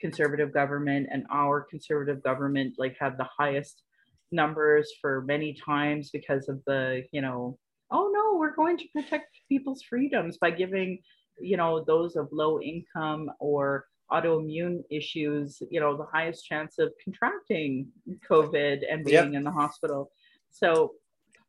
conservative 0.00 0.52
government 0.54 1.08
and 1.12 1.24
our 1.30 1.60
conservative 1.60 2.22
government 2.22 2.74
like 2.78 2.96
have 2.98 3.18
the 3.18 3.28
highest 3.38 3.82
numbers 4.30 4.90
for 5.00 5.22
many 5.22 5.54
times 5.54 6.10
because 6.10 6.48
of 6.48 6.60
the, 6.66 7.04
you 7.12 7.20
know, 7.20 7.58
oh 7.90 8.10
no, 8.12 8.38
we're 8.38 8.54
going 8.54 8.78
to 8.78 8.88
protect 8.94 9.26
people's 9.48 9.82
freedoms 9.82 10.38
by 10.38 10.50
giving, 10.50 10.98
you 11.38 11.58
know, 11.58 11.84
those 11.84 12.16
of 12.16 12.28
low 12.32 12.60
income 12.60 13.30
or 13.38 13.84
autoimmune 14.12 14.82
issues, 14.90 15.62
you 15.70 15.80
know, 15.80 15.96
the 15.96 16.04
highest 16.04 16.46
chance 16.46 16.78
of 16.78 16.92
contracting 17.02 17.88
COVID 18.28 18.82
and 18.88 19.04
being 19.04 19.32
yep. 19.32 19.34
in 19.34 19.44
the 19.44 19.50
hospital. 19.50 20.10
So, 20.50 20.92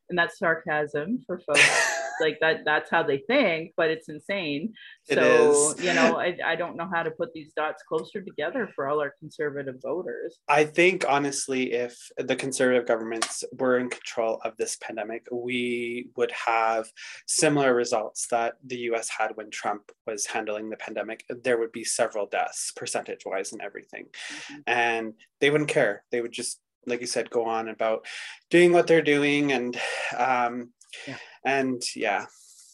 and 0.09 0.17
that's 0.17 0.39
sarcasm 0.39 1.23
for 1.25 1.39
folks 1.39 1.99
like 2.21 2.39
that 2.41 2.65
that's 2.65 2.89
how 2.89 3.03
they 3.03 3.19
think 3.27 3.73
but 3.77 3.89
it's 3.89 4.09
insane. 4.09 4.73
It 5.07 5.15
so 5.15 5.71
is. 5.71 5.83
you 5.83 5.93
know 5.93 6.17
I, 6.17 6.37
I 6.45 6.55
don't 6.55 6.75
know 6.75 6.89
how 6.91 7.03
to 7.03 7.11
put 7.11 7.33
these 7.33 7.51
dots 7.55 7.83
closer 7.83 8.21
together 8.21 8.69
for 8.75 8.87
all 8.87 8.99
our 9.01 9.13
conservative 9.19 9.75
voters. 9.81 10.37
I 10.47 10.65
think 10.65 11.05
honestly 11.07 11.73
if 11.73 11.97
the 12.17 12.35
conservative 12.35 12.87
governments 12.87 13.43
were 13.57 13.77
in 13.77 13.89
control 13.89 14.39
of 14.43 14.55
this 14.57 14.77
pandemic 14.77 15.27
we 15.31 16.09
would 16.15 16.31
have 16.31 16.87
similar 17.27 17.73
results 17.73 18.27
that 18.27 18.53
the 18.65 18.77
us 18.77 19.09
had 19.09 19.31
when 19.35 19.49
trump 19.49 19.91
was 20.07 20.25
handling 20.25 20.69
the 20.69 20.77
pandemic. 20.77 21.25
There 21.29 21.57
would 21.57 21.71
be 21.71 21.83
several 21.83 22.25
deaths 22.25 22.71
percentage 22.75 23.25
wise 23.25 23.51
and 23.51 23.61
everything. 23.61 24.05
Mm-hmm. 24.33 24.61
and 24.67 25.13
they 25.39 25.49
wouldn't 25.49 25.69
care. 25.69 26.03
They 26.11 26.21
would 26.21 26.31
just 26.31 26.59
like 26.85 27.01
you 27.01 27.07
said 27.07 27.29
go 27.29 27.45
on 27.45 27.69
about 27.69 28.05
doing 28.49 28.73
what 28.73 28.87
they're 28.87 29.01
doing 29.01 29.53
and 29.53 29.79
um, 30.17 30.69
yeah 31.07 31.17
and 31.45 31.81
yeah. 31.95 32.25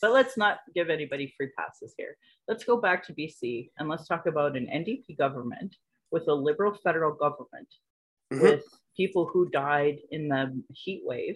But 0.02 0.14
let's 0.14 0.38
not 0.38 0.60
give 0.74 0.90
anybody 0.90 1.34
free 1.36 1.50
passes 1.58 1.94
here. 1.98 2.16
Let's 2.48 2.64
go 2.64 2.78
back 2.78 3.06
to 3.08 3.14
BC 3.14 3.72
and 3.78 3.90
let's 3.90 4.08
talk 4.08 4.28
about 4.28 4.56
an 4.56 4.68
NDP 4.68 5.18
government 5.18 5.76
with 6.12 6.28
a 6.28 6.34
liberal 6.34 6.74
federal 6.84 7.14
government 7.14 7.68
mm-hmm. 8.32 8.42
with 8.42 8.64
people 8.96 9.30
who 9.32 9.50
died 9.50 9.98
in 10.12 10.30
the 10.30 10.62
heat 10.70 11.02
wave. 11.04 11.36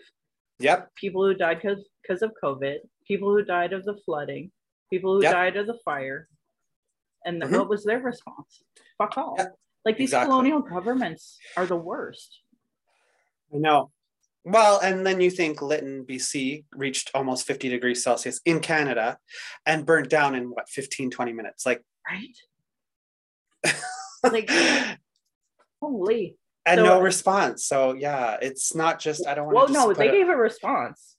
Yep. 0.59 0.95
People 0.95 1.25
who 1.25 1.33
died 1.33 1.61
because 1.61 2.21
of 2.21 2.31
COVID, 2.41 2.77
people 3.05 3.29
who 3.29 3.43
died 3.43 3.73
of 3.73 3.83
the 3.83 3.97
flooding, 4.05 4.51
people 4.89 5.15
who 5.15 5.23
yep. 5.23 5.33
died 5.33 5.57
of 5.57 5.67
the 5.67 5.77
fire. 5.83 6.29
And 7.25 7.41
mm-hmm. 7.41 7.53
what 7.55 7.69
was 7.69 7.83
their 7.83 7.99
response? 7.99 8.63
Fuck 8.97 9.17
all. 9.17 9.35
Yep. 9.37 9.55
Like 9.85 9.97
these 9.97 10.09
exactly. 10.09 10.31
colonial 10.31 10.61
governments 10.61 11.37
are 11.57 11.65
the 11.65 11.75
worst. 11.75 12.39
I 13.53 13.57
know. 13.57 13.91
Well, 14.45 14.79
and 14.81 15.05
then 15.05 15.21
you 15.21 15.29
think 15.29 15.61
Lytton, 15.61 16.05
BC 16.05 16.65
reached 16.75 17.11
almost 17.13 17.47
50 17.47 17.69
degrees 17.69 18.03
Celsius 18.03 18.41
in 18.45 18.59
Canada 18.59 19.17
and 19.65 19.85
burnt 19.85 20.09
down 20.09 20.35
in 20.35 20.49
what, 20.49 20.67
15, 20.67 21.11
20 21.11 21.33
minutes? 21.33 21.65
Like, 21.65 21.81
right? 22.09 23.73
like, 24.31 24.51
holy. 25.81 26.37
And 26.65 26.79
so, 26.79 26.85
no 26.85 27.01
response. 27.01 27.65
So, 27.65 27.93
yeah, 27.93 28.37
it's 28.41 28.75
not 28.75 28.99
just, 28.99 29.25
I 29.25 29.33
don't 29.35 29.45
want 29.45 29.69
to. 29.69 29.73
Well, 29.73 29.87
no, 29.87 29.93
they 29.93 30.11
gave 30.11 30.27
a 30.27 30.35
response. 30.35 31.15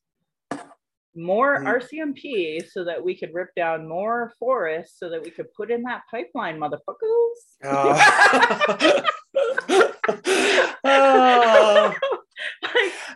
More 1.17 1.59
mm-hmm. 1.59 1.67
RCMP 1.67 2.69
so 2.71 2.85
that 2.85 3.03
we 3.03 3.17
could 3.17 3.33
rip 3.33 3.55
down 3.55 3.89
more 3.89 4.35
forests 4.39 4.99
so 4.99 5.09
that 5.09 5.23
we 5.23 5.31
could 5.31 5.53
put 5.55 5.71
in 5.71 5.83
that 5.85 6.03
pipeline, 6.11 6.59
motherfuckers. 6.59 7.39
Oh. 7.65 9.03
oh. 10.85 11.95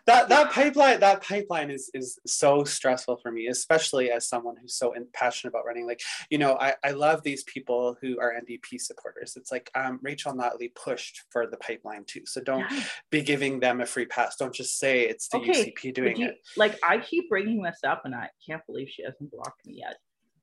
that 0.06 0.28
that 0.28 0.28
that 0.28 0.50
pipeline 0.52 1.00
that 1.00 1.22
pipeline 1.22 1.70
is 1.70 1.90
is 1.94 2.18
so 2.26 2.64
stressful 2.64 3.16
for 3.16 3.30
me 3.30 3.48
especially 3.48 4.10
as 4.10 4.28
someone 4.28 4.56
who's 4.60 4.74
so 4.74 4.94
passionate 5.12 5.50
about 5.50 5.66
running. 5.66 5.86
Like 5.86 6.00
you 6.30 6.38
know 6.38 6.56
i 6.60 6.74
i 6.84 6.90
love 6.90 7.22
these 7.22 7.44
people 7.44 7.96
who 8.00 8.18
are 8.20 8.34
ndp 8.34 8.80
supporters. 8.80 9.36
It's 9.36 9.52
like 9.52 9.70
um, 9.74 9.98
rachel 10.02 10.32
notley 10.32 10.74
pushed 10.74 11.24
for 11.30 11.46
the 11.46 11.56
pipeline 11.58 12.04
too. 12.04 12.22
So 12.26 12.40
don't 12.40 12.70
yeah. 12.70 12.84
be 13.10 13.22
giving 13.22 13.60
them 13.60 13.80
a 13.80 13.86
free 13.86 14.06
pass. 14.06 14.36
Don't 14.36 14.54
just 14.54 14.78
say 14.78 15.02
it's 15.02 15.28
the 15.28 15.38
okay, 15.38 15.72
ucp 15.72 15.94
doing 15.94 16.16
you, 16.16 16.28
it. 16.28 16.38
like 16.56 16.78
i 16.86 16.98
keep 16.98 17.28
bringing 17.28 17.62
this 17.62 17.80
up 17.84 18.02
and 18.04 18.14
i 18.14 18.28
can't 18.46 18.64
believe 18.66 18.88
she 18.88 19.02
hasn't 19.02 19.30
blocked 19.30 19.66
me 19.66 19.74
yet. 19.78 19.96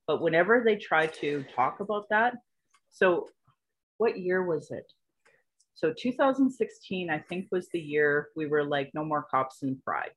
But 0.07 0.21
whenever 0.21 0.61
they 0.63 0.75
try 0.75 1.07
to 1.07 1.43
talk 1.55 1.79
about 1.79 2.09
that 2.09 2.35
so 2.91 3.27
what 3.97 4.19
year 4.19 4.43
was 4.43 4.71
it 4.71 4.91
so 5.75 5.93
2016, 5.93 7.09
I 7.09 7.19
think, 7.19 7.47
was 7.51 7.67
the 7.67 7.79
year 7.79 8.29
we 8.35 8.47
were 8.47 8.63
like, 8.63 8.91
no 8.93 9.03
more 9.03 9.23
cops 9.23 9.61
in 9.61 9.77
Pride. 9.85 10.11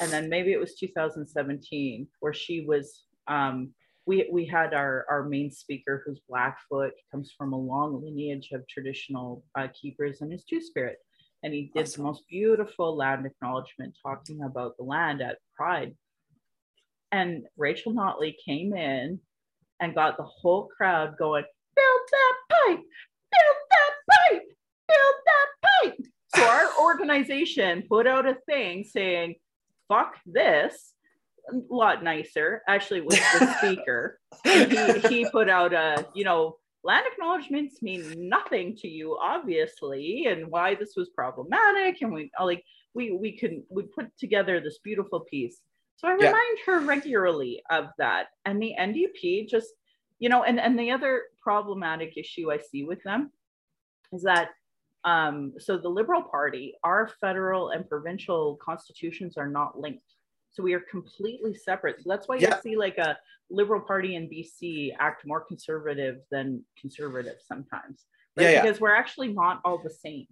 And 0.00 0.10
then 0.10 0.30
maybe 0.30 0.52
it 0.52 0.58
was 0.58 0.76
2017 0.76 2.08
where 2.20 2.32
she 2.32 2.64
was, 2.66 3.04
um, 3.28 3.70
we, 4.06 4.28
we 4.32 4.46
had 4.46 4.72
our, 4.72 5.04
our 5.10 5.28
main 5.28 5.50
speaker 5.50 6.02
who's 6.04 6.20
Blackfoot, 6.26 6.92
comes 7.10 7.34
from 7.36 7.52
a 7.52 7.58
long 7.58 8.02
lineage 8.02 8.50
of 8.52 8.66
traditional 8.66 9.44
uh, 9.58 9.68
keepers 9.78 10.22
and 10.22 10.32
is 10.32 10.44
Two 10.44 10.60
Spirit. 10.60 10.96
And 11.42 11.52
he 11.52 11.70
did 11.74 11.82
awesome. 11.82 12.02
the 12.02 12.08
most 12.08 12.22
beautiful 12.26 12.96
land 12.96 13.26
acknowledgement 13.26 13.94
talking 14.02 14.42
about 14.42 14.78
the 14.78 14.84
land 14.84 15.20
at 15.20 15.36
Pride. 15.54 15.94
And 17.12 17.44
Rachel 17.58 17.92
Notley 17.92 18.34
came 18.42 18.74
in 18.74 19.20
and 19.80 19.94
got 19.94 20.16
the 20.16 20.24
whole 20.24 20.70
crowd 20.74 21.16
going, 21.18 21.44
build 21.76 22.00
that 22.10 22.34
pipe, 22.50 22.78
build 22.78 23.56
that 23.70 23.92
pipe 24.10 24.42
build 24.88 25.14
that 25.26 25.48
pipe. 25.62 26.06
So 26.34 26.44
our 26.44 26.68
organization 26.80 27.84
put 27.88 28.06
out 28.06 28.26
a 28.26 28.36
thing 28.46 28.84
saying, 28.84 29.36
fuck 29.88 30.16
this. 30.26 30.92
A 31.50 31.54
lot 31.68 32.02
nicer, 32.02 32.62
actually, 32.66 33.02
with 33.02 33.20
the 33.38 33.54
speaker. 33.58 34.18
he, 34.44 35.08
he 35.08 35.30
put 35.30 35.50
out 35.50 35.74
a, 35.74 36.06
you 36.14 36.24
know, 36.24 36.56
land 36.82 37.06
acknowledgements 37.10 37.82
mean 37.82 38.28
nothing 38.28 38.76
to 38.76 38.88
you, 38.88 39.18
obviously, 39.20 40.26
and 40.26 40.46
why 40.48 40.74
this 40.74 40.94
was 40.96 41.10
problematic. 41.10 42.00
And 42.00 42.12
we 42.12 42.30
uh, 42.40 42.44
like 42.44 42.64
we 42.94 43.12
we 43.12 43.32
can 43.36 43.62
we 43.68 43.82
put 43.82 44.06
together 44.18 44.60
this 44.60 44.78
beautiful 44.78 45.20
piece. 45.20 45.60
So 45.96 46.08
I 46.08 46.12
remind 46.12 46.34
yeah. 46.34 46.64
her 46.66 46.80
regularly 46.80 47.62
of 47.70 47.86
that. 47.98 48.26
And 48.44 48.60
the 48.60 48.74
NDP 48.78 49.48
just, 49.48 49.68
you 50.18 50.28
know, 50.28 50.42
and, 50.42 50.58
and 50.58 50.78
the 50.78 50.90
other 50.90 51.22
problematic 51.40 52.16
issue 52.16 52.52
I 52.52 52.58
see 52.58 52.84
with 52.84 53.02
them 53.04 53.30
is 54.12 54.22
that 54.22 54.50
um, 55.04 55.52
so 55.58 55.76
the 55.76 55.88
Liberal 55.88 56.22
Party, 56.22 56.74
our 56.82 57.10
federal 57.20 57.70
and 57.70 57.88
provincial 57.88 58.56
constitutions 58.56 59.36
are 59.36 59.48
not 59.48 59.78
linked. 59.78 60.14
So 60.52 60.62
we 60.62 60.72
are 60.72 60.80
completely 60.80 61.54
separate. 61.54 61.96
So 61.98 62.04
that's 62.06 62.28
why 62.28 62.36
yeah. 62.36 62.54
you 62.56 62.62
see 62.62 62.76
like 62.76 62.98
a 62.98 63.18
Liberal 63.50 63.80
Party 63.80 64.16
in 64.16 64.28
BC 64.28 64.94
act 64.98 65.26
more 65.26 65.40
conservative 65.40 66.18
than 66.30 66.64
conservative 66.80 67.36
sometimes. 67.46 68.06
Right? 68.36 68.52
Yeah, 68.52 68.62
because 68.62 68.80
we're 68.80 68.94
actually 68.94 69.28
not 69.28 69.60
all 69.64 69.78
the 69.82 69.90
same. 69.90 70.26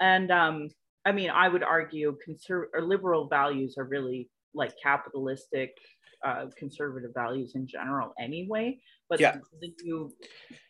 And 0.00 0.30
um, 0.30 0.68
I 1.04 1.12
mean, 1.12 1.30
I 1.30 1.48
would 1.48 1.62
argue 1.62 2.16
conservative 2.24 2.70
or 2.74 2.82
liberal 2.82 3.28
values 3.28 3.76
are 3.76 3.84
really 3.84 4.30
like 4.54 4.74
capitalistic, 4.82 5.76
uh, 6.24 6.46
conservative 6.56 7.10
values 7.14 7.52
in 7.54 7.66
general 7.66 8.12
anyway. 8.20 8.78
But 9.08 9.20
yeah. 9.20 9.36
the 9.60 9.72
new 9.82 10.12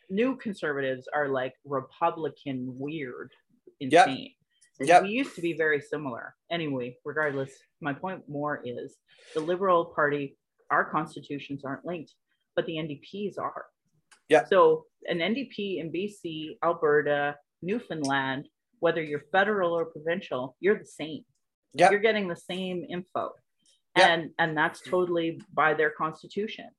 new 0.09 0.35
conservatives 0.37 1.07
are 1.13 1.29
like 1.29 1.53
Republican 1.65 2.75
weird, 2.77 3.31
insane. 3.79 4.31
Yep. 4.79 4.87
Yep. 4.87 5.03
We 5.03 5.09
used 5.09 5.35
to 5.35 5.41
be 5.41 5.53
very 5.53 5.81
similar. 5.81 6.35
Anyway, 6.51 6.97
regardless, 7.03 7.51
my 7.81 7.93
point 7.93 8.21
more 8.29 8.61
is 8.63 8.97
the 9.33 9.41
Liberal 9.41 9.85
Party, 9.85 10.37
our 10.69 10.85
constitutions 10.85 11.63
aren't 11.65 11.85
linked, 11.85 12.13
but 12.55 12.65
the 12.67 12.73
NDPs 12.73 13.39
are. 13.39 13.65
Yeah. 14.29 14.45
So 14.45 14.85
an 15.07 15.17
NDP 15.17 15.79
in 15.79 15.91
BC, 15.91 16.57
Alberta, 16.63 17.35
Newfoundland, 17.63 18.47
whether 18.79 19.01
you're 19.01 19.23
federal 19.31 19.73
or 19.73 19.85
provincial, 19.85 20.55
you're 20.59 20.77
the 20.77 20.85
same. 20.85 21.23
Yeah. 21.73 21.89
You're 21.89 21.99
getting 21.99 22.27
the 22.27 22.35
same 22.35 22.85
info. 22.89 23.31
Yep. 23.97 24.09
And 24.09 24.29
and 24.39 24.57
that's 24.57 24.81
totally 24.81 25.41
by 25.53 25.73
their 25.73 25.89
constitution. 25.89 26.69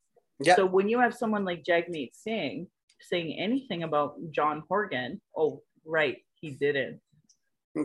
Yeah. 0.40 0.56
So 0.56 0.66
when 0.66 0.88
you 0.88 1.00
have 1.00 1.14
someone 1.14 1.44
like 1.44 1.64
Jagmeet 1.64 2.14
Singh 2.14 2.68
saying 3.00 3.38
anything 3.38 3.82
about 3.82 4.16
John 4.30 4.62
Horgan, 4.68 5.20
oh 5.36 5.62
right, 5.84 6.18
he 6.40 6.50
didn't. 6.50 7.00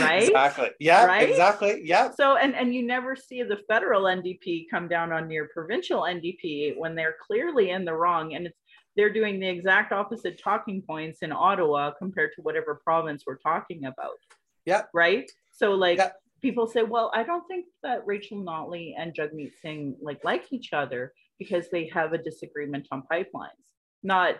right 0.00 0.24
exactly 0.24 0.70
yeah 0.80 1.04
right? 1.04 1.28
exactly 1.28 1.80
yeah 1.84 2.10
so 2.10 2.36
and 2.36 2.54
and 2.56 2.74
you 2.74 2.84
never 2.84 3.14
see 3.14 3.42
the 3.42 3.58
federal 3.68 4.02
ndp 4.02 4.64
come 4.70 4.88
down 4.88 5.12
on 5.12 5.30
your 5.30 5.48
provincial 5.54 6.02
ndp 6.02 6.76
when 6.76 6.94
they're 6.94 7.16
clearly 7.24 7.70
in 7.70 7.84
the 7.84 7.92
wrong 7.92 8.34
and 8.34 8.46
it's 8.46 8.58
they're 8.96 9.12
doing 9.12 9.38
the 9.38 9.46
exact 9.46 9.92
opposite 9.92 10.40
talking 10.42 10.82
points 10.82 11.18
in 11.20 11.30
ottawa 11.30 11.92
compared 11.98 12.30
to 12.34 12.42
whatever 12.42 12.80
province 12.82 13.24
we're 13.26 13.36
talking 13.36 13.84
about 13.84 14.16
yeah 14.64 14.82
right 14.94 15.30
so 15.56 15.72
like 15.72 15.98
yeah 15.98 16.10
people 16.42 16.66
say, 16.66 16.82
well, 16.82 17.10
I 17.14 17.22
don't 17.22 17.46
think 17.48 17.66
that 17.82 18.06
Rachel 18.06 18.38
Notley 18.38 18.94
and 18.96 19.14
Jagmeet 19.14 19.52
Singh 19.60 19.96
like 20.00 20.22
like 20.24 20.44
each 20.52 20.72
other 20.72 21.12
because 21.38 21.68
they 21.70 21.88
have 21.88 22.12
a 22.12 22.18
disagreement 22.18 22.86
on 22.92 23.02
pipelines. 23.10 23.66
Not, 24.02 24.36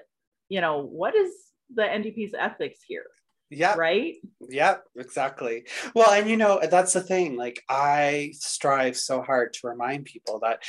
you 0.48 0.60
know, 0.60 0.82
what 0.82 1.14
is 1.14 1.32
the 1.74 1.82
NDP's 1.82 2.34
ethics 2.38 2.80
here? 2.86 3.06
Yeah. 3.50 3.74
Right? 3.76 4.14
Yeah, 4.48 4.76
exactly. 4.96 5.66
Well, 5.94 6.10
and 6.10 6.28
you 6.28 6.36
know, 6.36 6.60
that's 6.68 6.92
the 6.92 7.00
thing. 7.00 7.36
Like, 7.36 7.62
I 7.68 8.32
strive 8.34 8.96
so 8.96 9.22
hard 9.22 9.52
to 9.54 9.68
remind 9.68 10.04
people 10.04 10.40
that 10.40 10.62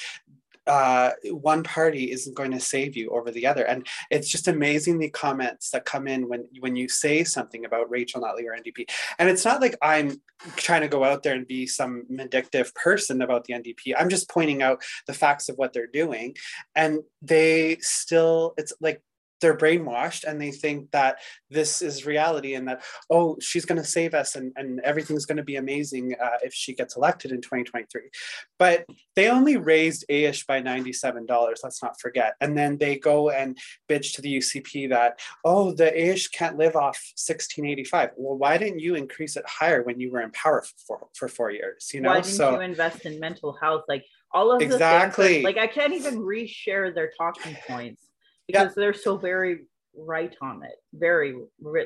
uh, 0.67 1.11
one 1.25 1.63
party 1.63 2.11
isn't 2.11 2.35
going 2.35 2.51
to 2.51 2.59
save 2.59 2.95
you 2.95 3.09
over 3.09 3.31
the 3.31 3.47
other. 3.47 3.63
And 3.63 3.87
it's 4.11 4.29
just 4.29 4.47
amazing 4.47 4.99
the 4.99 5.09
comments 5.09 5.71
that 5.71 5.85
come 5.85 6.07
in 6.07 6.27
when 6.27 6.47
when 6.59 6.75
you 6.75 6.87
say 6.89 7.23
something 7.23 7.65
about 7.65 7.89
Rachel 7.89 8.21
Notley 8.21 8.45
or 8.45 8.55
NDP. 8.55 8.89
And 9.19 9.29
it's 9.29 9.45
not 9.45 9.61
like 9.61 9.75
I'm 9.81 10.21
trying 10.55 10.81
to 10.81 10.87
go 10.87 11.03
out 11.03 11.23
there 11.23 11.35
and 11.35 11.47
be 11.47 11.65
some 11.65 12.03
vindictive 12.09 12.73
person 12.75 13.21
about 13.21 13.45
the 13.45 13.53
NDP. 13.53 13.93
I'm 13.97 14.09
just 14.09 14.29
pointing 14.29 14.61
out 14.61 14.83
the 15.07 15.13
facts 15.13 15.49
of 15.49 15.57
what 15.57 15.73
they're 15.73 15.87
doing. 15.87 16.35
And 16.75 16.99
they 17.21 17.77
still, 17.81 18.53
it's 18.57 18.73
like 18.79 19.01
they're 19.41 19.57
brainwashed 19.57 20.23
and 20.23 20.41
they 20.41 20.51
think 20.51 20.91
that 20.91 21.17
this 21.49 21.81
is 21.81 22.05
reality 22.05 22.55
and 22.55 22.67
that 22.67 22.83
oh 23.09 23.37
she's 23.41 23.65
going 23.65 23.81
to 23.81 23.87
save 23.87 24.13
us 24.13 24.35
and, 24.35 24.51
and 24.55 24.79
everything's 24.81 25.25
going 25.25 25.37
to 25.37 25.43
be 25.43 25.55
amazing 25.55 26.15
uh, 26.21 26.37
if 26.43 26.53
she 26.53 26.73
gets 26.73 26.95
elected 26.95 27.31
in 27.31 27.41
2023 27.41 28.01
but 28.59 28.85
they 29.15 29.29
only 29.29 29.57
raised 29.57 30.05
AISH 30.09 30.45
by 30.45 30.61
$97 30.61 31.27
let's 31.63 31.83
not 31.83 31.99
forget. 31.99 32.35
And 32.41 32.57
then 32.57 32.77
they 32.77 32.97
go 32.97 33.29
and 33.29 33.57
bitch 33.89 34.13
to 34.15 34.21
the 34.21 34.37
UCP 34.37 34.89
that 34.89 35.19
oh 35.43 35.71
the 35.71 35.91
AISH 35.99 36.29
can't 36.29 36.57
live 36.57 36.75
off 36.75 36.99
1685 37.15 38.11
well 38.17 38.37
why 38.37 38.57
didn't 38.57 38.79
you 38.79 38.95
increase 38.95 39.35
it 39.35 39.45
higher 39.47 39.83
when 39.83 39.99
you 39.99 40.11
were 40.11 40.21
in 40.21 40.31
power 40.31 40.63
for, 40.85 41.07
for 41.13 41.27
four 41.27 41.51
years 41.51 41.91
you 41.93 42.01
know? 42.01 42.09
Why 42.09 42.21
didn't 42.21 42.35
so, 42.35 42.51
you 42.51 42.61
invest 42.61 43.05
in 43.05 43.19
mental 43.19 43.57
health? 43.59 43.83
Like 43.87 44.05
all 44.33 44.51
of 44.51 44.61
exactly 44.61 45.37
that, 45.37 45.43
like 45.43 45.57
I 45.57 45.67
can't 45.67 45.93
even 45.93 46.19
reshare 46.19 46.93
their 46.93 47.11
talking 47.17 47.57
points 47.67 48.01
because 48.47 48.73
they're 48.75 48.93
so 48.93 49.17
very 49.17 49.65
right 49.95 50.35
on 50.41 50.63
it 50.63 50.75
very 50.93 51.35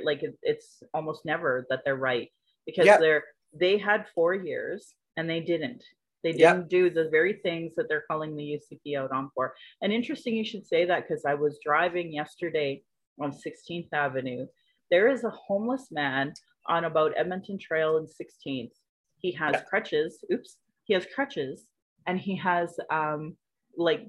like 0.03 0.21
it, 0.23 0.37
it's 0.43 0.83
almost 0.93 1.25
never 1.25 1.65
that 1.69 1.81
they're 1.85 1.95
right 1.95 2.29
because 2.65 2.85
they're 2.99 3.23
they 3.53 3.77
had 3.77 4.05
four 4.15 4.33
years 4.33 4.93
and 5.17 5.29
they 5.29 5.41
didn't. 5.41 5.83
They 6.23 6.33
didn't 6.33 6.69
do 6.69 6.89
the 6.89 7.09
very 7.09 7.33
things 7.33 7.73
that 7.75 7.89
they're 7.89 8.05
calling 8.07 8.35
the 8.35 8.59
ucp 8.59 8.97
out 8.97 9.11
on 9.11 9.31
for. 9.33 9.55
And 9.81 9.91
interesting 9.91 10.35
you 10.35 10.45
should 10.45 10.65
say 10.65 10.85
that 10.85 11.07
because 11.07 11.25
i 11.25 11.33
was 11.33 11.59
driving 11.63 12.13
yesterday 12.13 12.83
on 13.19 13.31
16th 13.31 13.89
avenue. 13.93 14.47
There 14.89 15.07
is 15.07 15.23
a 15.23 15.29
homeless 15.31 15.87
man 15.91 16.33
on 16.67 16.85
about 16.85 17.13
edmonton 17.17 17.57
trail 17.57 17.97
and 17.97 18.07
16th 18.07 18.71
he 19.17 19.31
has 19.31 19.55
crutches 19.67 20.23
oops 20.31 20.57
he 20.83 20.93
has 20.93 21.07
crutches 21.15 21.65
and 22.05 22.19
he 22.19 22.35
has 22.35 22.79
um 22.91 23.35
like 23.75 24.05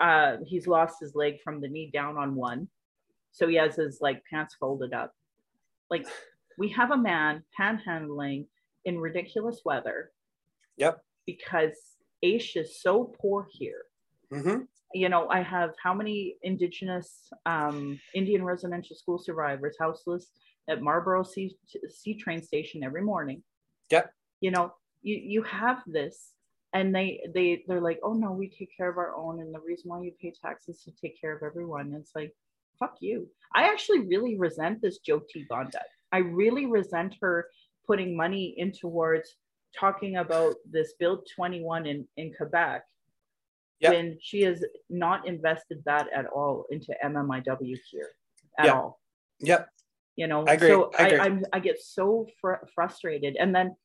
uh, 0.00 0.36
he's 0.44 0.66
lost 0.66 0.96
his 1.00 1.14
leg 1.14 1.40
from 1.42 1.60
the 1.60 1.68
knee 1.68 1.90
down 1.92 2.16
on 2.16 2.34
one. 2.34 2.68
So 3.32 3.46
he 3.46 3.56
has 3.56 3.76
his 3.76 3.98
like 4.00 4.22
pants 4.30 4.56
folded 4.58 4.92
up. 4.92 5.12
Like 5.90 6.06
we 6.58 6.68
have 6.70 6.90
a 6.90 6.96
man 6.96 7.42
panhandling 7.58 8.46
in 8.84 8.98
ridiculous 8.98 9.60
weather. 9.64 10.12
Yep. 10.76 11.02
Because 11.26 11.76
AISH 12.22 12.56
is 12.56 12.80
so 12.80 13.12
poor 13.20 13.46
here. 13.50 13.82
Mm-hmm. 14.32 14.62
You 14.94 15.08
know, 15.08 15.28
I 15.28 15.42
have 15.42 15.74
how 15.82 15.92
many 15.92 16.36
Indigenous 16.42 17.28
um, 17.44 18.00
Indian 18.14 18.44
residential 18.44 18.96
school 18.96 19.18
survivors 19.18 19.76
houseless 19.78 20.30
at 20.68 20.82
Marlborough 20.82 21.24
C, 21.24 21.56
C 21.88 22.14
train 22.14 22.42
station 22.42 22.82
every 22.82 23.02
morning. 23.02 23.42
Yep. 23.90 24.10
You 24.40 24.50
know, 24.52 24.72
you, 25.02 25.16
you 25.16 25.42
have 25.42 25.82
this 25.86 26.32
and 26.76 26.94
they 26.94 27.20
they 27.34 27.64
they're 27.66 27.80
like 27.80 27.98
oh 28.02 28.12
no 28.12 28.30
we 28.32 28.48
take 28.48 28.70
care 28.76 28.90
of 28.90 28.98
our 28.98 29.14
own 29.16 29.40
and 29.40 29.54
the 29.54 29.60
reason 29.60 29.88
why 29.90 30.00
you 30.02 30.12
pay 30.20 30.32
taxes 30.44 30.82
to 30.82 30.90
take 31.00 31.20
care 31.20 31.34
of 31.36 31.42
everyone 31.42 31.86
and 31.86 31.96
it's 31.96 32.14
like 32.14 32.32
fuck 32.78 32.96
you 33.00 33.26
i 33.54 33.64
actually 33.64 34.00
really 34.00 34.36
resent 34.36 34.80
this 34.82 34.98
jyoti 35.06 35.46
gondek 35.50 35.90
I 36.12 36.18
really 36.18 36.66
resent 36.66 37.16
her 37.20 37.48
putting 37.86 38.16
money 38.16 38.54
in 38.56 38.72
towards 38.72 39.36
talking 39.78 40.16
about 40.16 40.54
this 40.70 40.94
Bill 40.98 41.22
21 41.34 41.86
in, 41.86 42.08
in 42.16 42.32
Quebec 42.32 42.84
Yep. 43.80 43.92
when 43.92 44.18
she 44.22 44.40
has 44.42 44.64
not 44.88 45.28
invested 45.28 45.82
that 45.84 46.06
at 46.14 46.24
all 46.26 46.64
into 46.70 46.94
MMIW 47.04 47.76
here 47.90 48.08
at 48.58 48.66
Yep. 48.66 48.74
all. 48.74 49.00
Yep. 49.40 49.68
You 50.16 50.26
know, 50.28 50.46
I 50.46 50.54
agree. 50.54 50.68
so 50.68 50.90
I 50.98 51.06
agree. 51.08 51.18
I, 51.18 51.24
I'm, 51.24 51.44
I 51.52 51.58
get 51.58 51.78
so 51.82 52.26
fr- 52.40 52.64
frustrated. 52.74 53.36
And 53.36 53.54
then 53.54 53.76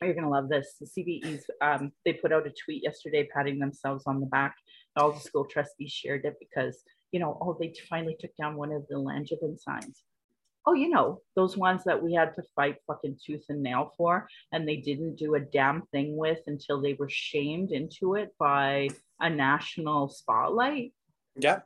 oh, 0.00 0.06
you're 0.06 0.14
gonna 0.14 0.30
love 0.30 0.48
this. 0.48 0.74
The 0.80 0.86
CBEs, 0.86 1.42
um, 1.60 1.92
they 2.04 2.12
put 2.14 2.32
out 2.32 2.46
a 2.46 2.50
tweet 2.50 2.82
yesterday 2.82 3.28
patting 3.34 3.58
themselves 3.58 4.04
on 4.06 4.20
the 4.20 4.26
back. 4.26 4.54
All 4.96 5.12
the 5.12 5.20
school 5.20 5.44
trustees 5.44 5.92
shared 5.92 6.24
it 6.24 6.36
because 6.40 6.82
you 7.12 7.20
know, 7.20 7.38
oh, 7.40 7.56
they 7.58 7.72
finally 7.88 8.16
took 8.20 8.36
down 8.36 8.56
one 8.56 8.72
of 8.72 8.86
the 8.88 8.96
Langevin 8.96 9.58
signs. 9.58 10.02
Oh, 10.66 10.74
you 10.74 10.90
know, 10.90 11.22
those 11.34 11.56
ones 11.56 11.82
that 11.84 12.02
we 12.02 12.12
had 12.12 12.34
to 12.34 12.42
fight 12.54 12.76
fucking 12.86 13.18
tooth 13.24 13.44
and 13.48 13.62
nail 13.62 13.94
for, 13.96 14.28
and 14.52 14.68
they 14.68 14.76
didn't 14.76 15.16
do 15.16 15.34
a 15.34 15.40
damn 15.40 15.82
thing 15.92 16.16
with 16.16 16.40
until 16.46 16.82
they 16.82 16.92
were 16.92 17.08
shamed 17.08 17.70
into 17.70 18.16
it 18.16 18.34
by 18.38 18.88
a 19.20 19.30
national 19.30 20.10
spotlight. 20.10 20.92
Yeah. 21.36 21.60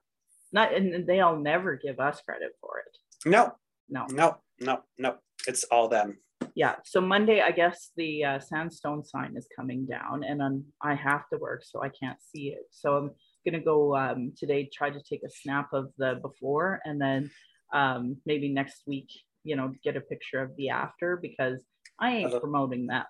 Not, 0.53 0.75
and 0.75 1.07
they'll 1.09 1.37
never 1.41 1.75
give 1.77 1.99
us 1.99 2.21
credit 2.21 2.53
for 2.61 2.79
it. 2.79 3.29
No, 3.29 3.55
No. 3.89 4.07
no, 4.11 4.37
no, 4.61 4.83
no. 4.99 5.17
It's 5.49 5.65
all 5.65 5.89
them. 5.89 6.19
Yeah 6.55 6.77
so 6.85 7.01
monday 7.01 7.41
i 7.41 7.51
guess 7.51 7.91
the 7.97 8.25
uh, 8.25 8.39
sandstone 8.39 9.05
sign 9.05 9.35
is 9.37 9.47
coming 9.55 9.87
down 9.87 10.23
and 10.25 10.41
um, 10.43 10.65
i 10.83 10.95
have 10.95 11.29
to 11.31 11.39
work 11.39 11.63
so 11.65 11.83
i 11.83 11.89
can't 11.89 12.19
see 12.21 12.49
it 12.49 12.65
so 12.71 12.97
i'm 12.97 13.11
gonna 13.45 13.63
go 13.63 13.97
um, 13.97 14.33
today 14.37 14.69
try 14.73 14.91
to 14.91 15.01
take 15.03 15.23
a 15.25 15.31
snap 15.31 15.69
of 15.73 15.91
the 15.99 16.19
before 16.23 16.81
and 16.85 17.01
then 17.01 17.31
um, 17.73 18.17
maybe 18.27 18.49
next 18.49 18.83
week 18.87 19.09
you 19.45 19.57
know 19.57 19.73
get 19.83 19.97
a 19.97 20.01
picture 20.01 20.41
of 20.41 20.55
the 20.57 20.69
after 20.69 21.17
because 21.17 21.59
i 21.99 22.11
ain't 22.13 22.41
promoting 22.41 22.87
that 22.87 23.07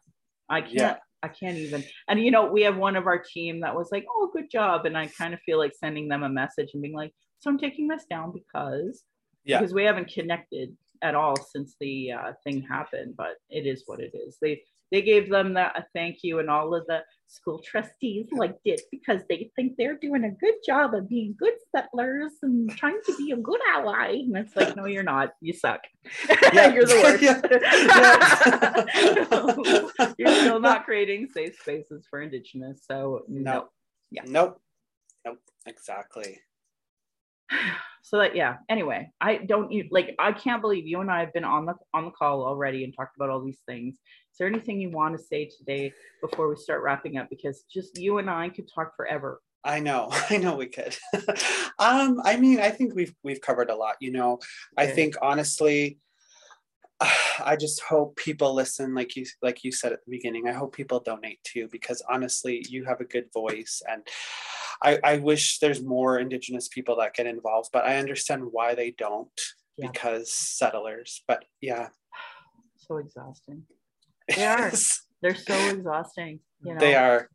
i 0.49 0.61
can't 0.61 0.73
Yeah. 0.75 0.97
i 1.23 1.29
can't 1.29 1.57
even 1.59 1.85
and 2.09 2.21
you 2.21 2.31
know 2.31 2.51
we 2.51 2.63
have 2.63 2.77
one 2.77 2.97
of 2.97 3.07
our 3.07 3.19
team 3.19 3.61
that 3.61 3.75
was 3.75 3.89
like 3.93 4.07
oh 4.09 4.31
good 4.33 4.51
job 4.51 4.87
and 4.87 4.97
i 4.97 5.07
kind 5.07 5.35
of 5.35 5.41
feel 5.41 5.59
like 5.59 5.73
sending 5.75 6.09
them 6.09 6.23
a 6.23 6.29
message 6.29 6.71
and 6.73 6.83
being 6.83 6.95
like 6.95 7.13
so 7.41 7.51
i'm 7.51 7.59
taking 7.59 7.89
this 7.89 8.05
down 8.09 8.33
because 8.33 9.03
Yeah. 9.45 9.59
because 9.61 9.75
we 9.75 9.85
haven't 9.85 10.09
connected 10.09 10.77
at 11.03 11.15
all 11.15 11.37
since 11.37 11.77
the 11.81 12.13
uh, 12.13 12.33
thing 12.45 12.63
happened 12.63 13.15
but 13.17 13.37
it 13.51 13.67
is 13.67 13.83
what 13.87 14.01
it 14.01 14.13
is 14.15 14.39
they 14.41 14.63
they 14.91 15.01
gave 15.03 15.31
them 15.31 15.55
that 15.55 15.77
a 15.77 15.85
thank 15.95 16.19
you 16.23 16.39
and 16.39 16.51
all 16.51 16.75
of 16.75 16.87
the 16.87 17.01
school 17.27 17.59
trustees 17.61 18.27
liked 18.31 18.61
it 18.67 18.83
because 18.91 19.23
they 19.29 19.51
think 19.57 19.73
they're 19.79 19.97
doing 19.97 20.25
a 20.25 20.31
good 20.31 20.55
job 20.67 20.93
of 20.95 21.09
being 21.09 21.35
good 21.39 21.55
settlers 21.75 22.33
and 22.43 22.71
trying 22.77 23.01
to 23.07 23.17
be 23.17 23.31
a 23.31 23.37
good 23.37 23.61
ally 23.75 24.09
and 24.11 24.37
it's 24.37 24.55
like 24.55 24.77
no 24.77 24.85
you're 24.85 25.03
not 25.03 25.33
you 25.41 25.53
suck 25.53 25.81
Yeah. 26.53 26.75
you're 26.75 26.85
the 26.85 27.01
worst 27.03 27.23
Yeah. 30.03 30.15
you're 30.19 30.35
still 30.35 30.61
not 30.61 30.85
creating 30.85 31.27
safe 31.33 31.59
spaces 31.59 32.07
for 32.09 32.21
indigenous 32.21 32.83
so 32.87 33.23
no 33.29 33.53
No. 33.53 33.69
Yeah. 34.11 34.23
Nope. 34.27 34.61
Nope. 35.25 35.39
Exactly. 35.67 36.39
So 38.03 38.19
that 38.19 38.35
yeah 38.35 38.57
anyway 38.69 39.11
i 39.21 39.37
don't 39.37 39.73
you 39.73 39.87
like 39.91 40.15
i 40.19 40.33
can't 40.33 40.61
believe 40.61 40.87
you 40.87 41.01
and 41.01 41.11
i 41.11 41.21
have 41.21 41.33
been 41.33 41.45
on 41.45 41.65
the 41.65 41.75
on 41.95 42.05
the 42.05 42.11
call 42.11 42.45
already 42.45 42.85
and 42.85 42.95
talked 42.95 43.17
about 43.17 43.31
all 43.31 43.43
these 43.43 43.61
things 43.67 43.95
is 43.95 44.39
there 44.39 44.49
anything 44.49 44.81
you 44.81 44.91
want 44.91 45.17
to 45.17 45.23
say 45.23 45.49
today 45.59 45.93
before 46.21 46.49
we 46.49 46.57
start 46.57 46.83
wrapping 46.83 47.17
up 47.17 47.29
because 47.31 47.65
just 47.73 47.99
you 47.99 48.19
and 48.19 48.29
i 48.29 48.49
could 48.49 48.69
talk 48.73 48.95
forever 48.97 49.41
I 49.65 49.79
know. 49.79 50.09
I 50.31 50.39
know 50.39 50.57
we 50.57 50.67
could. 50.67 50.97
um, 51.79 52.21
I 52.25 52.37
mean, 52.37 52.61
I 52.61 52.71
think 52.71 52.95
we've 52.95 53.15
we've 53.23 53.41
covered 53.41 53.71
a 53.71 53.77
lot, 53.77 53.95
you 54.01 54.11
know. 54.11 54.41
I 54.77 54.87
think 54.87 55.15
honestly, 55.23 55.99
I 57.45 57.57
just 57.57 57.81
hope 57.83 58.17
people 58.17 58.55
listen, 58.55 58.95
like 58.95 59.17
you 59.17 59.27
like 59.41 59.65
you 59.65 59.73
said 59.73 59.93
at 59.93 60.05
the 60.05 60.11
beginning. 60.11 60.49
I 60.49 60.53
hope 60.53 60.75
people 60.75 61.01
donate 61.01 61.43
too, 61.45 61.69
because 61.71 62.03
honestly, 62.09 62.65
you 62.69 62.85
have 62.85 63.01
a 63.01 63.05
good 63.05 63.27
voice, 63.33 63.83
and 63.89 64.03
I, 64.85 64.99
I 65.05 65.17
wish 65.19 65.59
there's 65.59 65.83
more 65.83 66.19
Indigenous 66.19 66.69
people 66.69 66.97
that 66.97 67.15
get 67.15 67.27
involved, 67.27 67.71
but 67.73 67.85
I 67.85 67.97
understand 67.99 68.43
why 68.51 68.75
they 68.75 68.91
don't 68.91 69.29
Yeah. 69.77 69.89
because 69.91 70.33
settlers. 70.33 71.23
But 71.29 71.45
yeah, 71.61 71.89
so 72.77 72.97
exhausting 72.99 73.63
They 74.37 74.45
are. 74.45 74.73
they're 75.21 75.35
so 75.35 75.55
exhausting 75.71 76.41
you 76.65 76.75
know 76.75 76.81
they 76.81 76.95
are. 76.95 77.29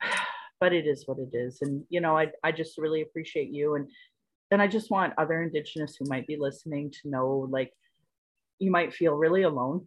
but 0.60 0.72
it 0.72 0.86
is 0.86 1.06
what 1.06 1.18
it 1.18 1.34
is 1.36 1.62
and 1.62 1.84
you 1.90 2.00
know 2.00 2.16
i, 2.16 2.26
I 2.42 2.50
just 2.52 2.76
really 2.78 3.02
appreciate 3.02 3.50
you 3.50 3.76
and 3.76 3.88
and 4.50 4.60
i 4.60 4.66
just 4.66 4.90
want 4.90 5.12
other 5.18 5.42
indigenous 5.42 5.96
who 5.96 6.06
might 6.08 6.26
be 6.26 6.36
listening 6.36 6.90
to 6.90 7.08
know 7.08 7.48
like 7.50 7.72
you 8.58 8.70
might 8.70 8.92
feel 8.94 9.14
really 9.14 9.42
alone 9.42 9.86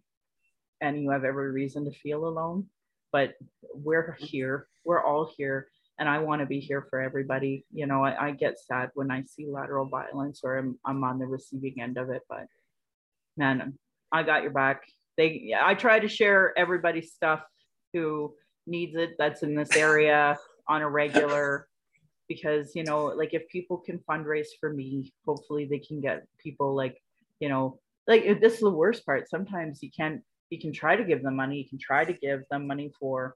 and 0.81 1.01
you 1.01 1.09
have 1.11 1.23
every 1.25 1.51
reason 1.51 1.85
to 1.85 1.91
feel 1.91 2.25
alone 2.27 2.65
but 3.11 3.33
we're 3.73 4.15
here 4.19 4.67
we're 4.85 5.03
all 5.03 5.29
here 5.37 5.67
and 5.99 6.09
i 6.09 6.19
want 6.19 6.41
to 6.41 6.45
be 6.45 6.59
here 6.59 6.85
for 6.89 6.99
everybody 6.99 7.65
you 7.71 7.85
know 7.85 8.03
I, 8.03 8.27
I 8.27 8.31
get 8.31 8.59
sad 8.59 8.89
when 8.93 9.11
i 9.11 9.23
see 9.23 9.47
lateral 9.47 9.85
violence 9.85 10.41
or 10.43 10.57
I'm, 10.57 10.79
I'm 10.85 11.03
on 11.03 11.19
the 11.19 11.25
receiving 11.25 11.81
end 11.81 11.97
of 11.97 12.09
it 12.09 12.23
but 12.29 12.47
man 13.37 13.77
i 14.11 14.23
got 14.23 14.43
your 14.43 14.51
back. 14.51 14.83
They 15.17 15.53
i 15.59 15.73
try 15.75 15.99
to 15.99 16.07
share 16.07 16.53
everybody's 16.57 17.13
stuff 17.13 17.41
who 17.93 18.33
needs 18.67 18.95
it 18.95 19.15
that's 19.17 19.43
in 19.43 19.55
this 19.55 19.75
area 19.75 20.37
on 20.67 20.81
a 20.81 20.89
regular 20.89 21.67
because 22.27 22.75
you 22.75 22.83
know 22.83 23.05
like 23.05 23.33
if 23.33 23.47
people 23.49 23.77
can 23.77 23.99
fundraise 24.09 24.47
for 24.59 24.73
me 24.73 25.13
hopefully 25.25 25.65
they 25.65 25.79
can 25.79 26.01
get 26.01 26.25
people 26.37 26.75
like 26.75 27.01
you 27.39 27.47
know 27.47 27.79
like 28.07 28.39
this 28.41 28.55
is 28.55 28.59
the 28.59 28.69
worst 28.69 29.05
part. 29.05 29.29
Sometimes 29.29 29.81
you 29.81 29.89
can't, 29.95 30.21
you 30.49 30.59
can 30.59 30.71
try 30.71 30.95
to 30.95 31.03
give 31.03 31.23
them 31.23 31.35
money 31.35 31.57
you 31.57 31.67
can 31.67 31.79
try 31.79 32.05
to 32.05 32.13
give 32.13 32.43
them 32.51 32.67
money 32.67 32.91
for 32.99 33.35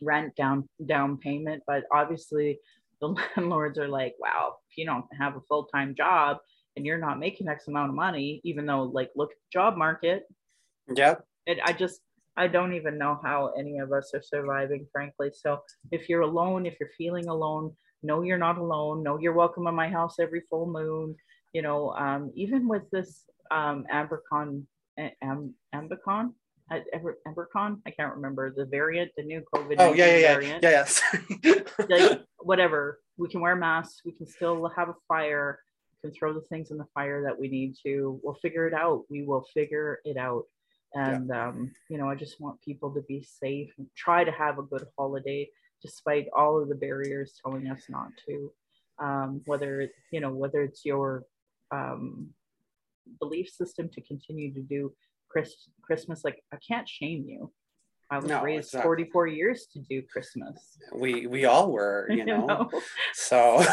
rent 0.00 0.34
down 0.36 0.68
down 0.86 1.16
payment 1.16 1.62
but 1.66 1.84
obviously 1.92 2.58
the 3.00 3.08
landlords 3.36 3.78
are 3.78 3.88
like 3.88 4.14
wow 4.18 4.56
if 4.70 4.78
you 4.78 4.86
don't 4.86 5.04
have 5.18 5.36
a 5.36 5.40
full-time 5.48 5.94
job 5.94 6.38
and 6.76 6.84
you're 6.84 6.98
not 6.98 7.18
making 7.18 7.48
x 7.48 7.68
amount 7.68 7.88
of 7.88 7.94
money 7.94 8.40
even 8.44 8.66
though 8.66 8.82
like 8.82 9.10
look 9.16 9.30
at 9.30 9.36
the 9.36 9.58
job 9.58 9.76
market 9.76 10.26
yeah 10.94 11.14
it, 11.46 11.58
I 11.64 11.72
just 11.72 12.00
I 12.36 12.48
don't 12.48 12.74
even 12.74 12.98
know 12.98 13.18
how 13.22 13.52
any 13.58 13.78
of 13.78 13.92
us 13.92 14.12
are 14.14 14.22
surviving, 14.22 14.86
frankly. 14.92 15.30
So 15.32 15.62
if 15.90 16.08
you're 16.08 16.20
alone, 16.20 16.66
if 16.66 16.76
you're 16.78 16.90
feeling 16.98 17.28
alone, 17.28 17.74
know 18.02 18.22
you're 18.22 18.36
not 18.36 18.58
alone. 18.58 19.02
Know 19.02 19.18
you're 19.18 19.32
welcome 19.32 19.66
in 19.66 19.74
my 19.74 19.88
house 19.88 20.16
every 20.20 20.42
full 20.50 20.66
moon. 20.66 21.16
You 21.54 21.62
know, 21.62 21.92
um, 21.92 22.30
even 22.34 22.68
with 22.68 22.82
this 22.90 23.24
um, 23.50 23.86
Ambercon, 23.90 24.64
Am, 24.98 25.54
Ambicon, 25.74 26.32
Ever- 26.70 27.18
Ambercon, 27.26 27.80
I 27.86 27.90
can't 27.90 28.14
remember 28.14 28.52
the 28.54 28.64
variant, 28.64 29.12
the 29.16 29.22
new 29.22 29.42
COVID 29.54 29.76
Oh 29.78 29.92
yeah, 29.92 30.06
yeah, 30.06 30.16
yeah, 30.16 30.34
variant. 30.34 30.62
yeah, 30.62 30.70
yeah. 30.70 30.84
Sorry. 30.84 31.64
Like 31.88 32.22
whatever, 32.38 33.00
we 33.16 33.28
can 33.28 33.40
wear 33.40 33.54
masks. 33.56 34.02
We 34.04 34.12
can 34.12 34.26
still 34.26 34.68
have 34.76 34.88
a 34.88 34.94
fire. 35.06 35.60
We 36.02 36.08
can 36.08 36.18
throw 36.18 36.32
the 36.34 36.40
things 36.42 36.70
in 36.70 36.78
the 36.78 36.86
fire 36.94 37.22
that 37.24 37.38
we 37.38 37.48
need 37.48 37.76
to. 37.84 38.20
We'll 38.22 38.34
figure 38.34 38.66
it 38.66 38.74
out. 38.74 39.04
We 39.08 39.22
will 39.22 39.46
figure 39.54 40.00
it 40.04 40.16
out 40.16 40.44
and 40.96 41.30
um, 41.30 41.70
you 41.88 41.98
know 41.98 42.08
i 42.08 42.14
just 42.14 42.40
want 42.40 42.60
people 42.62 42.92
to 42.92 43.02
be 43.02 43.22
safe 43.22 43.70
and 43.78 43.86
try 43.96 44.24
to 44.24 44.32
have 44.32 44.58
a 44.58 44.62
good 44.62 44.84
holiday 44.98 45.48
despite 45.82 46.26
all 46.34 46.60
of 46.60 46.68
the 46.68 46.74
barriers 46.74 47.38
telling 47.42 47.68
us 47.68 47.82
not 47.88 48.08
to 48.26 48.50
um, 48.98 49.42
whether 49.46 49.88
you 50.10 50.20
know 50.20 50.30
whether 50.30 50.62
it's 50.62 50.84
your 50.84 51.24
um, 51.70 52.28
belief 53.20 53.48
system 53.48 53.88
to 53.92 54.00
continue 54.00 54.52
to 54.52 54.62
do 54.62 54.92
Chris, 55.36 55.68
christmas 55.82 56.24
like 56.24 56.42
i 56.52 56.56
can't 56.66 56.88
shame 56.88 57.24
you 57.28 57.52
i 58.10 58.18
was 58.18 58.26
No, 58.26 58.42
raised 58.42 58.68
exactly. 58.68 58.86
44 58.86 59.26
years 59.28 59.66
to 59.72 59.80
do 59.80 60.02
christmas 60.02 60.78
we 60.94 61.26
we 61.26 61.44
all 61.44 61.70
were, 61.70 62.06
you 62.10 62.24
know. 62.24 62.46
know? 62.46 62.70
So 63.14 63.56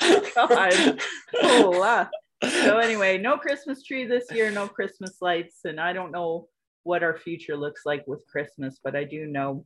oh, 0.00 0.24
God. 0.34 1.00
oh 1.42 1.78
wow 1.78 2.08
so 2.44 2.78
anyway, 2.82 3.18
no 3.18 3.36
Christmas 3.36 3.82
tree 3.82 4.06
this 4.06 4.30
year, 4.30 4.50
no 4.50 4.68
Christmas 4.68 5.16
lights, 5.20 5.60
and 5.64 5.80
I 5.80 5.92
don't 5.92 6.12
know 6.12 6.48
what 6.84 7.02
our 7.02 7.16
future 7.16 7.56
looks 7.56 7.82
like 7.84 8.06
with 8.06 8.26
Christmas, 8.26 8.78
but 8.82 8.94
I 8.94 9.04
do 9.04 9.26
know, 9.26 9.64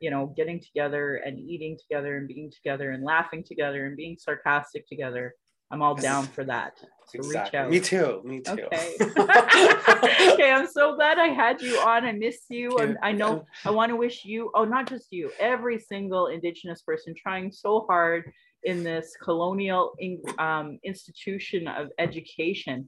you 0.00 0.10
know, 0.10 0.26
getting 0.36 0.60
together 0.60 1.16
and 1.16 1.38
eating 1.38 1.78
together 1.78 2.16
and 2.18 2.28
being 2.28 2.50
together 2.50 2.90
and 2.90 3.02
laughing 3.02 3.42
together 3.42 3.86
and 3.86 3.96
being 3.96 4.16
sarcastic 4.18 4.86
together. 4.86 5.34
I'm 5.70 5.82
all 5.82 5.94
down 5.94 6.24
for 6.26 6.44
that. 6.44 6.78
Exactly. 7.14 7.70
Me 7.70 7.80
too. 7.80 8.20
Me 8.24 8.40
too. 8.40 8.52
Okay. 8.52 8.96
okay, 10.32 10.52
I'm 10.52 10.66
so 10.66 10.94
glad 10.94 11.18
I 11.18 11.28
had 11.28 11.60
you 11.60 11.78
on. 11.78 12.04
I 12.04 12.12
miss 12.12 12.42
you. 12.48 12.76
And 12.78 12.98
I 13.02 13.12
know 13.12 13.44
I 13.64 13.70
want 13.70 13.90
to 13.90 13.96
wish 13.96 14.24
you, 14.24 14.50
oh, 14.54 14.64
not 14.64 14.88
just 14.88 15.08
you, 15.10 15.30
every 15.38 15.78
single 15.78 16.26
Indigenous 16.28 16.82
person 16.82 17.14
trying 17.20 17.50
so 17.52 17.84
hard 17.88 18.30
in 18.62 18.84
this 18.84 19.16
colonial 19.22 19.92
um, 20.38 20.78
institution 20.84 21.66
of 21.66 21.88
education, 21.98 22.86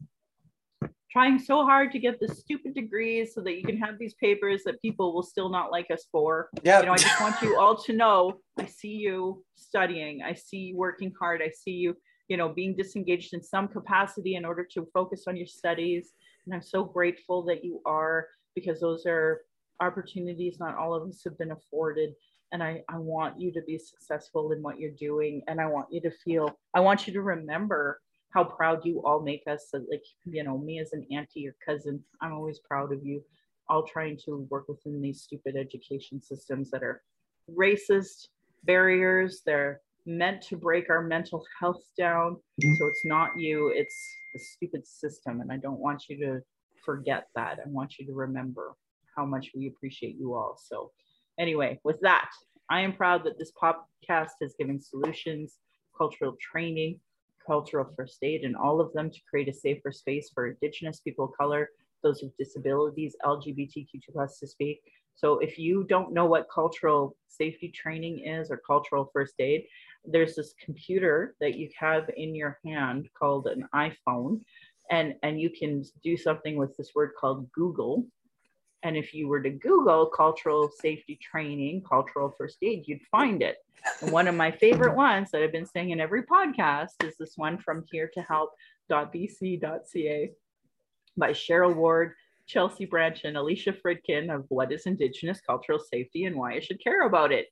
trying 1.10 1.38
so 1.38 1.64
hard 1.64 1.92
to 1.92 1.98
get 1.98 2.20
the 2.20 2.28
stupid 2.28 2.74
degrees 2.74 3.34
so 3.34 3.40
that 3.42 3.56
you 3.56 3.62
can 3.64 3.78
have 3.78 3.98
these 3.98 4.14
papers 4.14 4.62
that 4.64 4.80
people 4.82 5.14
will 5.14 5.22
still 5.22 5.48
not 5.48 5.70
like 5.70 5.90
us 5.90 6.06
for. 6.12 6.48
Yeah. 6.62 6.80
You 6.80 6.86
know, 6.86 6.92
I 6.92 6.96
just 6.96 7.20
want 7.20 7.40
you 7.42 7.58
all 7.58 7.76
to 7.82 7.92
know 7.92 8.38
I 8.58 8.66
see 8.66 8.88
you 8.88 9.44
studying, 9.54 10.22
I 10.22 10.34
see 10.34 10.58
you 10.58 10.76
working 10.76 11.12
hard, 11.18 11.42
I 11.42 11.50
see 11.50 11.72
you, 11.72 11.96
you 12.28 12.36
know, 12.36 12.48
being 12.48 12.76
disengaged 12.76 13.34
in 13.34 13.42
some 13.42 13.68
capacity 13.68 14.36
in 14.36 14.44
order 14.44 14.66
to 14.72 14.88
focus 14.92 15.24
on 15.26 15.36
your 15.36 15.46
studies. 15.46 16.12
And 16.46 16.54
I'm 16.54 16.62
so 16.62 16.84
grateful 16.84 17.42
that 17.44 17.64
you 17.64 17.80
are 17.84 18.28
because 18.54 18.80
those 18.80 19.06
are 19.06 19.42
opportunities 19.80 20.58
not 20.60 20.76
all 20.76 20.94
of 20.94 21.08
us 21.08 21.22
have 21.24 21.38
been 21.38 21.52
afforded. 21.52 22.14
And 22.52 22.62
I, 22.62 22.82
I 22.88 22.98
want 22.98 23.40
you 23.40 23.52
to 23.52 23.62
be 23.66 23.78
successful 23.78 24.52
in 24.52 24.62
what 24.62 24.78
you're 24.78 24.90
doing. 24.90 25.42
And 25.48 25.60
I 25.60 25.66
want 25.66 25.86
you 25.90 26.00
to 26.02 26.10
feel, 26.24 26.56
I 26.74 26.80
want 26.80 27.06
you 27.06 27.12
to 27.14 27.22
remember 27.22 28.00
how 28.30 28.44
proud 28.44 28.84
you 28.84 29.02
all 29.04 29.20
make 29.20 29.42
us. 29.46 29.66
So 29.70 29.78
like, 29.90 30.04
you 30.24 30.44
know, 30.44 30.58
me 30.58 30.78
as 30.78 30.92
an 30.92 31.06
auntie 31.10 31.48
or 31.48 31.54
cousin, 31.64 32.02
I'm 32.20 32.32
always 32.32 32.58
proud 32.60 32.92
of 32.92 33.04
you 33.04 33.22
all 33.68 33.84
trying 33.84 34.18
to 34.24 34.46
work 34.50 34.68
within 34.68 35.00
these 35.00 35.22
stupid 35.22 35.56
education 35.56 36.20
systems 36.20 36.70
that 36.70 36.82
are 36.82 37.02
racist 37.50 38.28
barriers. 38.64 39.42
They're 39.44 39.80
meant 40.06 40.42
to 40.42 40.56
break 40.56 40.90
our 40.90 41.02
mental 41.02 41.44
health 41.60 41.82
down. 41.96 42.36
Mm-hmm. 42.62 42.74
So 42.74 42.86
it's 42.86 43.04
not 43.04 43.38
you, 43.38 43.72
it's 43.74 43.96
the 44.34 44.40
stupid 44.40 44.86
system. 44.86 45.40
And 45.40 45.52
I 45.52 45.56
don't 45.56 45.78
want 45.78 46.04
you 46.08 46.18
to 46.18 46.40
forget 46.84 47.28
that. 47.34 47.58
I 47.64 47.68
want 47.68 47.98
you 47.98 48.06
to 48.06 48.12
remember 48.12 48.74
how 49.16 49.24
much 49.24 49.50
we 49.54 49.68
appreciate 49.68 50.16
you 50.18 50.34
all. 50.34 50.58
So, 50.62 50.90
anyway, 51.38 51.78
with 51.84 52.00
that, 52.00 52.30
I 52.70 52.80
am 52.80 52.94
proud 52.94 53.24
that 53.24 53.38
this 53.38 53.52
podcast 53.62 54.30
has 54.40 54.54
given 54.58 54.80
solutions, 54.80 55.58
cultural 55.96 56.36
training, 56.40 57.00
cultural 57.46 57.86
first 57.96 58.18
aid, 58.22 58.44
and 58.44 58.56
all 58.56 58.80
of 58.80 58.92
them 58.92 59.10
to 59.10 59.20
create 59.28 59.48
a 59.48 59.52
safer 59.52 59.92
space 59.92 60.30
for 60.32 60.46
Indigenous 60.46 61.00
people 61.00 61.26
of 61.26 61.32
color, 61.38 61.68
those 62.02 62.22
with 62.22 62.36
disabilities, 62.36 63.14
LGBTQ 63.24 64.00
plus 64.12 64.38
to 64.38 64.46
speak. 64.46 64.80
So 65.14 65.38
if 65.38 65.58
you 65.58 65.84
don't 65.84 66.12
know 66.12 66.26
what 66.26 66.50
cultural 66.52 67.16
safety 67.28 67.68
training 67.68 68.26
is 68.26 68.50
or 68.50 68.56
cultural 68.56 69.10
first 69.12 69.34
aid, 69.38 69.64
there's 70.04 70.34
this 70.34 70.54
computer 70.62 71.34
that 71.40 71.56
you 71.56 71.68
have 71.78 72.10
in 72.16 72.34
your 72.34 72.58
hand 72.64 73.08
called 73.18 73.46
an 73.46 73.68
iPhone 73.74 74.40
and 74.90 75.14
and 75.22 75.40
you 75.40 75.48
can 75.50 75.84
do 76.02 76.16
something 76.16 76.56
with 76.56 76.76
this 76.76 76.94
word 76.94 77.12
called 77.18 77.50
Google. 77.52 78.04
And 78.84 78.96
if 78.96 79.14
you 79.14 79.28
were 79.28 79.40
to 79.40 79.50
Google 79.50 80.06
cultural 80.06 80.68
safety 80.80 81.16
training, 81.22 81.84
cultural 81.88 82.34
first 82.36 82.58
aid, 82.62 82.82
you'd 82.86 83.02
find 83.10 83.40
it. 83.42 83.58
And 84.00 84.10
one 84.10 84.26
of 84.26 84.34
my 84.34 84.50
favorite 84.50 84.96
ones 84.96 85.30
that 85.30 85.40
I've 85.42 85.52
been 85.52 85.66
saying 85.66 85.90
in 85.90 86.00
every 86.00 86.24
podcast 86.24 87.04
is 87.04 87.16
this 87.16 87.34
one 87.36 87.58
from 87.58 87.84
here 87.90 88.10
to 88.14 88.22
help.bc.ca 88.22 88.60
by 91.16 91.30
Cheryl 91.30 91.76
Ward, 91.76 92.14
Chelsea 92.46 92.84
Branch, 92.84 93.20
and 93.24 93.36
Alicia 93.36 93.72
Fridkin 93.72 94.34
of 94.34 94.44
What 94.48 94.72
is 94.72 94.86
Indigenous 94.86 95.40
Cultural 95.40 95.78
Safety 95.78 96.24
and 96.24 96.36
Why 96.36 96.54
I 96.54 96.60
Should 96.60 96.82
Care 96.82 97.06
About 97.06 97.32
It. 97.32 97.46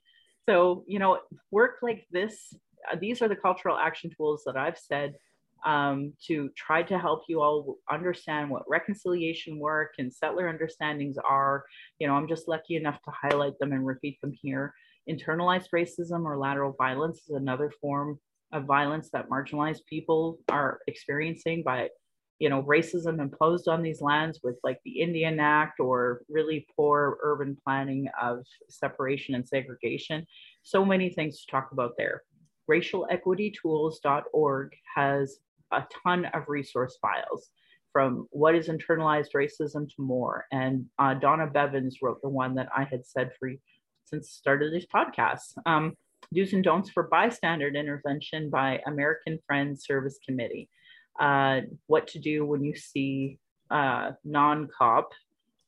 So, 0.49 0.85
you 0.87 0.99
know, 0.99 1.19
work 1.51 1.77
like 1.83 2.07
this, 2.11 2.55
uh, 2.91 2.97
these 3.01 3.23
are 3.23 3.29
the 3.29 3.37
cultural 3.37 3.77
action 3.77 4.11
tools 4.17 4.43
that 4.47 4.57
I've 4.57 4.79
said 4.79 5.15
um, 5.65 6.13
to 6.27 6.51
try 6.57 6.83
to 6.83 6.99
help 6.99 7.23
you 7.29 7.43
all 7.43 7.77
understand 7.91 8.51
what 8.51 8.69
reconciliation 8.69 9.59
work 9.59 9.95
and 9.99 10.13
settler 10.13 10.49
understandings 10.49 11.17
are. 11.19 11.65
You 11.99 12.07
know, 12.07 12.15
I'm 12.15 12.29
just 12.29 12.49
lucky 12.49 12.77
enough 12.77 13.01
to 13.05 13.13
highlight 13.23 13.59
them 13.59 13.73
and 13.73 13.87
repeat 13.87 14.21
them 14.21 14.33
here. 14.41 14.75
Internalized 15.09 15.69
racism 15.75 16.25
or 16.25 16.39
lateral 16.39 16.75
violence 16.79 17.19
is 17.29 17.37
another 17.37 17.73
form 17.81 18.19
of 18.53 18.65
violence 18.65 19.11
that 19.13 19.29
marginalized 19.29 19.85
people 19.89 20.39
are 20.49 20.81
experiencing 20.87 21.63
by 21.65 21.89
you 22.41 22.49
know 22.49 22.63
racism 22.65 23.21
imposed 23.21 23.69
on 23.69 23.83
these 23.83 24.01
lands 24.01 24.41
with 24.43 24.57
like 24.65 24.81
the 24.85 25.01
indian 25.01 25.39
act 25.39 25.79
or 25.79 26.23
really 26.29 26.67
poor 26.75 27.19
urban 27.23 27.57
planning 27.65 28.09
of 28.21 28.45
separation 28.69 29.37
and 29.37 29.47
segregation 29.47 30.27
so 30.65 30.85
many 30.85 31.11
things 31.11 31.41
to 31.41 31.51
talk 31.51 31.71
about 31.73 31.93
there 31.97 32.23
racialequitytools.org 32.71 34.73
has 34.95 35.39
a 35.73 35.85
ton 36.05 36.27
of 36.27 36.49
resource 36.49 36.99
files 37.01 37.51
from 37.93 38.29
what 38.31 38.55
is 38.55 38.69
internalized 38.69 39.33
racism 39.35 39.89
to 39.89 39.97
more. 39.99 40.47
And 40.53 40.87
uh, 40.99 41.15
Donna 41.15 41.49
Bivens 41.49 41.95
wrote 42.03 42.23
the 42.23 42.29
one 42.29 42.55
that 42.55 42.69
I 42.77 42.85
had 42.85 43.05
said 43.05 43.33
for 43.39 43.51
since 44.05 44.29
the 44.29 44.33
start 44.33 44.63
of 44.63 44.71
this 44.71 44.87
podcast. 44.93 45.55
Um, 45.67 45.97
do's 46.33 46.53
and 46.53 46.63
don'ts 46.63 46.91
for 46.91 47.05
bystander 47.05 47.69
intervention 47.69 48.51
by 48.51 48.81
American 48.87 49.39
Friends 49.47 49.85
Service 49.85 50.19
Committee. 50.25 50.69
Uh, 51.21 51.61
what 51.87 52.09
to 52.09 52.19
do 52.19 52.47
when 52.47 52.65
you 52.65 52.75
see 52.75 53.39
uh, 53.71 54.13
non-cop 54.25 55.13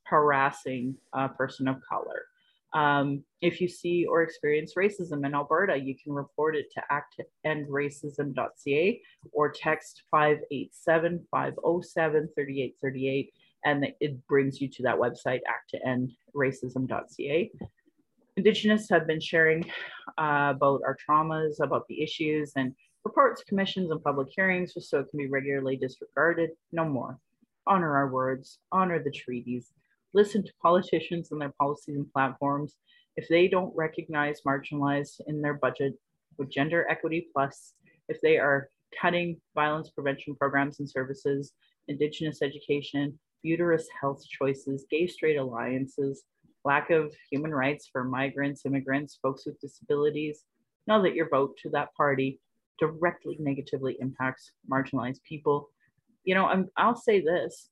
harassing 0.04 0.96
a 1.12 1.28
person 1.28 1.68
of 1.68 1.76
color. 1.86 2.24
Um, 2.72 3.22
if 3.42 3.60
you 3.60 3.68
see 3.68 4.06
or 4.06 4.22
experience 4.22 4.72
racism 4.78 5.26
in 5.26 5.34
Alberta, 5.34 5.76
you 5.76 5.94
can 5.94 6.14
report 6.14 6.56
it 6.56 6.72
to 6.72 6.82
actendracism.ca 7.46 9.02
or 9.32 9.52
text 9.52 10.02
587 10.10 11.26
507 11.30 12.28
3838 12.34 13.32
and 13.64 13.86
it 14.00 14.26
brings 14.26 14.60
you 14.60 14.68
to 14.68 14.82
that 14.82 14.96
website, 14.96 15.40
actendracism.ca. 16.34 17.50
Indigenous 18.36 18.88
have 18.88 19.06
been 19.06 19.20
sharing 19.20 19.64
uh, 20.18 20.52
about 20.56 20.80
our 20.84 20.96
traumas, 20.96 21.60
about 21.60 21.86
the 21.86 22.02
issues, 22.02 22.52
and 22.56 22.74
reports, 23.04 23.42
commissions, 23.44 23.90
and 23.90 24.02
public 24.02 24.28
hearings 24.34 24.74
just 24.74 24.90
so 24.90 25.00
it 25.00 25.10
can 25.10 25.18
be 25.18 25.28
regularly 25.28 25.76
disregarded. 25.76 26.50
No 26.72 26.84
more. 26.84 27.18
Honor 27.66 27.96
our 27.96 28.10
words, 28.10 28.58
honor 28.72 29.02
the 29.02 29.10
treaties, 29.10 29.72
listen 30.14 30.42
to 30.44 30.52
politicians 30.60 31.30
and 31.30 31.40
their 31.40 31.54
policies 31.58 31.96
and 31.96 32.12
platforms. 32.12 32.76
If 33.16 33.28
they 33.28 33.48
don't 33.48 33.74
recognize 33.76 34.40
marginalized 34.46 35.20
in 35.26 35.42
their 35.42 35.54
budget 35.54 35.94
with 36.38 36.50
Gender 36.50 36.86
Equity 36.90 37.28
Plus, 37.32 37.74
if 38.08 38.20
they 38.20 38.38
are 38.38 38.68
cutting 39.00 39.40
violence 39.54 39.90
prevention 39.90 40.34
programs 40.34 40.80
and 40.80 40.88
services, 40.88 41.52
Indigenous 41.88 42.42
education, 42.42 43.18
uterus 43.42 43.88
health 44.00 44.24
choices, 44.26 44.86
gay 44.90 45.06
straight 45.06 45.36
alliances, 45.36 46.22
lack 46.64 46.90
of 46.90 47.12
human 47.30 47.52
rights 47.52 47.88
for 47.90 48.04
migrants, 48.04 48.64
immigrants, 48.64 49.18
folks 49.20 49.46
with 49.46 49.60
disabilities, 49.60 50.44
know 50.86 51.02
that 51.02 51.14
your 51.14 51.28
vote 51.28 51.56
to 51.62 51.70
that 51.70 51.92
party 51.94 52.40
directly 52.78 53.36
negatively 53.38 53.96
impacts 54.00 54.52
marginalized 54.70 55.22
people. 55.22 55.68
You 56.24 56.34
know, 56.34 56.46
I'm, 56.46 56.68
I'll 56.76 56.96
say 56.96 57.20
this 57.20 57.70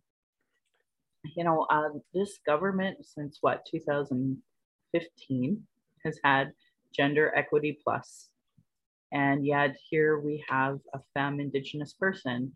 you 1.36 1.44
know, 1.44 1.66
uh, 1.70 1.90
this 2.14 2.38
government 2.46 3.04
since 3.04 3.38
what 3.40 3.66
2015 3.70 5.62
has 6.04 6.18
had 6.24 6.52
gender 6.94 7.32
equity 7.36 7.78
plus, 7.82 8.30
and 9.12 9.46
yet 9.46 9.76
here 9.88 10.18
we 10.18 10.44
have 10.48 10.80
a 10.94 11.00
femme 11.14 11.40
indigenous 11.40 11.92
person 11.92 12.52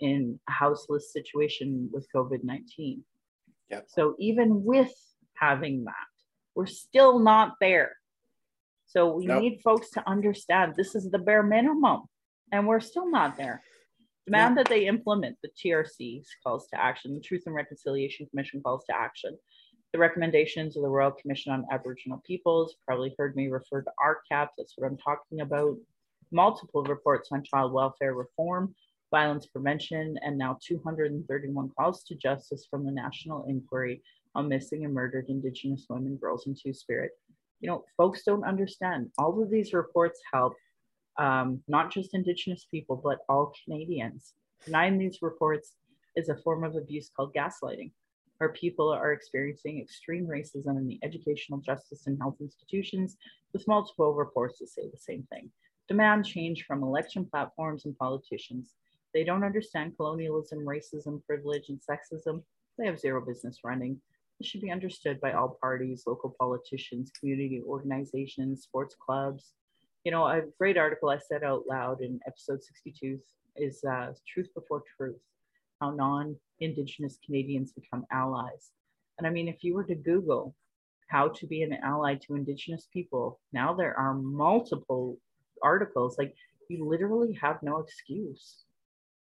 in 0.00 0.38
a 0.48 0.52
houseless 0.52 1.12
situation 1.12 1.88
with 1.92 2.06
COVID 2.14 2.44
19. 2.44 3.02
Yep. 3.70 3.84
So 3.88 4.14
even 4.18 4.64
with 4.64 4.92
having 5.34 5.84
that, 5.84 5.94
we're 6.54 6.66
still 6.66 7.18
not 7.18 7.54
there. 7.60 7.96
So 8.90 9.14
we 9.14 9.26
nope. 9.26 9.40
need 9.40 9.60
folks 9.62 9.88
to 9.90 10.08
understand 10.08 10.74
this 10.74 10.96
is 10.96 11.08
the 11.12 11.18
bare 11.18 11.44
minimum, 11.44 12.02
and 12.50 12.66
we're 12.66 12.80
still 12.80 13.08
not 13.08 13.36
there. 13.36 13.62
Demand 14.26 14.56
yeah. 14.56 14.62
that 14.64 14.68
they 14.68 14.88
implement 14.88 15.36
the 15.44 15.50
TRC's 15.50 16.26
calls 16.42 16.66
to 16.68 16.80
action, 16.80 17.14
the 17.14 17.20
Truth 17.20 17.44
and 17.46 17.54
Reconciliation 17.54 18.26
Commission 18.26 18.60
calls 18.60 18.84
to 18.86 18.96
action, 18.96 19.38
the 19.92 19.98
recommendations 20.00 20.76
of 20.76 20.82
the 20.82 20.88
Royal 20.88 21.12
Commission 21.12 21.52
on 21.52 21.66
Aboriginal 21.70 22.20
Peoples. 22.26 22.74
Probably 22.84 23.14
heard 23.16 23.36
me 23.36 23.46
refer 23.46 23.82
to 23.82 23.92
RCAP, 24.04 24.48
that's 24.58 24.74
what 24.76 24.88
I'm 24.88 24.98
talking 24.98 25.40
about. 25.40 25.76
Multiple 26.32 26.82
reports 26.82 27.28
on 27.30 27.44
child 27.44 27.72
welfare 27.72 28.14
reform, 28.14 28.74
violence 29.12 29.46
prevention, 29.46 30.18
and 30.22 30.36
now 30.36 30.58
231 30.66 31.70
calls 31.78 32.02
to 32.02 32.16
justice 32.16 32.66
from 32.68 32.84
the 32.84 32.90
National 32.92 33.44
Inquiry 33.44 34.02
on 34.34 34.48
Missing 34.48 34.84
and 34.84 34.92
Murdered 34.92 35.26
Indigenous 35.28 35.86
Women, 35.88 36.16
Girls, 36.16 36.48
and 36.48 36.58
Two 36.60 36.72
Spirit. 36.72 37.12
You 37.60 37.68
know, 37.68 37.84
folks 37.96 38.22
don't 38.24 38.44
understand. 38.44 39.10
All 39.18 39.42
of 39.42 39.50
these 39.50 39.72
reports 39.72 40.20
help 40.32 40.54
um, 41.18 41.62
not 41.68 41.92
just 41.92 42.14
Indigenous 42.14 42.66
people, 42.70 42.96
but 42.96 43.18
all 43.28 43.52
Canadians. 43.64 44.34
Denying 44.64 44.98
these 44.98 45.18
reports 45.22 45.74
is 46.16 46.28
a 46.28 46.36
form 46.36 46.64
of 46.64 46.76
abuse 46.76 47.10
called 47.14 47.34
gaslighting, 47.34 47.90
where 48.38 48.52
people 48.52 48.90
are 48.90 49.12
experiencing 49.12 49.78
extreme 49.80 50.26
racism 50.26 50.78
in 50.78 50.86
the 50.86 50.98
educational, 51.02 51.58
justice, 51.58 52.06
and 52.06 52.18
health 52.18 52.36
institutions, 52.40 53.16
with 53.52 53.68
multiple 53.68 54.14
reports 54.14 54.58
to 54.58 54.66
say 54.66 54.88
the 54.90 54.98
same 54.98 55.26
thing. 55.30 55.50
Demand 55.88 56.24
change 56.24 56.64
from 56.64 56.82
election 56.82 57.26
platforms 57.26 57.84
and 57.84 57.96
politicians. 57.98 58.74
They 59.12 59.24
don't 59.24 59.44
understand 59.44 59.96
colonialism, 59.96 60.60
racism, 60.60 61.20
privilege, 61.26 61.68
and 61.68 61.80
sexism. 61.80 62.42
They 62.78 62.86
have 62.86 62.98
zero 62.98 63.24
business 63.24 63.58
running. 63.64 64.00
This 64.40 64.48
should 64.48 64.62
be 64.62 64.70
understood 64.70 65.20
by 65.20 65.34
all 65.34 65.58
parties, 65.60 66.04
local 66.06 66.34
politicians, 66.40 67.12
community 67.20 67.62
organizations, 67.68 68.62
sports 68.62 68.96
clubs, 68.98 69.52
you 70.04 70.10
know, 70.10 70.24
a 70.24 70.40
great 70.58 70.78
article 70.78 71.10
I 71.10 71.18
said 71.18 71.44
out 71.44 71.64
loud 71.68 72.00
in 72.00 72.20
episode 72.26 72.64
62 72.64 73.18
is 73.56 73.84
uh, 73.84 74.12
Truth 74.26 74.48
Before 74.54 74.82
Truth 74.96 75.20
How 75.78 75.90
Non 75.90 76.36
Indigenous 76.58 77.18
Canadians 77.24 77.72
Become 77.72 78.06
Allies. 78.10 78.70
And 79.18 79.26
I 79.26 79.30
mean, 79.30 79.46
if 79.46 79.62
you 79.62 79.74
were 79.74 79.84
to 79.84 79.94
Google 79.94 80.54
how 81.08 81.28
to 81.28 81.46
be 81.46 81.62
an 81.62 81.74
ally 81.82 82.14
to 82.14 82.34
Indigenous 82.34 82.88
people, 82.90 83.40
now 83.52 83.74
there 83.74 83.98
are 83.98 84.14
multiple 84.14 85.18
articles. 85.62 86.16
Like, 86.16 86.34
you 86.70 86.88
literally 86.88 87.36
have 87.42 87.62
no 87.62 87.78
excuse. 87.78 88.64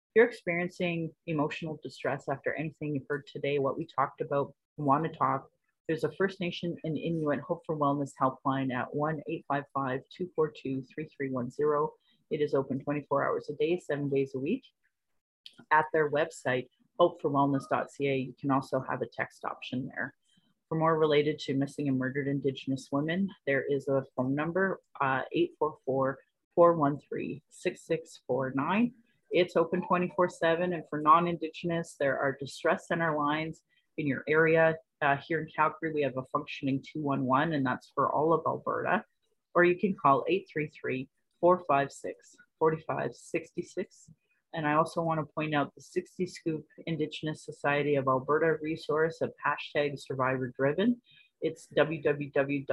If 0.08 0.16
you're 0.16 0.26
experiencing 0.26 1.12
emotional 1.28 1.80
distress 1.84 2.28
after 2.28 2.56
anything 2.56 2.96
you've 2.96 3.06
heard 3.08 3.28
today, 3.32 3.60
what 3.60 3.78
we 3.78 3.86
talked 3.86 4.22
about, 4.22 4.54
want 4.78 5.04
to 5.04 5.18
talk, 5.18 5.50
there's 5.88 6.04
a 6.04 6.12
First 6.14 6.40
Nation 6.40 6.76
and 6.84 6.98
Inuit 6.98 7.40
Hope 7.42 7.64
for 7.66 7.78
Wellness 7.78 8.12
helpline 8.22 8.74
at 8.74 8.94
1 8.94 9.22
855 9.28 10.02
242 10.18 10.84
3310. 10.94 11.88
It 12.32 12.44
is 12.44 12.56
open 12.56 12.80
24 12.80 13.26
hours 13.28 13.50
a 13.50 13.54
day, 13.54 13.80
seven 13.80 14.10
days 14.10 14.32
a 14.36 14.40
week. 14.40 14.64
At 15.72 15.86
their 15.94 16.10
website, 16.10 16.68
hopeforwellness.ca, 17.00 18.18
you 18.18 18.34
can 18.40 18.52
also 18.52 18.84
have 18.90 19.02
a 19.02 19.08
text 19.08 19.46
option 19.46 19.88
there. 19.94 20.14
For 20.68 20.78
more 20.78 20.98
related 20.98 21.38
to 21.40 21.54
missing 21.54 21.88
and 21.88 22.00
murdered 22.00 22.28
Indigenous 22.28 22.90
women, 22.92 23.30
there 23.46 23.64
is 23.70 23.88
a 23.88 24.04
phone 24.16 24.34
number, 24.34 24.82
uh, 25.00 25.22
844 25.32 26.18
413 26.56 27.42
6649. 27.52 28.92
It's 29.30 29.56
open 29.56 29.86
24 29.86 30.30
7. 30.30 30.74
And 30.74 30.84
for 30.90 31.00
non 31.00 31.28
Indigenous, 31.28 31.96
there 32.00 32.18
are 32.18 32.36
distress 32.40 32.88
center 32.88 33.16
lines 33.16 33.62
in 33.98 34.08
your 34.08 34.24
area. 34.28 34.76
Uh, 35.02 35.18
here 35.28 35.42
in 35.42 35.48
Calgary, 35.56 35.94
we 35.94 36.02
have 36.02 36.18
a 36.18 36.24
functioning 36.32 36.84
211, 36.94 37.54
and 37.54 37.66
that's 37.66 37.92
for 37.94 38.12
all 38.12 38.34
of 38.34 38.42
Alberta. 38.48 39.04
Or 39.54 39.64
you 39.64 39.76
can 39.78 39.96
call 40.02 40.26
833 40.28 41.08
456 41.40 42.36
4566. 42.60 44.10
And 44.54 44.66
I 44.66 44.74
also 44.74 45.02
want 45.02 45.20
to 45.20 45.26
point 45.34 45.54
out 45.54 45.76
the 45.76 45.82
60 45.82 46.26
Scoop 46.28 46.66
Indigenous 46.88 47.44
Society 47.44 47.96
of 47.96 48.08
Alberta 48.08 48.58
resource 48.62 49.20
of 49.22 49.34
hashtag 49.46 50.00
survivor 50.00 50.54
driven. 50.56 50.96
It's 51.42 51.68
www.ssisa.ca. 51.78 52.70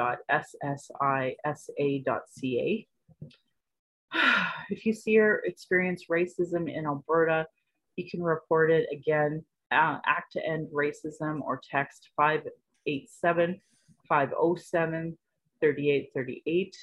If 4.71 4.87
you 4.87 4.93
see 4.93 5.19
or 5.19 5.43
experience 5.45 6.05
racism 6.11 6.73
in 6.73 6.87
Alberta, 6.87 7.47
you 7.97 8.09
can 8.09 8.23
report 8.23 8.71
it 8.71 8.87
again 8.93 9.45
uh, 9.73 9.99
Act 10.07 10.33
to 10.33 10.47
End 10.47 10.69
Racism 10.73 11.41
or 11.43 11.61
text 11.71 12.11
587 12.17 13.61
507 14.09 15.19
3838. 15.61 16.77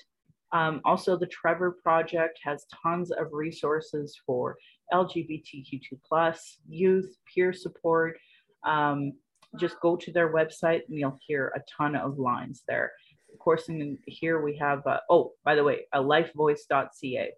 Um, 0.52 0.82
also, 0.84 1.18
the 1.18 1.28
Trevor 1.28 1.78
Project 1.84 2.40
has 2.44 2.66
tons 2.84 3.12
of 3.12 3.28
resources 3.32 4.20
for 4.26 4.58
LGBTQ2 4.94 6.00
plus 6.08 6.58
youth, 6.68 7.16
peer 7.34 7.54
support. 7.54 8.18
Um, 8.64 9.14
just 9.58 9.80
go 9.82 9.96
to 9.96 10.12
their 10.12 10.34
website 10.34 10.82
and 10.88 10.98
you'll 10.98 11.20
hear 11.26 11.52
a 11.56 11.62
ton 11.78 11.96
of 11.96 12.18
lines 12.18 12.64
there. 12.68 12.92
Of 13.32 13.40
course, 13.40 13.70
in 13.70 13.98
here 14.06 14.42
we 14.42 14.58
have, 14.58 14.86
uh, 14.88 15.00
oh, 15.10 15.34
by 15.44 15.56
the 15.56 15.64
way, 15.64 15.82
a 15.94 16.02
lifevoice.ca. 16.02 17.32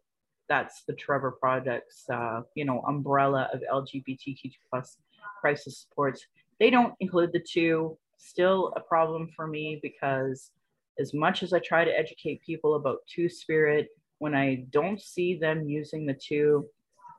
That's 0.52 0.84
the 0.84 0.92
Trevor 0.92 1.32
Project's, 1.32 2.04
uh, 2.10 2.42
you 2.56 2.66
know, 2.66 2.82
umbrella 2.82 3.50
of 3.54 3.62
LGBTQ2 3.74 4.52
plus 4.70 4.98
crisis 5.40 5.80
supports. 5.80 6.26
They 6.60 6.70
don't 6.70 6.94
include 7.00 7.32
the 7.32 7.40
two. 7.40 7.98
Still 8.18 8.74
a 8.76 8.82
problem 8.82 9.30
for 9.34 9.48
me 9.48 9.80
because 9.82 10.52
as 11.00 11.14
much 11.14 11.42
as 11.42 11.54
I 11.54 11.60
try 11.60 11.86
to 11.86 11.98
educate 11.98 12.46
people 12.46 12.76
about 12.76 12.98
Two 13.08 13.30
Spirit, 13.30 13.88
when 14.20 14.36
I 14.36 14.66
don't 14.72 15.02
see 15.02 15.38
them 15.38 15.70
using 15.70 16.06
the 16.06 16.20
two, 16.22 16.68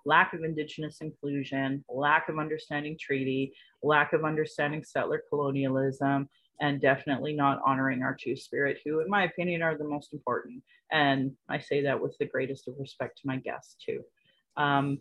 lack 0.04 0.34
of 0.34 0.44
Indigenous 0.44 0.98
inclusion, 1.00 1.82
lack 1.88 2.28
of 2.28 2.38
understanding 2.38 2.98
treaty, 3.00 3.54
lack 3.82 4.12
of 4.12 4.26
understanding 4.26 4.84
settler 4.84 5.22
colonialism, 5.30 6.28
and 6.60 6.80
definitely 6.80 7.32
not 7.32 7.60
honoring 7.64 8.02
our 8.02 8.16
Two 8.18 8.36
Spirit, 8.36 8.78
who, 8.84 9.00
in 9.00 9.08
my 9.08 9.24
opinion, 9.24 9.62
are 9.62 9.76
the 9.76 9.84
most 9.84 10.12
important. 10.12 10.62
And 10.90 11.32
I 11.48 11.58
say 11.58 11.82
that 11.82 12.00
with 12.00 12.16
the 12.18 12.26
greatest 12.26 12.68
of 12.68 12.74
respect 12.78 13.18
to 13.18 13.26
my 13.26 13.36
guests, 13.36 13.76
too. 13.84 14.02
Um, 14.56 14.98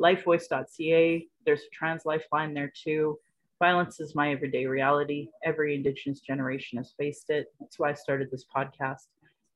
lifevoice.ca. 0.00 1.26
There's 1.46 1.62
a 1.62 1.70
trans 1.72 2.04
lifeline 2.04 2.54
there 2.54 2.72
too. 2.84 3.18
Violence 3.58 4.00
is 4.00 4.14
my 4.14 4.32
everyday 4.32 4.66
reality. 4.66 5.28
Every 5.44 5.74
Indigenous 5.74 6.20
generation 6.20 6.78
has 6.78 6.94
faced 6.98 7.30
it. 7.30 7.46
That's 7.60 7.78
why 7.78 7.90
I 7.90 7.94
started 7.94 8.28
this 8.30 8.44
podcast 8.54 9.06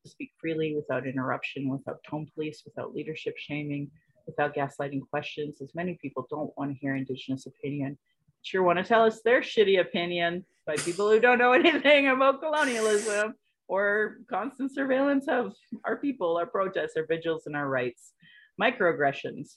to 0.05 0.11
speak 0.11 0.31
freely 0.41 0.77
without 0.77 1.07
interruption, 1.07 1.69
without 1.69 2.03
tone 2.09 2.29
police, 2.33 2.63
without 2.65 2.95
leadership 2.95 3.35
shaming, 3.37 3.91
without 4.27 4.55
gaslighting 4.55 5.01
questions, 5.11 5.61
as 5.61 5.75
many 5.75 5.99
people 6.01 6.27
don't 6.31 6.57
want 6.57 6.71
to 6.73 6.79
hear 6.79 6.95
Indigenous 6.95 7.47
opinion. 7.47 7.99
Sure 8.47 8.63
want 8.63 8.79
to 8.79 8.85
tell 8.85 9.03
us 9.03 9.23
their 9.23 9.41
shitty 9.41 9.81
opinion 9.81 10.45
by 10.67 10.77
people 10.77 11.11
who 11.11 11.19
don't 11.19 11.39
know 11.39 11.53
anything 11.65 12.07
about 12.07 12.41
colonialism 12.41 13.35
or 13.67 14.19
constant 14.31 14.73
surveillance 14.73 15.27
of 15.27 15.53
our 15.85 15.97
people, 15.97 16.37
our 16.37 16.47
protests, 16.47 16.97
our 16.97 17.05
vigils, 17.07 17.47
and 17.47 17.57
our 17.57 17.69
rights. 17.69 18.13
Microaggressions 18.61 19.57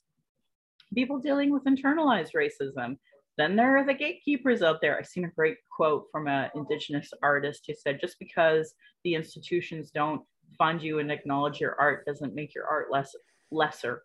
people 0.95 1.19
dealing 1.19 1.53
with 1.53 1.65
internalized 1.65 2.31
racism. 2.33 2.97
Then 3.37 3.55
there 3.55 3.77
are 3.77 3.85
the 3.85 3.93
gatekeepers 3.93 4.63
out 4.63 4.81
there. 4.81 4.97
I've 4.97 5.05
seen 5.05 5.25
a 5.25 5.29
great 5.29 5.57
quote 5.69 6.05
from 6.11 6.27
an 6.27 6.49
indigenous 6.55 7.11
artist 7.21 7.65
who 7.67 7.75
said, 7.75 8.01
just 8.01 8.17
because 8.17 8.73
the 9.03 9.13
institutions 9.13 9.91
don't 9.91 10.23
fund 10.57 10.81
you 10.81 10.97
and 10.97 11.11
acknowledge 11.11 11.59
your 11.59 11.79
art 11.79 12.07
doesn't 12.07 12.33
make 12.33 12.55
your 12.55 12.65
art 12.65 12.87
less 12.91 13.15
lesser. 13.51 14.01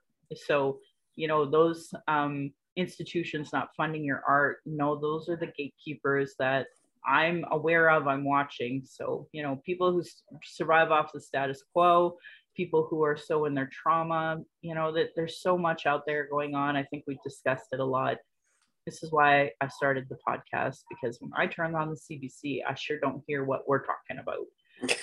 So, 0.47 0.79
you 1.17 1.27
know, 1.27 1.47
those 1.47 1.91
um, 2.07 2.53
institutions 2.77 3.53
not 3.53 3.71
funding 3.77 4.05
your 4.05 4.23
art, 4.27 4.59
no, 4.67 4.97
those 4.97 5.29
are 5.29 5.37
the 5.37 5.53
gatekeepers 5.57 6.35
that 6.39 6.67
I'm 7.07 7.45
aware 7.51 7.91
of, 7.91 8.07
I'm 8.07 8.25
watching. 8.25 8.83
So, 8.85 9.29
you 9.33 9.43
know, 9.43 9.61
people 9.65 9.93
who 9.93 10.03
survive 10.43 10.91
off 10.91 11.13
the 11.13 11.21
status 11.21 11.63
quo, 11.73 12.17
people 12.57 12.87
who 12.89 13.03
are 13.03 13.17
so 13.17 13.45
in 13.45 13.55
their 13.55 13.71
trauma, 13.73 14.41
you 14.63 14.75
know, 14.75 14.93
that 14.93 15.11
there's 15.15 15.41
so 15.41 15.59
much 15.59 15.87
out 15.87 16.07
there 16.07 16.29
going 16.29 16.55
on. 16.55 16.77
I 16.77 16.85
think 16.85 17.05
we've 17.07 17.23
discussed 17.23 17.69
it 17.73 17.81
a 17.81 17.85
lot. 17.85 18.19
This 18.87 19.03
is 19.03 19.13
why 19.13 19.51
I 19.61 19.69
started 19.69 20.07
the 20.09 20.19
podcast 20.27 20.83
because 20.91 21.19
when 21.21 21.33
I 21.37 21.47
turn 21.47 21.75
on 21.75 21.91
the 21.91 21.97
CBC, 21.97 22.61
I 22.69 22.75
sure 22.75 22.99
don't 23.01 23.23
hear 23.27 23.45
what 23.45 23.67
we're 23.67 23.85
talking 23.85 24.19
about. 24.19 24.47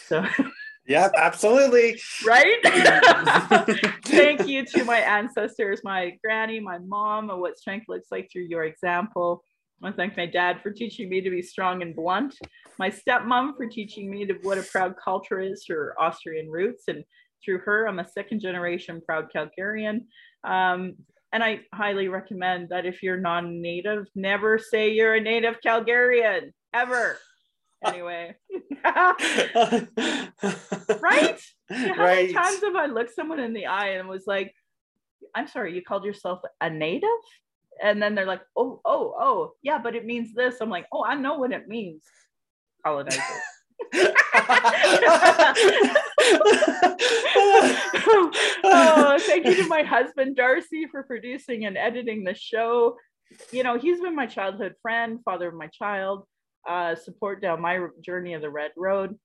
So, 0.08 0.26
yeah, 0.92 1.10
absolutely. 1.18 2.00
right? 2.26 2.60
Thank 4.06 4.48
you 4.48 4.66
to 4.66 4.84
my 4.84 5.00
ancestors, 5.00 5.82
my 5.84 6.18
granny, 6.24 6.60
my 6.60 6.78
mom, 6.80 7.30
and 7.30 7.40
what 7.40 7.58
strength 7.58 7.88
looks 7.88 8.08
like 8.12 8.30
through 8.32 8.44
your 8.44 8.64
example. 8.64 9.44
I 9.82 9.88
want 9.88 9.96
to 9.96 9.98
thank 9.98 10.16
my 10.16 10.28
dad 10.28 10.62
for 10.62 10.70
teaching 10.70 11.10
me 11.10 11.22
to 11.22 11.32
be 11.32 11.42
strong 11.42 11.82
and 11.82 11.96
blunt, 11.96 12.36
my 12.78 12.92
stepmom 12.92 13.58
for 13.58 13.66
teaching 13.66 14.12
me 14.12 14.26
to 14.28 14.34
what 14.44 14.60
a 14.60 14.64
proud 14.64 14.94
culture 15.04 15.40
is, 15.40 15.66
her 15.70 15.96
Austrian 16.00 16.52
roots, 16.52 16.84
and 16.88 17.04
through 17.44 17.60
her. 17.60 17.88
I'm 17.88 17.98
a 17.98 18.08
second 18.08 18.42
generation 18.42 19.02
proud 19.04 19.30
Calgarian. 19.36 20.02
Um, 20.44 20.96
and 21.34 21.44
I 21.44 21.62
highly 21.74 22.10
recommend 22.10 22.70
that 22.70 22.86
if 22.86 23.02
you're 23.02 23.18
non 23.18 23.62
native, 23.62 24.06
never 24.16 24.60
say 24.60 24.92
you're 24.92 25.16
a 25.16 25.22
native 25.22 25.56
Calgarian 25.66 26.52
ever. 26.74 27.18
Anyway, 27.84 28.36
right? 28.84 29.16
How 30.86 31.34
right. 31.70 31.98
many 31.98 32.34
times 32.34 32.62
have 32.62 32.76
I 32.76 32.86
looked 32.86 33.16
someone 33.16 33.40
in 33.40 33.54
the 33.54 33.66
eye 33.66 33.90
and 33.90 34.08
was 34.08 34.26
like, 34.28 34.54
I'm 35.34 35.48
sorry, 35.48 35.76
you 35.76 35.82
called 35.82 36.06
yourself 36.06 36.42
a 36.60 36.70
native? 36.70 37.10
And 37.84 38.02
then 38.02 38.14
they're 38.14 38.26
like, 38.26 38.42
oh, 38.56 38.82
oh, 38.86 39.16
oh, 39.20 39.54
yeah, 39.64 39.80
but 39.80 39.96
it 39.96 40.06
means 40.06 40.34
this. 40.36 40.58
I'm 40.62 40.70
like, 40.70 40.86
oh, 40.92 41.04
I 41.04 41.16
know 41.16 41.40
what 41.40 41.52
it 41.52 41.68
means. 41.68 42.04
Colonizer. 42.86 43.22
oh, 48.64 49.18
thank 49.20 49.46
you 49.46 49.56
to 49.56 49.68
my 49.68 49.84
husband 49.84 50.36
Darcy 50.36 50.88
for 50.88 51.04
producing 51.04 51.66
and 51.66 51.78
editing 51.78 52.24
the 52.24 52.36
show. 52.36 52.98
You 53.52 53.64
know, 53.64 53.78
he's 53.78 54.02
been 54.02 54.16
my 54.16 54.28
childhood 54.28 54.76
friend, 54.82 55.20
father 55.24 55.48
of 55.48 55.56
my 55.56 55.68
child, 55.68 56.26
uh, 56.68 56.96
support 56.96 57.42
down 57.42 57.62
my 57.62 57.88
journey 58.02 58.34
of 58.34 58.42
the 58.42 58.50
Red 58.50 58.72
Road. 58.78 59.18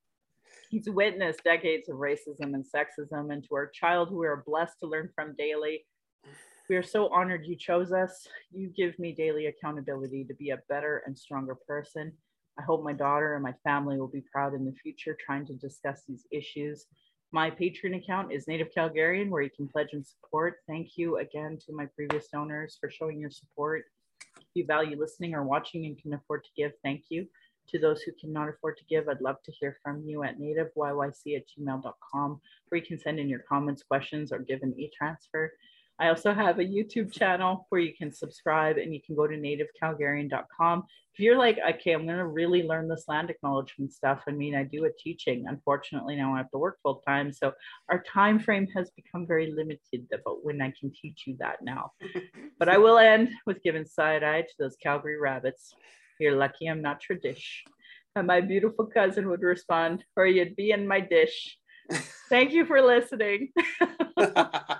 He's 0.71 0.89
witnessed 0.89 1.45
decades 1.45 1.89
of 1.89 1.97
racism 1.97 2.55
and 2.55 2.65
sexism, 2.65 3.33
and 3.33 3.45
to 3.45 3.55
our 3.55 3.69
child, 3.69 4.09
who 4.09 4.19
we 4.19 4.27
are 4.27 4.43
blessed 4.47 4.79
to 4.81 4.87
learn 4.89 5.11
from 5.15 5.35
daily. 5.37 5.85
We 6.69 6.77
are 6.77 6.83
so 6.83 7.09
honored 7.09 7.47
you 7.47 7.57
chose 7.57 7.93
us. 7.93 8.27
You 8.51 8.69
give 8.77 8.99
me 8.99 9.13
daily 9.13 9.47
accountability 9.47 10.25
to 10.25 10.35
be 10.35 10.51
a 10.51 10.59
better 10.69 11.03
and 11.07 11.17
stronger 11.17 11.55
person. 11.55 12.13
I 12.59 12.63
hope 12.63 12.83
my 12.83 12.93
daughter 12.93 13.35
and 13.35 13.43
my 13.43 13.55
family 13.63 13.99
will 13.99 14.09
be 14.09 14.25
proud 14.33 14.55
in 14.55 14.65
the 14.65 14.73
future 14.73 15.17
trying 15.25 15.47
to 15.47 15.55
discuss 15.55 16.03
these 16.09 16.27
issues. 16.33 16.87
My 17.33 17.51
Patreon 17.51 17.97
account 17.97 18.33
is 18.33 18.49
Native 18.49 18.69
Calgarian, 18.77 19.29
where 19.29 19.43
you 19.43 19.51
can 19.55 19.69
pledge 19.69 19.91
and 19.93 20.05
support. 20.05 20.57
Thank 20.67 20.97
you 20.97 21.19
again 21.19 21.59
to 21.67 21.73
my 21.73 21.87
previous 21.95 22.29
donors 22.29 22.79
for 22.81 22.91
showing 22.91 23.21
your 23.21 23.31
support. 23.31 23.85
You 24.57 24.65
value 24.65 24.99
listening 24.99 25.35
or 25.35 25.45
watching 25.45 25.85
and 25.85 25.99
can 25.99 26.15
afford 26.15 26.43
to 26.45 26.51
give, 26.57 26.73
thank 26.83 27.05
you. 27.11 27.27
To 27.69 27.79
those 27.79 28.01
who 28.01 28.13
cannot 28.19 28.49
afford 28.49 28.79
to 28.79 28.85
give, 28.89 29.07
I'd 29.07 29.21
love 29.21 29.37
to 29.45 29.53
hear 29.53 29.77
from 29.83 30.03
you 30.07 30.23
at 30.23 30.39
nativeyyc 30.41 31.37
at 31.37 31.45
gmail.com, 31.47 32.41
where 32.69 32.81
you 32.81 32.87
can 32.87 32.99
send 32.99 33.19
in 33.19 33.29
your 33.29 33.41
comments, 33.41 33.83
questions, 33.83 34.33
or 34.33 34.39
give 34.39 34.63
an 34.63 34.75
e-transfer. 34.79 35.53
I 35.99 36.09
also 36.09 36.35
have 36.35 36.59
a 36.59 36.65
YouTube 36.65 37.13
channel 37.13 37.67
where 37.71 37.81
you 37.81 37.95
can 37.97 38.13
subscribe 38.13 38.77
and 38.77 38.93
you 38.93 39.01
can 39.05 39.17
go 39.17 39.27
to 39.27 39.35
nativecalgarian.com. 39.35 40.85
If 41.15 41.21
you're 41.21 41.39
like, 41.39 41.59
okay, 41.59 41.93
I'm 41.93 42.05
going 42.05 42.19
to 42.19 42.27
really 42.27 42.65
learn 42.65 42.89
this 42.89 43.05
land 43.09 43.31
acknowledgement 43.31 43.95
stuff. 43.95 44.23
I 44.29 44.33
mean, 44.33 44.55
I 44.55 44.65
do 44.65 44.85
a 44.85 44.91
teaching. 44.99 45.47
Unfortunately, 45.49 46.17
now 46.17 46.35
I 46.35 46.39
have 46.39 46.51
to 46.51 46.59
work 46.59 46.79
full 46.83 47.03
time. 47.07 47.33
So 47.33 47.53
our 47.89 48.03
time 48.03 48.39
frame 48.39 48.67
has 48.75 48.91
become 48.91 49.27
very 49.27 49.51
limited 49.51 50.07
about 50.13 50.45
when 50.45 50.61
I 50.61 50.75
can 50.79 50.93
teach 50.93 51.25
you 51.27 51.37
that 51.39 51.63
now. 51.63 51.93
but 52.59 52.69
I 52.69 52.77
will 52.77 52.99
end 52.99 53.31
with 53.47 53.63
giving 53.63 53.87
side 53.87 54.23
eye 54.23 54.43
to 54.43 54.55
those 54.59 54.77
Calgary 54.83 55.19
rabbits. 55.19 55.75
You're 56.21 56.37
lucky 56.37 56.67
I'm 56.67 56.83
not 56.83 57.01
tradish. 57.01 57.63
And 58.15 58.27
my 58.27 58.41
beautiful 58.41 58.87
cousin 58.87 59.29
would 59.29 59.43
respond, 59.43 60.05
or 60.17 60.27
you'd 60.27 60.57
be 60.57 60.71
in 60.71 60.87
my 60.87 61.01
dish. 61.01 61.59
Thank 62.29 62.53
you 62.53 62.67
for 62.67 62.83
listening. 62.83 63.53